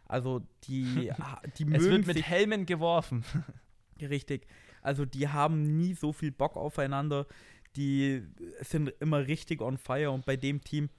Also 0.07 0.42
die, 0.64 1.12
die 1.59 1.64
mögen. 1.64 1.85
Es 1.85 1.90
wird 1.90 2.07
mit 2.07 2.22
Helmen 2.22 2.66
geworfen. 2.66 3.24
Richtig. 4.00 4.46
Also 4.83 5.05
die 5.05 5.28
haben 5.28 5.76
nie 5.76 5.94
so 5.94 6.12
viel 6.12 6.33
Bock 6.33 6.57
aufeinander. 6.57 7.26
Die 7.76 8.22
sind 8.61 8.92
immer 9.00 9.26
richtig 9.26 9.62
on 9.62 9.78
fire 9.78 10.11
und 10.11 10.26
bei 10.26 10.37
dem 10.37 10.62
Team, 10.62 10.90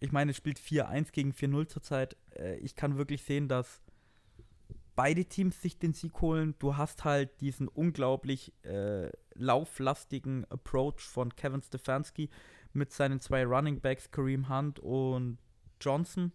ich 0.00 0.12
meine, 0.12 0.32
es 0.32 0.36
spielt 0.36 0.58
4-1 0.58 1.12
gegen 1.12 1.30
4-0 1.30 1.68
zurzeit. 1.68 2.16
Äh, 2.36 2.56
ich 2.56 2.74
kann 2.76 2.98
wirklich 2.98 3.22
sehen, 3.22 3.48
dass 3.48 3.83
beide 4.96 5.24
Teams 5.24 5.60
sich 5.60 5.78
den 5.78 5.92
Sieg 5.92 6.20
holen. 6.20 6.54
Du 6.58 6.76
hast 6.76 7.04
halt 7.04 7.40
diesen 7.40 7.68
unglaublich 7.68 8.52
äh, 8.64 9.10
lauflastigen 9.34 10.44
Approach 10.50 11.00
von 11.00 11.34
Kevin 11.34 11.62
Stefanski 11.62 12.30
mit 12.72 12.92
seinen 12.92 13.20
zwei 13.20 13.44
Running 13.44 13.80
Backs, 13.80 14.10
Kareem 14.10 14.48
Hunt 14.48 14.78
und 14.80 15.38
Johnson. 15.80 16.32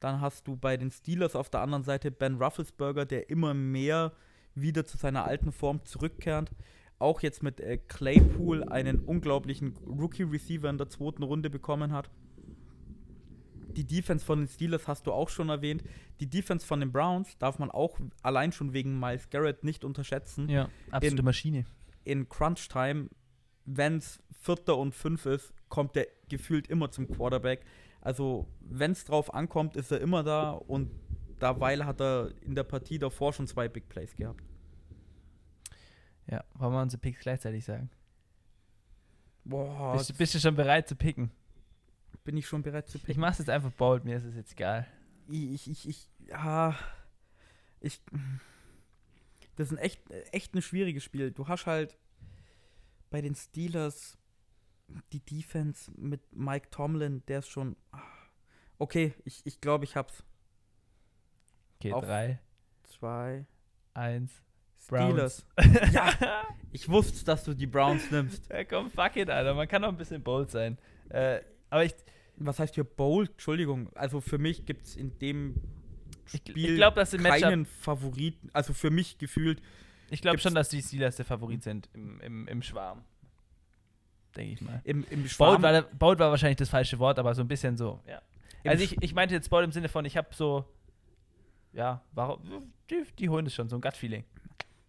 Dann 0.00 0.20
hast 0.20 0.48
du 0.48 0.56
bei 0.56 0.76
den 0.76 0.90
Steelers 0.90 1.36
auf 1.36 1.48
der 1.48 1.60
anderen 1.60 1.84
Seite 1.84 2.10
Ben 2.10 2.36
Rufflesberger, 2.36 3.06
der 3.06 3.30
immer 3.30 3.54
mehr 3.54 4.12
wieder 4.54 4.84
zu 4.84 4.98
seiner 4.98 5.24
alten 5.24 5.52
Form 5.52 5.84
zurückkehrt. 5.84 6.50
Auch 6.98 7.20
jetzt 7.20 7.42
mit 7.42 7.60
äh, 7.60 7.78
Claypool 7.78 8.64
einen 8.64 9.00
unglaublichen 9.00 9.76
Rookie-Receiver 9.86 10.68
in 10.68 10.78
der 10.78 10.88
zweiten 10.88 11.22
Runde 11.22 11.50
bekommen 11.50 11.92
hat. 11.92 12.10
Die 13.76 13.84
Defense 13.84 14.24
von 14.24 14.40
den 14.40 14.48
Steelers 14.48 14.88
hast 14.88 15.06
du 15.06 15.12
auch 15.12 15.28
schon 15.28 15.48
erwähnt. 15.48 15.82
Die 16.20 16.28
Defense 16.28 16.66
von 16.66 16.80
den 16.80 16.92
Browns 16.92 17.36
darf 17.38 17.58
man 17.58 17.70
auch 17.70 17.98
allein 18.22 18.52
schon 18.52 18.72
wegen 18.72 18.98
Miles 18.98 19.30
Garrett 19.30 19.64
nicht 19.64 19.84
unterschätzen. 19.84 20.48
Ja, 20.48 20.68
absolute 20.90 21.20
in, 21.20 21.24
Maschine. 21.24 21.66
In 22.04 22.28
Crunch 22.28 22.68
Time, 22.68 23.08
wenn 23.64 23.98
es 23.98 24.22
Vierter 24.40 24.76
und 24.76 24.94
Fünf 24.94 25.26
ist, 25.26 25.52
kommt 25.68 25.96
der 25.96 26.06
gefühlt 26.28 26.68
immer 26.68 26.90
zum 26.90 27.08
Quarterback. 27.08 27.64
Also, 28.00 28.48
wenn 28.60 28.92
es 28.92 29.04
drauf 29.04 29.32
ankommt, 29.32 29.76
ist 29.76 29.92
er 29.92 30.00
immer 30.00 30.22
da 30.22 30.50
und 30.50 30.90
daweil 31.38 31.84
hat 31.84 32.00
er 32.00 32.30
in 32.42 32.54
der 32.54 32.64
Partie 32.64 32.98
davor 32.98 33.32
schon 33.32 33.46
zwei 33.46 33.68
Big 33.68 33.88
Plays 33.88 34.16
gehabt. 34.16 34.42
Ja, 36.26 36.44
wollen 36.54 36.72
wir 36.72 36.82
unsere 36.82 37.00
Picks 37.00 37.20
gleichzeitig 37.20 37.64
sagen? 37.64 37.90
Boah. 39.44 39.92
Bist, 39.92 40.16
bist 40.16 40.34
du 40.34 40.38
schon 40.38 40.54
bereit 40.54 40.88
zu 40.88 40.96
picken? 40.96 41.30
Bin 42.24 42.36
ich 42.36 42.46
schon 42.46 42.62
bereit 42.62 42.88
zu 42.88 42.98
picken. 42.98 43.12
Ich 43.12 43.18
mach's 43.18 43.38
jetzt 43.38 43.50
einfach 43.50 43.72
bold, 43.72 44.04
mir 44.04 44.16
ist 44.16 44.24
es 44.24 44.34
jetzt 44.34 44.52
egal. 44.52 44.86
Ich, 45.28 45.68
ich, 45.68 45.88
ich, 45.88 46.08
ja, 46.28 46.76
ich, 47.80 48.00
das 49.56 49.68
ist 49.68 49.78
ein 49.78 49.78
echt, 49.78 50.10
echt 50.32 50.54
ein 50.54 50.62
schwieriges 50.62 51.04
Spiel. 51.04 51.30
Du 51.30 51.48
hast 51.48 51.66
halt 51.66 51.96
bei 53.10 53.20
den 53.20 53.34
Steelers 53.34 54.18
die 55.12 55.20
Defense 55.20 55.90
mit 55.96 56.20
Mike 56.32 56.68
Tomlin, 56.70 57.22
der 57.28 57.40
ist 57.40 57.48
schon, 57.48 57.76
okay, 58.78 59.14
ich, 59.24 59.44
ich 59.44 59.60
glaube, 59.60 59.84
ich 59.84 59.96
hab's. 59.96 60.22
Okay, 61.78 61.92
Auf 61.92 62.04
drei, 62.04 62.38
zwei, 62.84 63.46
eins. 63.94 64.42
Steelers. 64.78 65.46
ja, 65.92 66.12
ich 66.72 66.88
wusste, 66.88 67.24
dass 67.24 67.44
du 67.44 67.54
die 67.54 67.66
Browns 67.66 68.10
nimmst. 68.10 68.48
Ja, 68.50 68.64
komm, 68.64 68.90
fuck 68.90 69.16
it, 69.16 69.30
Alter. 69.30 69.54
Man 69.54 69.68
kann 69.68 69.84
auch 69.84 69.88
ein 69.88 69.96
bisschen 69.96 70.22
bold 70.22 70.50
sein. 70.50 70.76
Äh, 71.08 71.40
aber 71.72 71.84
ich. 71.84 71.94
Was 72.36 72.58
heißt 72.58 72.74
hier 72.74 72.84
bold? 72.84 73.30
Entschuldigung. 73.32 73.90
Also 73.94 74.20
für 74.20 74.38
mich 74.38 74.64
gibt 74.64 74.86
es 74.86 74.96
in 74.96 75.18
dem 75.18 75.54
Spiel 76.26 76.56
ich, 76.56 76.70
ich 76.70 76.76
glaub, 76.76 76.94
dass 76.94 77.12
im 77.12 77.22
keinen 77.22 77.66
Favoriten. 77.66 78.48
Also 78.52 78.72
für 78.72 78.90
mich 78.90 79.18
gefühlt. 79.18 79.60
Ich 80.10 80.22
glaube 80.22 80.38
schon, 80.38 80.54
dass 80.54 80.68
die 80.68 80.82
Steelers 80.82 81.16
der 81.16 81.24
Favorit 81.24 81.62
sind 81.62 81.88
im, 81.92 82.20
im, 82.20 82.48
im 82.48 82.62
Schwarm. 82.62 83.04
Denke 84.36 84.54
ich 84.54 84.60
mal. 84.60 84.80
Im, 84.84 85.04
im 85.10 85.28
Schwarm. 85.28 85.60
Bold 85.60 85.74
war, 85.74 85.82
bold 85.82 86.18
war 86.18 86.30
wahrscheinlich 86.30 86.56
das 86.56 86.68
falsche 86.68 86.98
Wort, 86.98 87.18
aber 87.18 87.34
so 87.34 87.42
ein 87.42 87.48
bisschen 87.48 87.76
so, 87.76 88.00
ja. 88.06 88.22
Also 88.64 88.84
ich, 88.84 89.00
ich 89.02 89.14
meinte 89.14 89.34
jetzt 89.34 89.50
bold 89.50 89.64
im 89.64 89.72
Sinne 89.72 89.88
von, 89.88 90.04
ich 90.04 90.16
habe 90.16 90.28
so, 90.32 90.64
ja, 91.72 92.02
warum, 92.12 92.72
die, 92.90 93.04
die 93.18 93.28
holen 93.28 93.46
es 93.46 93.54
schon, 93.54 93.68
so 93.68 93.76
ein 93.76 93.82
Gut-Feeling. 93.82 94.24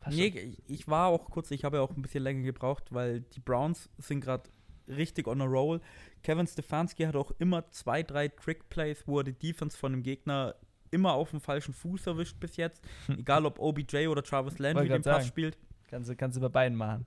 Nee, 0.10 0.58
ich 0.68 0.88
war 0.88 1.08
auch 1.08 1.30
kurz, 1.30 1.52
ich 1.52 1.64
habe 1.64 1.78
ja 1.78 1.84
auch 1.84 1.92
ein 1.92 2.02
bisschen 2.02 2.24
länger 2.24 2.44
gebraucht, 2.44 2.86
weil 2.92 3.22
die 3.22 3.40
Browns 3.40 3.90
sind 3.98 4.22
gerade 4.22 4.50
richtig 4.88 5.28
on 5.28 5.42
a 5.42 5.46
roll. 5.46 5.82
Kevin 6.24 6.48
Stefanski 6.48 7.04
hat 7.04 7.16
auch 7.16 7.32
immer 7.38 7.70
zwei, 7.72 8.02
drei 8.02 8.30
Trick-Plays, 8.30 9.04
wo 9.06 9.20
er 9.20 9.26
die 9.26 9.34
Defense 9.34 9.78
von 9.78 9.92
dem 9.92 10.04
Gegner 10.04 10.56
immer 10.90 11.14
auf 11.14 11.32
dem 11.32 11.42
falschen 11.42 11.74
Fuß 11.74 12.08
erwischt 12.08 12.40
bis 12.40 12.56
jetzt. 12.56 12.82
Hm. 13.08 13.20
Egal 13.20 13.46
ob 13.46 13.60
OBJ 13.60 14.08
oder 14.08 14.24
Travis 14.24 14.60
Landry 14.60 14.88
den 14.88 15.02
Pass 15.02 15.28
spielt. 15.28 15.58
Kannst 15.90 16.10
du, 16.10 16.16
kannst 16.16 16.38
du 16.38 16.42
bei 16.42 16.50
beiden 16.50 16.78
machen. 16.78 17.06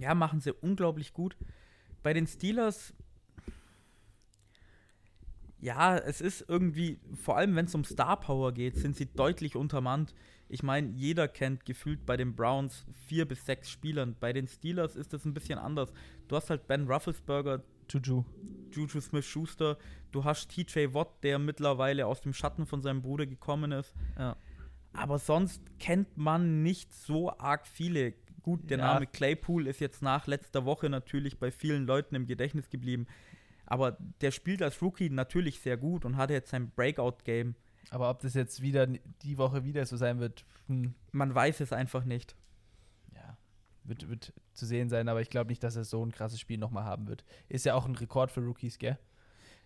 Ja, 0.00 0.14
machen 0.14 0.40
sie 0.40 0.52
unglaublich 0.52 1.12
gut. 1.12 1.36
Bei 2.02 2.12
den 2.12 2.26
Steelers, 2.26 2.94
ja, 5.60 5.96
es 5.96 6.20
ist 6.20 6.44
irgendwie, 6.48 6.98
vor 7.14 7.36
allem 7.36 7.54
wenn 7.54 7.66
es 7.66 7.74
um 7.74 7.84
Star 7.84 8.18
Power 8.18 8.52
geht, 8.52 8.76
sind 8.76 8.96
sie 8.96 9.06
deutlich 9.06 9.54
untermannt. 9.54 10.14
Ich 10.48 10.62
meine, 10.62 10.88
jeder 10.88 11.28
kennt 11.28 11.64
gefühlt 11.64 12.04
bei 12.04 12.16
den 12.16 12.34
Browns 12.34 12.84
vier 13.06 13.26
bis 13.26 13.46
sechs 13.46 13.70
Spielern. 13.70 14.16
Bei 14.18 14.32
den 14.32 14.48
Steelers 14.48 14.96
ist 14.96 15.12
das 15.12 15.24
ein 15.24 15.34
bisschen 15.34 15.58
anders. 15.58 15.92
Du 16.28 16.36
hast 16.36 16.50
halt 16.50 16.66
Ben 16.66 16.90
Rufflesberger, 16.90 17.62
Juju, 17.92 18.24
Juju 18.72 19.00
Smith-Schuster. 19.00 19.76
Du 20.10 20.24
hast 20.24 20.50
TJ 20.50 20.94
Watt, 20.94 21.22
der 21.22 21.38
mittlerweile 21.38 22.06
aus 22.06 22.20
dem 22.20 22.32
Schatten 22.32 22.66
von 22.66 22.82
seinem 22.82 23.02
Bruder 23.02 23.26
gekommen 23.26 23.72
ist. 23.72 23.94
Ja. 24.18 24.36
Aber 24.92 25.18
sonst 25.18 25.62
kennt 25.78 26.16
man 26.16 26.62
nicht 26.62 26.92
so 26.94 27.30
arg 27.38 27.66
viele. 27.66 28.14
Gut, 28.42 28.70
der 28.70 28.78
ja. 28.78 28.94
Name 28.94 29.06
Claypool 29.06 29.66
ist 29.66 29.80
jetzt 29.80 30.02
nach 30.02 30.26
letzter 30.26 30.64
Woche 30.64 30.88
natürlich 30.90 31.38
bei 31.38 31.50
vielen 31.50 31.86
Leuten 31.86 32.14
im 32.14 32.26
Gedächtnis 32.26 32.68
geblieben. 32.70 33.06
Aber 33.66 33.96
der 34.20 34.32
spielt 34.32 34.62
als 34.62 34.82
Rookie 34.82 35.08
natürlich 35.08 35.60
sehr 35.60 35.76
gut 35.76 36.04
und 36.04 36.16
hatte 36.16 36.34
jetzt 36.34 36.50
sein 36.50 36.70
Breakout-Game. 36.70 37.54
Aber 37.90 38.10
ob 38.10 38.20
das 38.20 38.34
jetzt 38.34 38.62
wieder 38.62 38.86
die 38.86 39.38
Woche 39.38 39.64
wieder 39.64 39.84
so 39.86 39.96
sein 39.96 40.18
wird, 40.18 40.44
hm. 40.66 40.94
man 41.12 41.34
weiß 41.34 41.60
es 41.60 41.72
einfach 41.72 42.04
nicht. 42.04 42.36
Wird, 43.84 44.08
wird 44.08 44.32
zu 44.52 44.66
sehen 44.66 44.88
sein, 44.88 45.08
aber 45.08 45.20
ich 45.20 45.30
glaube 45.30 45.48
nicht, 45.48 45.62
dass 45.62 45.76
er 45.76 45.84
so 45.84 46.04
ein 46.04 46.12
krasses 46.12 46.38
Spiel 46.38 46.58
nochmal 46.58 46.84
haben 46.84 47.08
wird. 47.08 47.24
Ist 47.48 47.64
ja 47.64 47.74
auch 47.74 47.86
ein 47.86 47.96
Rekord 47.96 48.30
für 48.30 48.40
Rookies, 48.40 48.78
gell? 48.78 48.98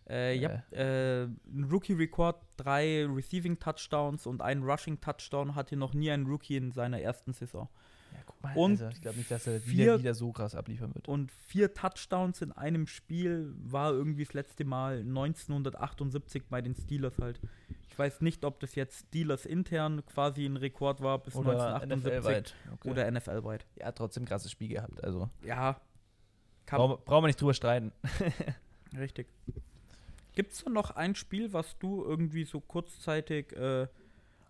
Äh, 0.09 0.39
ja, 0.39 0.63
äh, 0.71 1.25
ein 1.25 1.69
Rookie-Rekord, 1.71 2.41
drei 2.57 3.05
Receiving-Touchdowns 3.07 4.27
und 4.27 4.41
ein 4.41 4.63
Rushing-Touchdown 4.63 5.55
hatte 5.57 5.77
noch 5.77 5.95
nie 5.95 6.11
ein 6.11 6.27
Rookie 6.27 6.57
in 6.57 6.71
seiner 6.71 7.01
ersten 7.01 7.33
Saison. 7.33 7.69
Ja, 8.17 8.23
guck 8.27 8.43
mal, 8.43 8.57
Und 8.57 8.73
also 8.81 8.89
ich 8.89 9.01
glaube 9.01 9.19
nicht, 9.19 9.31
dass 9.31 9.47
er 9.47 9.61
vier- 9.61 9.73
wieder, 9.85 9.99
wieder 10.01 10.15
so 10.15 10.33
krass 10.33 10.55
abliefern 10.55 10.95
wird. 10.95 11.07
Und 11.09 11.31
vier 11.33 11.75
Touchdowns 11.75 12.41
in 12.43 12.53
einem 12.53 12.87
Spiel 12.87 13.53
war 13.59 13.93
irgendwie 13.93 14.25
das 14.25 14.33
letzte 14.35 14.65
Mal 14.65 15.01
1978 15.01 16.45
bei 16.49 16.63
den 16.63 16.75
Steelers 16.75 17.19
halt. 17.19 17.41
Ich 17.89 17.99
weiß 17.99 18.21
nicht, 18.21 18.45
ob 18.45 18.61
das 18.61 18.75
jetzt 18.75 19.07
Steelers 19.09 19.47
intern 19.47 20.05
quasi 20.07 20.45
ein 20.47 20.57
Rekord 20.57 21.01
war 21.01 21.19
bis 21.19 21.35
Oder 21.35 21.53
1978 21.53 22.23
NFL-weit. 22.25 22.55
Okay. 22.75 22.91
oder 22.91 23.11
NFL-weit. 23.11 23.67
ja, 23.79 23.93
trotzdem 23.93 24.25
krasses 24.27 24.51
Spiel 24.51 24.69
gehabt. 24.69 25.03
Also 25.03 25.31
Ja, 25.43 25.81
brauchen 26.67 26.99
wir 27.25 27.27
nicht 27.29 27.41
drüber 27.41 27.55
streiten. 27.55 27.93
richtig. 28.99 29.29
Gibt 30.35 30.53
es 30.53 30.65
noch 30.67 30.91
ein 30.91 31.15
Spiel, 31.15 31.53
was 31.55 31.79
du 31.79 32.05
irgendwie 32.05 32.45
so 32.45 32.61
kurzzeitig 32.61 33.53
äh, 33.57 33.87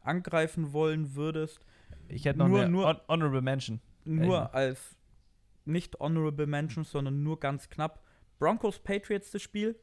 angreifen 0.03 0.73
wollen 0.73 1.15
würdest? 1.15 1.61
Ich 2.09 2.25
hätte 2.25 2.39
noch 2.39 2.49
Nur- 2.49 2.61
eine 2.63 2.71
nur- 2.71 2.87
Hon 2.87 3.01
Honorable 3.09 3.43
Mention. 3.43 3.81
Nur 4.05 4.35
Ja. 4.35 4.47
als 4.51 4.97
nicht 5.65 5.99
Honorable 6.01 6.47
Mention, 6.47 6.85
sondern 6.85 7.23
nur 7.23 7.41
ganz 7.41 7.69
knapp. 7.69 8.03
Broncos 8.39 8.79
Patriots 8.79 9.31
das 9.31 9.43
Spiel. 9.43 9.77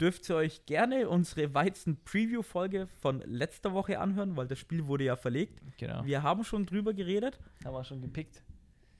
Dürft 0.00 0.28
ihr 0.28 0.34
euch 0.36 0.66
gerne 0.66 1.08
unsere 1.08 1.54
Weizen-Preview-Folge 1.54 2.88
von 3.00 3.20
letzter 3.20 3.72
Woche 3.72 4.00
anhören, 4.00 4.36
weil 4.36 4.48
das 4.48 4.58
Spiel 4.58 4.86
wurde 4.86 5.04
ja 5.04 5.14
verlegt. 5.16 5.60
Genau. 5.78 6.04
Wir 6.04 6.22
haben 6.22 6.42
schon 6.44 6.66
drüber 6.66 6.92
geredet. 6.92 7.38
Haben 7.64 7.74
wir 7.74 7.84
schon 7.84 8.02
gepickt. 8.02 8.42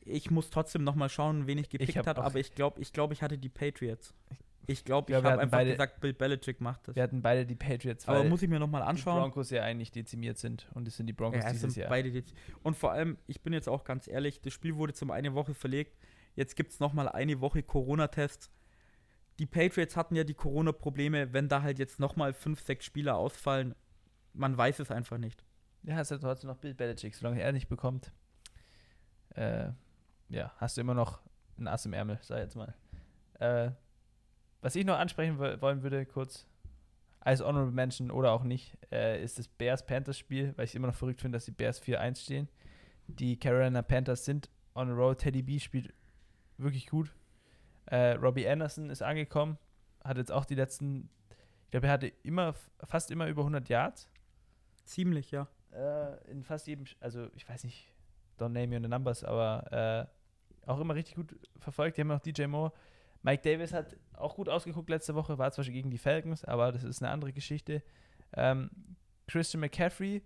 Ich 0.07 0.31
muss 0.31 0.51
trotzdem 0.51 0.85
noch 0.85 0.95
mal 0.95 1.09
schauen, 1.09 1.47
wen 1.47 1.59
ich 1.59 1.69
gepickt 1.69 1.97
hab 1.97 2.07
habe, 2.07 2.21
auch- 2.23 2.27
aber 2.27 2.39
ich 2.39 2.55
glaube, 2.55 2.81
ich, 2.81 2.93
glaub, 2.93 3.11
ich 3.11 3.23
hatte 3.23 3.39
die 3.39 3.49
Patriots. 3.49 4.15
Ich 4.67 4.85
glaube, 4.85 5.13
Ja, 5.13 5.19
ich 5.19 5.25
wir 5.25 5.31
habe 5.33 5.43
einfach 5.43 5.59
beide- 5.59 5.73
gesagt, 5.73 6.01
Bill 6.01 6.15
Belichick 6.15 6.61
macht 6.61 6.89
das. 6.89 6.97
Wir 6.97 7.03
hatten 7.03 7.21
beide 7.21 7.45
die 7.45 7.55
Patriots, 7.55 8.09
aber 8.09 8.21
weil 8.21 8.29
muss 8.31 8.41
ich 8.43 8.49
mir 8.49 8.59
noch 8.59 8.67
mal 8.69 8.81
die 8.81 8.87
anschauen. 8.87 9.21
Broncos 9.21 9.51
ja 9.51 9.63
eigentlich 9.63 9.91
dezimiert 9.93 10.39
sind. 10.39 10.69
Und 10.75 10.89
es 10.89 10.97
sind 10.97 11.07
die 11.07 11.13
Broncos 11.13 11.43
Ja, 11.43 11.49
es 11.51 11.53
dieses 11.61 11.77
Jahr. 11.77 11.89
beide. 11.91 12.23
Und 12.63 12.75
vor 12.77 12.93
allem, 12.93 13.19
ich 13.27 13.43
bin 13.43 13.53
jetzt 13.53 13.69
auch 13.69 13.85
ganz 13.85 14.09
ehrlich, 14.09 14.41
das 14.41 14.53
Spiel 14.55 14.77
wurde 14.77 14.95
zum 14.95 15.11
eine 15.11 15.35
Woche 15.35 15.53
verlegt. 15.55 15.99
Jetzt 16.35 16.57
gibt 16.57 16.73
es 16.73 16.81
nochmal 16.81 17.09
eine 17.11 17.41
Woche 17.41 17.63
Corona-Tests. 17.63 18.51
Die 19.39 19.47
Patriots 19.47 19.97
hatten 19.97 20.17
ja 20.17 20.25
die 20.25 20.35
Corona-Probleme, 20.35 21.33
wenn 21.33 21.49
da 21.49 21.61
halt 21.63 21.79
jetzt 21.79 22.01
nochmal 22.01 22.33
fünf, 22.33 22.61
sechs 22.61 22.85
Spieler 22.87 23.17
ausfallen. 23.17 23.75
Man 24.33 24.57
weiß 24.57 24.79
es 24.81 24.91
einfach 24.91 25.19
nicht. 25.19 25.45
Ja, 25.83 25.97
hast 25.97 26.11
du 26.11 26.19
trotzdem 26.19 26.49
noch 26.49 26.57
Bill 26.57 26.73
Belichick. 26.75 27.15
Solange 27.15 27.43
er 27.43 27.53
nicht 27.53 27.69
bekommt, 27.69 28.13
äh, 29.35 29.71
ja, 30.31 30.53
hast 30.57 30.77
du 30.77 30.81
immer 30.81 30.95
noch 30.95 31.21
ein 31.59 31.69
Ass 31.69 31.85
im 31.87 31.93
Ärmel, 31.93 32.19
sag 32.23 32.39
ich 32.39 32.45
jetzt 32.45 32.57
mal. 32.57 32.75
Äh, 33.41 33.71
was 34.65 34.75
ich 34.77 34.87
noch 34.87 34.99
ansprechen 34.99 35.39
wo- 35.39 35.61
wollen 35.61 35.83
würde, 35.83 36.07
kurz, 36.07 36.47
als 37.21 37.41
Honorable 37.43 37.73
Mention 37.73 38.11
oder 38.11 38.33
auch 38.33 38.43
nicht, 38.45 38.77
äh, 38.91 39.23
ist 39.23 39.39
das 39.39 39.47
Bears-Panthers-Spiel, 39.49 40.55
weil 40.57 40.65
ich 40.65 40.75
immer 40.75 40.87
noch 40.89 40.95
verrückt 40.95 41.21
finde, 41.21 41.37
dass 41.37 41.45
die 41.45 41.51
Bears 41.53 41.79
4-1 41.83 42.23
stehen. 42.23 42.49
Die 43.07 43.39
Carolina 43.39 43.83
Panthers 43.83 44.25
sind 44.25 44.49
on 44.75 44.91
a 44.91 44.95
roll. 44.95 45.17
Teddy 45.17 45.43
B 45.43 45.59
spielt 45.59 45.93
wirklich 46.59 46.87
gut. 46.87 47.15
Äh, 47.87 48.13
Robbie 48.13 48.49
Anderson 48.49 48.89
ist 48.91 49.03
angekommen, 49.03 49.59
hat 50.03 50.17
jetzt 50.17 50.33
auch 50.33 50.45
die 50.47 50.55
letzten, 50.55 51.11
ich 51.65 51.71
glaube, 51.71 51.87
er 51.89 51.93
hatte 51.93 52.07
immer, 52.23 52.55
fast 52.85 53.11
immer 53.11 53.27
über 53.29 53.43
100 53.43 53.69
Yards. 53.69 54.09
Ziemlich, 54.85 55.31
ja. 55.31 55.47
Äh, 55.73 56.31
in 56.31 56.43
fast 56.45 56.67
jedem, 56.67 56.85
also 57.01 57.29
ich 57.35 57.47
weiß 57.49 57.65
nicht, 57.65 57.91
don't 58.39 58.49
name 58.51 58.69
me 58.69 58.77
on 58.77 58.83
the 58.83 58.89
numbers, 58.89 59.25
aber 59.25 60.09
äh, 60.65 60.69
auch 60.71 60.81
immer 60.81 60.95
richtig 60.95 61.15
gut 61.17 61.37
verfolgt. 61.59 61.97
Die 61.97 62.01
haben 62.03 62.09
noch 62.09 62.21
DJ 62.21 62.47
Moore. 62.47 62.73
Mike 63.25 63.43
Davis 63.43 63.73
hat 63.73 63.97
auch 64.13 64.37
gut 64.37 64.49
ausgeguckt 64.49 64.91
letzte 64.91 65.15
Woche, 65.15 65.39
war 65.39 65.51
zwar 65.51 65.65
schon 65.65 65.73
gegen 65.73 65.91
die 65.91 65.99
Falcons, 65.99 66.45
aber 66.45 66.71
das 66.71 66.85
ist 66.85 67.03
eine 67.03 67.11
andere 67.11 67.33
Geschichte. 67.33 67.83
Ähm, 68.37 68.71
Christian 69.27 69.61
McCaffrey 69.61 70.23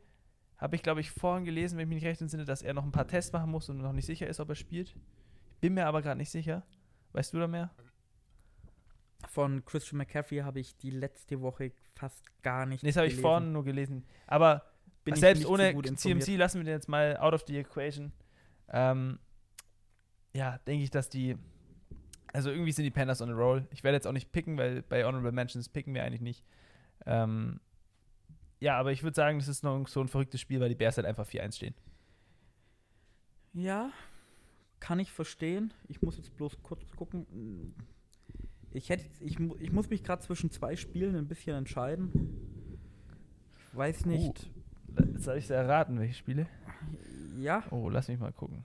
habe 0.57 0.75
ich, 0.75 0.83
glaube 0.83 1.01
ich, 1.01 1.13
vorhin 1.13 1.45
gelesen, 1.45 1.79
wenn 1.79 1.85
ich 1.85 1.89
mich 1.89 2.03
nicht 2.03 2.11
recht 2.11 2.21
entsinne, 2.21 2.45
dass 2.45 2.61
er 2.63 2.75
noch 2.75 2.85
ein 2.85 2.91
paar 2.91 3.07
Tests 3.07 3.33
machen 3.33 3.51
muss 3.53 3.69
und 3.69 3.79
noch 3.79 3.93
nicht 3.93 4.05
sicher 4.07 4.27
ist, 4.27 4.41
ob 4.41 4.49
er 4.49 4.57
spielt. 4.57 4.97
Bin 5.61 5.75
mir 5.75 5.87
aber 5.87 6.03
gerade 6.03 6.19
nicht 6.19 6.31
sicher. 6.31 6.67
Weißt 7.13 7.33
du 7.33 7.39
da 7.39 7.47
mehr? 7.47 7.71
Von 9.29 9.65
Christian 9.65 9.99
McCaffrey 9.99 10.39
habe 10.39 10.59
ich 10.59 10.77
die 10.77 10.91
letzte 10.91 11.41
Woche 11.41 11.73
fast 11.95 12.25
gar 12.43 12.67
nicht 12.67 12.83
Nee, 12.83 12.91
das 12.91 12.97
habe 12.97 13.07
ich 13.07 13.17
vorhin 13.17 13.53
nur 13.53 13.65
gelesen. 13.65 14.05
Aber 14.27 14.65
Bin 15.05 15.15
ich 15.15 15.21
selbst 15.21 15.45
so 15.45 15.51
ohne 15.51 15.73
gut 15.73 15.97
CMC 15.97 16.37
lassen 16.37 16.59
wir 16.59 16.65
den 16.65 16.75
jetzt 16.75 16.89
mal 16.89 17.17
out 17.17 17.35
of 17.35 17.45
the 17.47 17.59
equation. 17.59 18.13
Ähm, 18.69 19.21
ja, 20.33 20.59
denke 20.67 20.83
ich, 20.83 20.91
dass 20.91 21.09
die. 21.09 21.37
Also 22.33 22.51
irgendwie 22.51 22.73
sind 22.73 22.85
die 22.85 22.91
Panthers 22.91 23.23
on 23.23 23.31
a 23.31 23.35
roll. 23.35 23.67
Ich 23.71 23.85
werde 23.85 23.97
jetzt 23.97 24.07
auch 24.07 24.13
nicht 24.13 24.33
picken, 24.33 24.59
weil 24.59 24.83
bei 24.83 25.05
Honorable 25.05 25.33
Mentions 25.33 25.69
picken 25.69 25.95
wir 25.95 26.05
eigentlich 26.05 26.21
nicht. 26.21 26.45
Ähm, 27.07 27.61
ja, 28.61 28.79
aber 28.79 28.93
ich 28.93 29.03
würde 29.03 29.15
sagen, 29.15 29.39
das 29.39 29.49
ist 29.49 29.63
noch 29.65 29.87
so 29.89 30.01
ein 30.01 30.09
verrücktes 30.09 30.41
Spiel, 30.41 30.61
weil 30.61 30.69
die 30.69 30.75
Bears 30.75 30.97
halt 30.97 31.07
einfach 31.07 31.27
4-1 31.27 31.57
stehen. 31.57 31.75
Ja, 33.55 33.91
kann 34.81 34.99
ich 35.01 35.11
verstehen. 35.11 35.73
Ich 35.89 36.03
muss 36.03 36.17
jetzt 36.17 36.37
bloß 36.37 36.63
kurz 36.63 36.87
gucken. 36.97 37.75
Ich, 38.73 38.91
hätte, 38.91 39.05
ich, 39.21 39.39
ich 39.41 39.73
muss 39.73 39.89
mich 39.89 40.05
gerade 40.05 40.23
zwischen 40.23 40.51
zwei 40.51 40.77
Spielen 40.77 41.17
ein 41.17 41.27
bisschen 41.29 41.57
entscheiden. 41.57 42.13
Ich 43.73 43.77
weiß 43.77 44.07
nicht. 44.07 44.51
Jetzt 45.13 45.25
soll 45.25 45.39
ich 45.39 45.51
erraten, 45.51 45.99
welche 45.99 46.15
Spiele? 46.15 46.47
Ja, 47.39 47.63
Oh, 47.71 47.89
lass 47.89 48.09
mich 48.09 48.19
mal 48.19 48.33
gucken. 48.33 48.65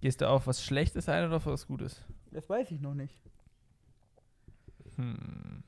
Gehst 0.00 0.20
du 0.20 0.28
auf 0.28 0.46
was 0.46 0.64
Schlechtes 0.64 1.08
ein 1.08 1.26
oder 1.26 1.36
auf 1.36 1.46
was 1.46 1.66
Gutes? 1.66 2.02
Das 2.32 2.48
weiß 2.48 2.70
ich 2.70 2.80
noch 2.80 2.94
nicht. 2.94 3.14
Hm. 4.96 5.62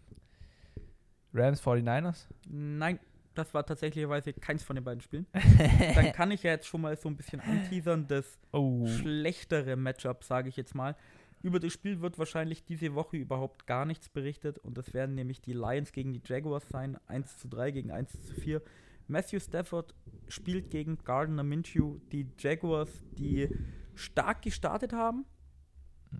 Rams 1.35 1.61
49ers? 1.63 2.27
Nein, 2.49 2.99
das 3.35 3.53
war 3.55 3.65
tatsächlicherweise 3.65 4.33
keins 4.33 4.63
von 4.63 4.77
den 4.77 4.85
beiden 4.85 5.01
Spielen. 5.01 5.27
Dann 5.95 6.13
kann 6.13 6.31
ich 6.31 6.43
ja 6.43 6.53
jetzt 6.53 6.67
schon 6.67 6.81
mal 6.81 6.97
so 6.97 7.09
ein 7.09 7.17
bisschen 7.17 7.41
anteasern, 7.41 8.07
das 8.09 8.39
Oh. 8.53 8.87
schlechtere 8.87 9.77
Matchup, 9.77 10.25
sage 10.25 10.49
ich 10.49 10.57
jetzt 10.57 10.75
mal. 10.75 10.97
Über 11.43 11.61
das 11.61 11.73
Spiel 11.73 12.01
wird 12.01 12.19
wahrscheinlich 12.19 12.65
diese 12.65 12.95
Woche 12.95 13.17
überhaupt 13.17 13.67
gar 13.67 13.85
nichts 13.85 14.09
berichtet 14.09 14.59
und 14.59 14.77
das 14.77 14.93
werden 14.93 15.15
nämlich 15.15 15.41
die 15.41 15.53
Lions 15.53 15.93
gegen 15.93 16.13
die 16.13 16.23
Jaguars 16.25 16.69
sein, 16.69 16.99
1 17.07 17.39
zu 17.39 17.49
3 17.49 17.71
gegen 17.71 17.91
1 17.93 18.11
zu 18.23 18.35
4. 18.35 18.61
Matthew 19.07 19.39
Stafford 19.41 19.95
spielt 20.29 20.71
gegen 20.71 20.99
Gardner 20.99 21.45
Minshew, 21.45 21.99
die 22.11 22.27
Jaguars, 22.39 22.91
die 23.13 23.49
stark 23.95 24.43
gestartet 24.43 24.93
haben, 24.93 25.25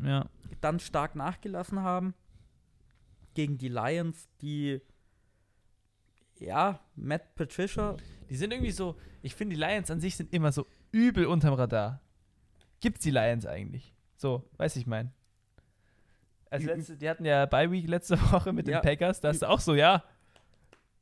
Ja. 0.05 0.27
dann 0.61 0.81
stark 0.81 1.15
nachgelassen 1.15 1.81
haben, 1.83 2.15
gegen 3.35 3.59
die 3.59 3.69
Lions, 3.69 4.29
die 4.43 4.81
ja, 6.41 6.81
Matt 6.95 7.35
Patricia, 7.35 7.97
Die 8.31 8.37
sind 8.37 8.53
irgendwie 8.53 8.71
so, 8.71 8.97
ich 9.23 9.35
finde, 9.35 9.57
die 9.57 9.61
Lions 9.61 9.91
an 9.91 10.01
sich 10.01 10.17
sind 10.17 10.33
immer 10.33 10.53
so 10.53 10.67
übel 10.93 11.27
unterm 11.27 11.55
Radar. 11.55 12.01
Gibt's 12.81 13.01
die 13.01 13.11
Lions 13.11 13.45
eigentlich? 13.47 13.93
So, 14.17 14.49
weiß 14.57 14.77
ich 14.77 14.87
mein. 14.87 15.13
Als 16.51 16.65
letzte, 16.65 16.97
die 16.97 17.09
hatten 17.09 17.25
ja 17.25 17.45
Bye 17.47 17.71
Week 17.71 17.89
letzte 17.89 18.21
Woche 18.33 18.53
mit 18.53 18.69
Ja. 18.69 18.79
den 18.81 18.83
Packers, 18.83 19.21
da 19.21 19.31
ist 19.31 19.45
auch 19.45 19.61
so, 19.61 19.75
ja. 19.75 20.05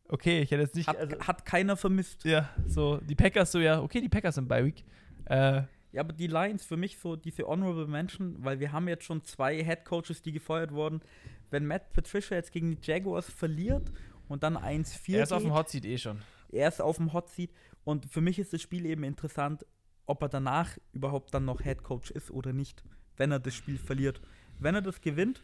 Okay, 0.09 0.41
ich 0.41 0.51
hätte 0.51 0.62
jetzt 0.62 0.74
nicht, 0.74 0.89
hat, 0.89 0.97
also, 0.97 1.18
hat 1.18 1.45
keiner 1.45 1.76
vermisst. 1.76 2.24
ja, 2.24 2.49
so, 2.66 2.97
die 2.99 3.14
Packers 3.14 3.53
so, 3.53 3.59
ja, 3.59 3.80
okay, 3.82 4.01
die 4.01 4.09
Packers 4.09 4.37
sind 4.37 4.49
Bye 4.49 4.64
Week. 4.66 4.84
Äh, 5.26 5.62
Ja, 5.97 6.03
aber 6.03 6.12
die 6.12 6.26
Lions 6.26 6.62
für 6.62 6.76
mich 6.76 6.99
so 6.99 7.16
diese 7.16 7.44
Honorable 7.44 7.86
Mention, 7.86 8.36
weil 8.44 8.61
wir 8.61 8.70
haben 8.70 8.86
jetzt 8.86 9.05
schon 9.05 9.24
zwei 9.24 9.64
Head 9.64 9.86
Coaches, 9.86 10.20
die 10.20 10.30
gefeuert 10.30 10.72
wurden. 10.72 11.01
Wenn 11.49 11.64
Matt 11.64 11.94
Patricia 11.94 12.36
jetzt 12.36 12.53
gegen 12.53 12.70
die 12.72 12.78
Jaguars 12.82 13.30
verliert 13.30 13.90
und 14.28 14.42
dann 14.42 14.59
1-4 14.59 15.16
er 15.16 15.22
ist 15.22 15.32
auf 15.32 15.40
dem 15.40 15.49
geht, 15.49 15.59
Hot 15.59 15.70
Seat 15.70 15.86
eh 15.86 15.97
schon. 15.97 16.20
er 16.51 16.68
ist 16.68 16.82
auf 16.82 16.99
dem 16.99 17.14
Hot 17.14 17.30
Seat 17.30 17.51
und 17.84 18.05
für 18.05 18.20
mich 18.20 18.38
ist 18.38 18.53
das 18.53 18.61
Spiel 18.61 18.84
eben 18.84 19.05
interessant, 19.05 19.64
ob 20.05 20.20
er 20.20 20.28
danach 20.28 20.76
überhaupt 20.92 21.32
dann 21.32 21.47
noch 21.47 21.62
Head 21.62 21.82
Coach 21.82 22.11
ist 22.11 22.30
oder 22.30 22.53
nicht, 22.53 22.84
wenn 23.16 23.32
er 23.32 23.40
das 23.40 23.55
Spiel 23.55 23.78
verliert. 23.78 24.20
Wenn 24.59 24.74
er 24.74 24.82
das 24.82 25.01
gewinnt, 25.01 25.40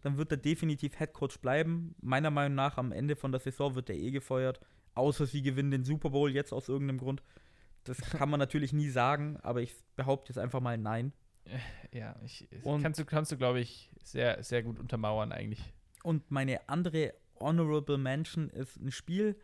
dann 0.00 0.16
wird 0.16 0.30
er 0.30 0.38
definitiv 0.38 0.96
Head 0.96 1.12
Coach 1.12 1.36
bleiben. 1.40 1.94
Meiner 2.00 2.30
Meinung 2.30 2.54
nach 2.54 2.78
am 2.78 2.92
Ende 2.92 3.14
von 3.14 3.30
der 3.30 3.42
Saison 3.42 3.74
wird 3.74 3.90
er 3.90 3.96
eh 3.96 4.10
gefeuert, 4.10 4.58
außer 4.94 5.26
sie 5.26 5.42
gewinnen 5.42 5.70
den 5.70 5.84
Super 5.84 6.08
Bowl 6.08 6.32
jetzt 6.32 6.54
aus 6.54 6.70
irgendeinem 6.70 6.96
Grund. 6.96 7.22
Das 7.88 8.00
kann 8.00 8.28
man 8.28 8.38
natürlich 8.38 8.72
nie 8.72 8.88
sagen, 8.88 9.38
aber 9.42 9.62
ich 9.62 9.74
behaupte 9.96 10.30
jetzt 10.32 10.38
einfach 10.38 10.60
mal 10.60 10.76
nein. 10.78 11.12
Ja, 11.92 12.16
ich, 12.24 12.48
Und- 12.64 12.82
kannst 12.82 12.98
du, 13.00 13.04
kannst 13.04 13.32
du 13.32 13.36
glaube 13.36 13.60
ich, 13.60 13.90
sehr, 14.02 14.42
sehr 14.42 14.62
gut 14.62 14.78
untermauern 14.78 15.32
eigentlich. 15.32 15.62
Und 16.02 16.30
meine 16.30 16.68
andere 16.68 17.14
Honorable 17.38 17.98
Mention 17.98 18.48
ist 18.50 18.76
ein 18.76 18.90
Spiel, 18.90 19.36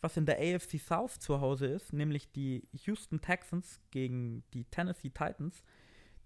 was 0.00 0.16
in 0.16 0.26
der 0.26 0.38
AFC 0.38 0.78
South 0.78 1.18
zu 1.18 1.40
Hause 1.40 1.66
ist, 1.66 1.92
nämlich 1.92 2.30
die 2.32 2.66
Houston 2.84 3.20
Texans 3.20 3.80
gegen 3.90 4.44
die 4.54 4.64
Tennessee 4.64 5.10
Titans. 5.10 5.62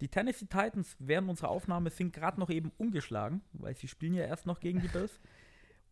Die 0.00 0.08
Tennessee 0.08 0.46
Titans 0.46 0.96
während 0.98 1.28
unserer 1.28 1.50
Aufnahme 1.50 1.90
sind 1.90 2.12
gerade 2.12 2.40
noch 2.40 2.50
eben 2.50 2.72
umgeschlagen, 2.78 3.42
weil 3.52 3.76
sie 3.76 3.88
spielen 3.88 4.14
ja 4.14 4.24
erst 4.24 4.46
noch 4.46 4.60
gegen 4.60 4.80
die 4.80 4.88
Bills. 4.92 5.20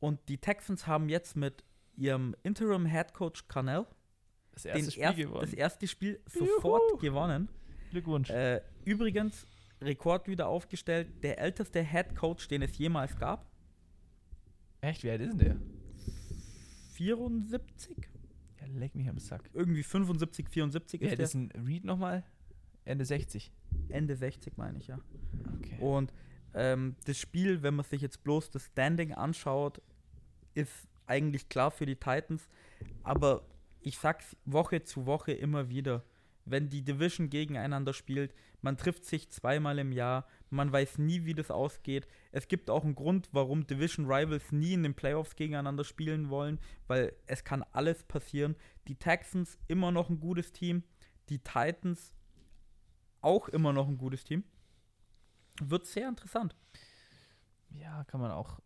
Und 0.00 0.20
die 0.28 0.38
Texans 0.38 0.86
haben 0.86 1.08
jetzt 1.08 1.36
mit 1.36 1.64
ihrem 1.96 2.34
Interim 2.42 2.86
Head 2.86 3.12
Coach 3.14 3.48
Carnell 3.48 3.86
Das 4.64 4.64
erste 4.64 4.90
Spiel 4.92 5.28
erst, 5.28 5.42
das 5.42 5.52
erste 5.52 5.86
Spiel 5.86 6.20
sofort 6.26 6.82
Juhu. 6.90 7.00
gewonnen. 7.00 7.48
Glückwunsch. 7.90 8.30
Äh, 8.30 8.60
übrigens, 8.84 9.46
Rekord 9.80 10.28
wieder 10.28 10.48
aufgestellt, 10.48 11.08
der 11.22 11.38
älteste 11.38 11.82
Head 11.82 12.16
Coach, 12.16 12.48
den 12.48 12.62
es 12.62 12.76
jemals 12.78 13.16
gab. 13.16 13.46
Echt? 14.80 15.04
Wie 15.04 15.10
alt 15.10 15.20
ist 15.20 15.30
denn 15.30 15.38
der? 15.38 15.56
74? 16.94 17.96
Ja, 18.60 18.66
leck 18.74 18.94
mich 18.94 19.08
am 19.08 19.18
Sack. 19.18 19.48
Irgendwie 19.52 19.82
75, 19.82 20.48
74 20.48 21.00
Wie 21.00 21.04
ist 21.04 21.18
der. 21.18 21.24
ist 21.24 21.34
ein 21.34 21.50
Reed 21.66 21.84
nochmal? 21.84 22.24
Ende 22.84 23.04
60. 23.04 23.52
Ende 23.88 24.16
60 24.16 24.56
meine 24.56 24.78
ich, 24.78 24.88
ja. 24.88 24.98
Okay. 25.58 25.78
Und 25.78 26.12
ähm, 26.54 26.96
das 27.04 27.18
Spiel, 27.18 27.62
wenn 27.62 27.74
man 27.74 27.84
sich 27.84 28.00
jetzt 28.02 28.24
bloß 28.24 28.50
das 28.50 28.66
Standing 28.66 29.12
anschaut, 29.12 29.80
ist 30.54 30.88
eigentlich 31.06 31.48
klar 31.48 31.70
für 31.70 31.86
die 31.86 31.96
Titans. 31.96 32.48
Aber 33.02 33.42
ich 33.88 33.98
sag's 33.98 34.36
Woche 34.44 34.84
zu 34.84 35.06
Woche 35.06 35.32
immer 35.32 35.70
wieder, 35.70 36.04
wenn 36.44 36.68
die 36.68 36.82
Division 36.82 37.30
gegeneinander 37.30 37.94
spielt, 37.94 38.34
man 38.60 38.76
trifft 38.76 39.06
sich 39.06 39.30
zweimal 39.30 39.78
im 39.78 39.92
Jahr, 39.92 40.26
man 40.50 40.70
weiß 40.70 40.98
nie, 40.98 41.24
wie 41.24 41.32
das 41.32 41.50
ausgeht. 41.50 42.06
Es 42.30 42.48
gibt 42.48 42.68
auch 42.68 42.84
einen 42.84 42.94
Grund, 42.94 43.30
warum 43.32 43.66
Division 43.66 44.04
Rivals 44.04 44.52
nie 44.52 44.74
in 44.74 44.82
den 44.82 44.94
Playoffs 44.94 45.36
gegeneinander 45.36 45.84
spielen 45.84 46.28
wollen, 46.28 46.58
weil 46.86 47.14
es 47.26 47.44
kann 47.44 47.62
alles 47.72 48.02
passieren. 48.02 48.56
Die 48.88 48.96
Texans 48.96 49.58
immer 49.68 49.90
noch 49.90 50.10
ein 50.10 50.20
gutes 50.20 50.52
Team, 50.52 50.82
die 51.30 51.38
Titans 51.38 52.12
auch 53.22 53.48
immer 53.48 53.72
noch 53.72 53.88
ein 53.88 53.96
gutes 53.96 54.22
Team. 54.22 54.44
Wird 55.62 55.86
sehr 55.86 56.10
interessant. 56.10 56.54
ja, 57.70 58.04
kann 58.04 58.20
man 58.20 58.32
auch. 58.32 58.60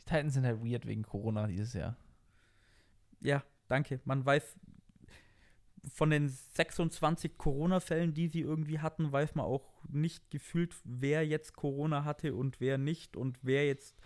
Die 0.00 0.04
Titans 0.06 0.32
sind 0.32 0.46
halt 0.46 0.64
weird 0.64 0.86
wegen 0.86 1.02
Corona 1.02 1.46
dieses 1.46 1.74
Jahr. 1.74 1.98
Ja, 3.20 3.42
danke. 3.68 4.00
Man 4.04 4.24
weiß 4.24 4.56
von 5.92 6.10
den 6.10 6.28
26 6.28 7.38
Corona-Fällen, 7.38 8.12
die 8.14 8.28
sie 8.28 8.40
irgendwie 8.40 8.80
hatten, 8.80 9.12
weiß 9.12 9.34
man 9.34 9.46
auch 9.46 9.84
nicht 9.88 10.30
gefühlt, 10.30 10.74
wer 10.84 11.26
jetzt 11.26 11.54
Corona 11.54 12.04
hatte 12.04 12.34
und 12.34 12.60
wer 12.60 12.76
nicht 12.78 13.16
und 13.16 13.38
wer 13.42 13.66
jetzt 13.66 13.96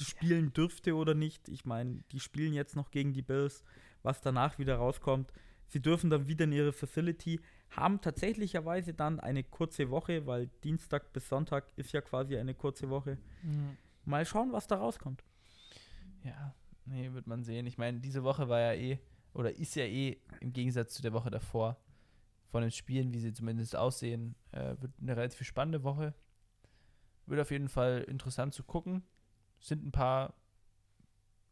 spielen 0.00 0.52
dürfte 0.52 0.94
oder 0.94 1.14
nicht. 1.14 1.48
Ich 1.48 1.64
meine, 1.64 2.02
die 2.10 2.20
spielen 2.20 2.52
jetzt 2.52 2.74
noch 2.74 2.90
gegen 2.90 3.12
die 3.12 3.22
Bills, 3.22 3.64
was 4.02 4.20
danach 4.20 4.58
wieder 4.58 4.76
rauskommt. 4.76 5.32
Sie 5.68 5.80
dürfen 5.80 6.10
dann 6.10 6.26
wieder 6.26 6.44
in 6.44 6.52
ihre 6.52 6.72
Facility, 6.72 7.40
haben 7.70 8.00
tatsächlicherweise 8.00 8.92
dann 8.92 9.20
eine 9.20 9.44
kurze 9.44 9.90
Woche, 9.90 10.26
weil 10.26 10.48
Dienstag 10.64 11.12
bis 11.12 11.28
Sonntag 11.28 11.66
ist 11.76 11.92
ja 11.92 12.00
quasi 12.00 12.36
eine 12.36 12.54
kurze 12.54 12.90
Woche. 12.90 13.18
Mal 14.04 14.24
schauen, 14.26 14.52
was 14.52 14.66
da 14.66 14.76
rauskommt. 14.76 15.22
Ja, 16.24 16.54
nee, 16.84 17.12
wird 17.12 17.26
man 17.26 17.42
sehen. 17.44 17.66
Ich 17.66 17.78
meine, 17.78 18.00
diese 18.00 18.22
Woche 18.22 18.48
war 18.48 18.60
ja 18.60 18.72
eh, 18.74 18.98
oder 19.32 19.54
ist 19.56 19.74
ja 19.76 19.84
eh 19.84 20.18
im 20.40 20.52
Gegensatz 20.52 20.94
zu 20.94 21.02
der 21.02 21.12
Woche 21.12 21.30
davor, 21.30 21.76
von 22.50 22.62
den 22.62 22.70
Spielen, 22.72 23.12
wie 23.12 23.20
sie 23.20 23.32
zumindest 23.32 23.76
aussehen, 23.76 24.34
äh, 24.52 24.74
wird 24.80 24.92
eine 25.00 25.16
relativ 25.16 25.46
spannende 25.46 25.84
Woche. 25.84 26.14
Wird 27.26 27.40
auf 27.40 27.50
jeden 27.52 27.68
Fall 27.68 28.04
interessant 28.08 28.54
zu 28.54 28.64
gucken. 28.64 29.04
Sind 29.60 29.84
ein 29.86 29.92
paar 29.92 30.34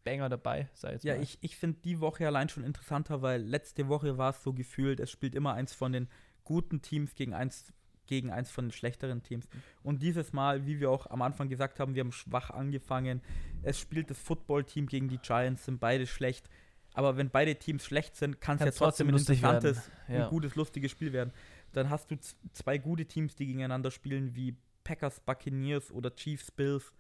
Banger 0.03 0.29
dabei, 0.29 0.69
sei 0.75 0.93
jetzt 0.93 1.05
Ja, 1.05 1.15
mal. 1.15 1.23
ich, 1.23 1.39
ich 1.41 1.57
finde 1.57 1.79
die 1.81 2.01
Woche 2.01 2.27
allein 2.27 2.49
schon 2.49 2.65
interessanter, 2.65 3.23
weil 3.23 3.43
letzte 3.43 3.89
Woche 3.89 4.19
war 4.19 4.31
es 4.31 4.43
so 4.43 4.53
gefühlt, 4.53 4.99
es 5.01 5.11
spielt 5.11 5.35
immer 5.35 5.55
eins 5.55 5.75
von 5.75 5.93
den 5.93 6.09
guten 6.45 6.81
Teams 6.83 7.15
gegen 7.15 7.35
eins, 7.35 7.73
gegen 8.09 8.31
eins 8.33 8.51
von 8.51 8.65
den 8.67 8.73
schlechteren 8.73 9.23
Teams. 9.23 9.47
Und 9.85 10.03
dieses 10.03 10.33
Mal, 10.33 10.67
wie 10.67 10.81
wir 10.81 10.91
auch 10.91 11.07
am 11.07 11.23
Anfang 11.23 11.49
gesagt 11.49 11.79
haben, 11.79 11.95
wir 11.95 12.01
haben 12.01 12.11
schwach 12.13 12.51
angefangen. 12.51 13.23
Es 13.63 13.79
spielt 13.79 14.11
das 14.11 14.19
Football-Team 14.19 14.87
gegen 14.87 15.09
die 15.09 15.19
Giants, 15.19 15.65
sind 15.67 15.79
beide 15.79 16.07
schlecht. 16.07 16.49
Aber 16.95 17.17
wenn 17.17 17.31
beide 17.31 17.55
Teams 17.55 17.85
schlecht 17.85 18.17
sind, 18.17 18.41
kann 18.41 18.57
es 18.57 18.65
ja 18.65 18.71
trotzdem 18.73 19.09
ein 19.09 19.15
interessantes, 19.17 19.89
Ja. 20.09 20.25
ein 20.25 20.31
gutes, 20.31 20.57
lustiges 20.57 20.91
Spiel 20.91 21.13
werden. 21.13 21.33
Dann 21.73 21.91
hast 21.91 22.11
du 22.11 22.17
zwei 22.53 22.79
gute 22.79 23.05
Teams, 23.07 23.37
die 23.37 23.47
gegeneinander 23.47 23.91
spielen, 23.93 24.35
wie 24.35 24.57
Packers, 24.83 25.21
Buccaneers 25.21 25.93
oder 25.93 26.13
Chiefs, 26.15 26.51
Bills. 26.51 26.93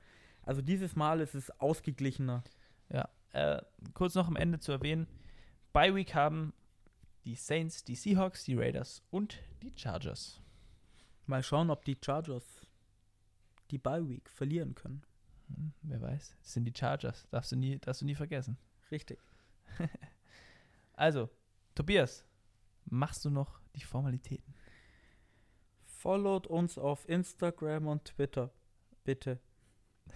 Also 0.42 0.62
dieses 0.62 0.94
Mal 0.94 1.20
ist 1.20 1.34
es 1.34 1.50
ausgeglichener. 1.59 2.44
Ja, 2.90 3.09
äh, 3.32 3.61
kurz 3.94 4.14
noch 4.14 4.28
am 4.28 4.36
Ende 4.36 4.61
zu 4.61 4.72
erwähnen: 4.72 5.06
Bye 5.72 5.94
Week 5.94 6.14
haben 6.14 6.52
die 7.24 7.34
Saints, 7.34 7.82
die 7.84 7.94
Seahawks, 7.94 8.44
die 8.44 8.54
Raiders 8.54 9.02
und 9.11 9.38
die 9.62 9.72
Chargers. 9.74 10.40
Mal 11.29 11.43
schauen, 11.43 11.70
ob 11.70 11.85
die 11.85 11.99
Chargers 12.03 12.66
die 13.70 13.79
Bye 13.79 14.09
Week 14.09 14.31
verlieren 14.31 14.74
können. 14.74 15.03
Hm, 15.49 15.72
wer 15.83 16.01
weiß. 16.01 16.37
Das 16.41 16.53
sind 16.55 16.64
die 16.64 16.72
Chargers. 16.74 17.29
Darfst 17.31 17.53
du 17.53 17.57
nie, 17.57 17.79
darfst 17.79 18.01
du 18.01 18.07
nie 18.07 18.14
vergessen. 18.14 18.57
Richtig. 18.91 19.18
Also, 20.95 21.31
Tobias, 21.76 22.24
machst 22.87 23.24
du 23.24 23.31
noch 23.31 23.61
die 23.76 23.85
Formalitäten? 23.85 24.53
Followt 25.85 26.49
uns 26.49 26.76
auf 26.76 27.09
Instagram 27.09 27.87
und 27.87 28.05
Twitter. 28.05 28.51
Bitte. 29.05 29.39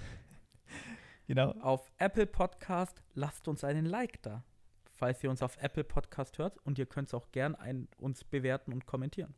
Genau. 1.28 1.52
Auf 1.60 1.92
Apple 1.98 2.26
Podcast 2.26 3.00
lasst 3.14 3.46
uns 3.46 3.62
einen 3.62 3.86
Like 3.86 4.20
da. 4.22 4.44
Falls 4.90 5.22
ihr 5.22 5.30
uns 5.30 5.40
auf 5.40 5.56
Apple 5.58 5.84
Podcast 5.84 6.36
hört 6.38 6.58
und 6.66 6.80
ihr 6.80 6.86
könnt 6.86 7.08
es 7.08 7.14
auch 7.14 7.30
gern 7.30 7.54
ein, 7.54 7.86
uns 7.96 8.24
bewerten 8.24 8.72
und 8.72 8.86
kommentieren. 8.86 9.32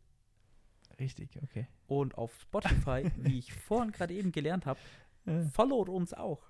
Richtig, 0.99 1.39
okay. 1.43 1.67
Und 1.87 2.17
auf 2.17 2.39
Spotify, 2.41 3.11
wie 3.17 3.39
ich 3.39 3.53
vorhin 3.67 3.93
gerade 3.93 4.15
eben 4.15 4.33
gelernt 4.33 4.67
habe, 4.67 4.79
followt 5.53 5.89
uns 5.89 6.13
auch. 6.15 6.43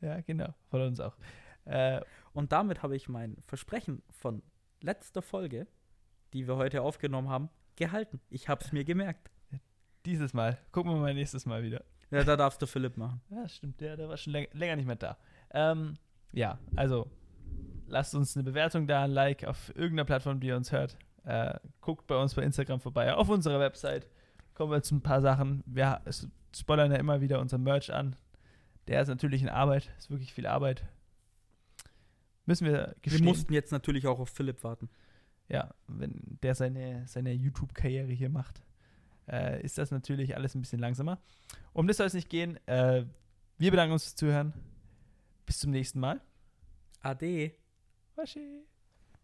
Ja, 0.00 0.20
genau. 0.20 0.54
Von 0.70 0.82
uns 0.82 1.00
auch. 1.00 1.16
Äh, 1.64 2.00
Und 2.32 2.52
damit 2.52 2.82
habe 2.82 2.96
ich 2.96 3.08
mein 3.08 3.36
Versprechen 3.46 4.02
von 4.10 4.42
letzter 4.80 5.22
Folge, 5.22 5.66
die 6.32 6.46
wir 6.46 6.56
heute 6.56 6.82
aufgenommen 6.82 7.28
haben, 7.28 7.48
gehalten. 7.76 8.20
Ich 8.30 8.48
habe 8.48 8.64
es 8.64 8.72
mir 8.72 8.84
gemerkt. 8.84 9.30
dieses 10.04 10.34
Mal. 10.34 10.58
Gucken 10.72 10.92
wir 10.92 10.98
mal 11.00 11.14
nächstes 11.14 11.46
Mal 11.46 11.62
wieder. 11.62 11.82
Ja, 12.10 12.22
da 12.24 12.36
darfst 12.36 12.60
du 12.60 12.66
Philipp 12.66 12.96
machen. 12.96 13.20
Ja, 13.30 13.48
stimmt. 13.48 13.80
Der, 13.80 13.96
der 13.96 14.08
war 14.08 14.16
schon 14.16 14.32
läng 14.34 14.46
länger 14.52 14.76
nicht 14.76 14.86
mehr 14.86 14.96
da. 14.96 15.16
Ähm, 15.50 15.96
ja, 16.32 16.58
also 16.76 17.10
lasst 17.86 18.14
uns 18.14 18.36
eine 18.36 18.44
Bewertung 18.44 18.86
da, 18.86 19.04
ein 19.04 19.10
Like 19.10 19.44
auf 19.44 19.70
irgendeiner 19.70 20.04
Plattform, 20.04 20.40
die 20.40 20.48
ihr 20.48 20.56
uns 20.56 20.70
hört. 20.72 20.98
Äh, 21.24 21.58
guckt 21.80 22.06
bei 22.06 22.16
uns 22.16 22.34
bei 22.34 22.42
Instagram 22.42 22.80
vorbei, 22.80 23.14
auf 23.14 23.28
unserer 23.28 23.58
Website. 23.60 24.06
Kommen 24.54 24.70
wir 24.72 24.82
zu 24.82 24.94
ein 24.96 25.00
paar 25.00 25.20
Sachen. 25.20 25.62
Wir 25.66 26.00
spoilern 26.54 26.92
ja 26.92 26.98
immer 26.98 27.20
wieder 27.20 27.40
unser 27.40 27.58
Merch 27.58 27.92
an. 27.92 28.14
Der 28.86 29.00
ist 29.00 29.08
natürlich 29.08 29.42
in 29.42 29.48
Arbeit, 29.48 29.90
ist 29.98 30.10
wirklich 30.10 30.32
viel 30.34 30.46
Arbeit. 30.46 30.84
Müssen 32.46 32.66
wir 32.66 32.72
Wir 32.72 32.94
gestehen. 33.00 33.24
mussten 33.24 33.52
jetzt 33.54 33.72
natürlich 33.72 34.06
auch 34.06 34.18
auf 34.20 34.28
Philipp 34.28 34.62
warten. 34.62 34.90
ja, 35.48 35.74
wenn 35.88 36.38
der 36.42 36.54
seine, 36.54 37.06
seine 37.08 37.32
YouTube-Karriere 37.32 38.12
hier 38.12 38.28
macht, 38.28 38.62
äh, 39.26 39.62
ist 39.62 39.78
das 39.78 39.90
natürlich 39.90 40.36
alles 40.36 40.54
ein 40.54 40.60
bisschen 40.60 40.78
langsamer. 40.80 41.18
Um 41.72 41.86
das 41.86 41.96
soll 41.96 42.06
es 42.06 42.14
nicht 42.14 42.28
gehen. 42.28 42.58
Äh, 42.66 43.06
wir 43.56 43.70
bedanken 43.70 43.92
uns 43.94 44.04
fürs 44.04 44.16
Zuhören. 44.16 44.52
Bis 45.46 45.58
zum 45.58 45.70
nächsten 45.70 46.00
Mal. 46.00 46.20
Ade. 47.00 47.52
Waschi. 48.16 48.66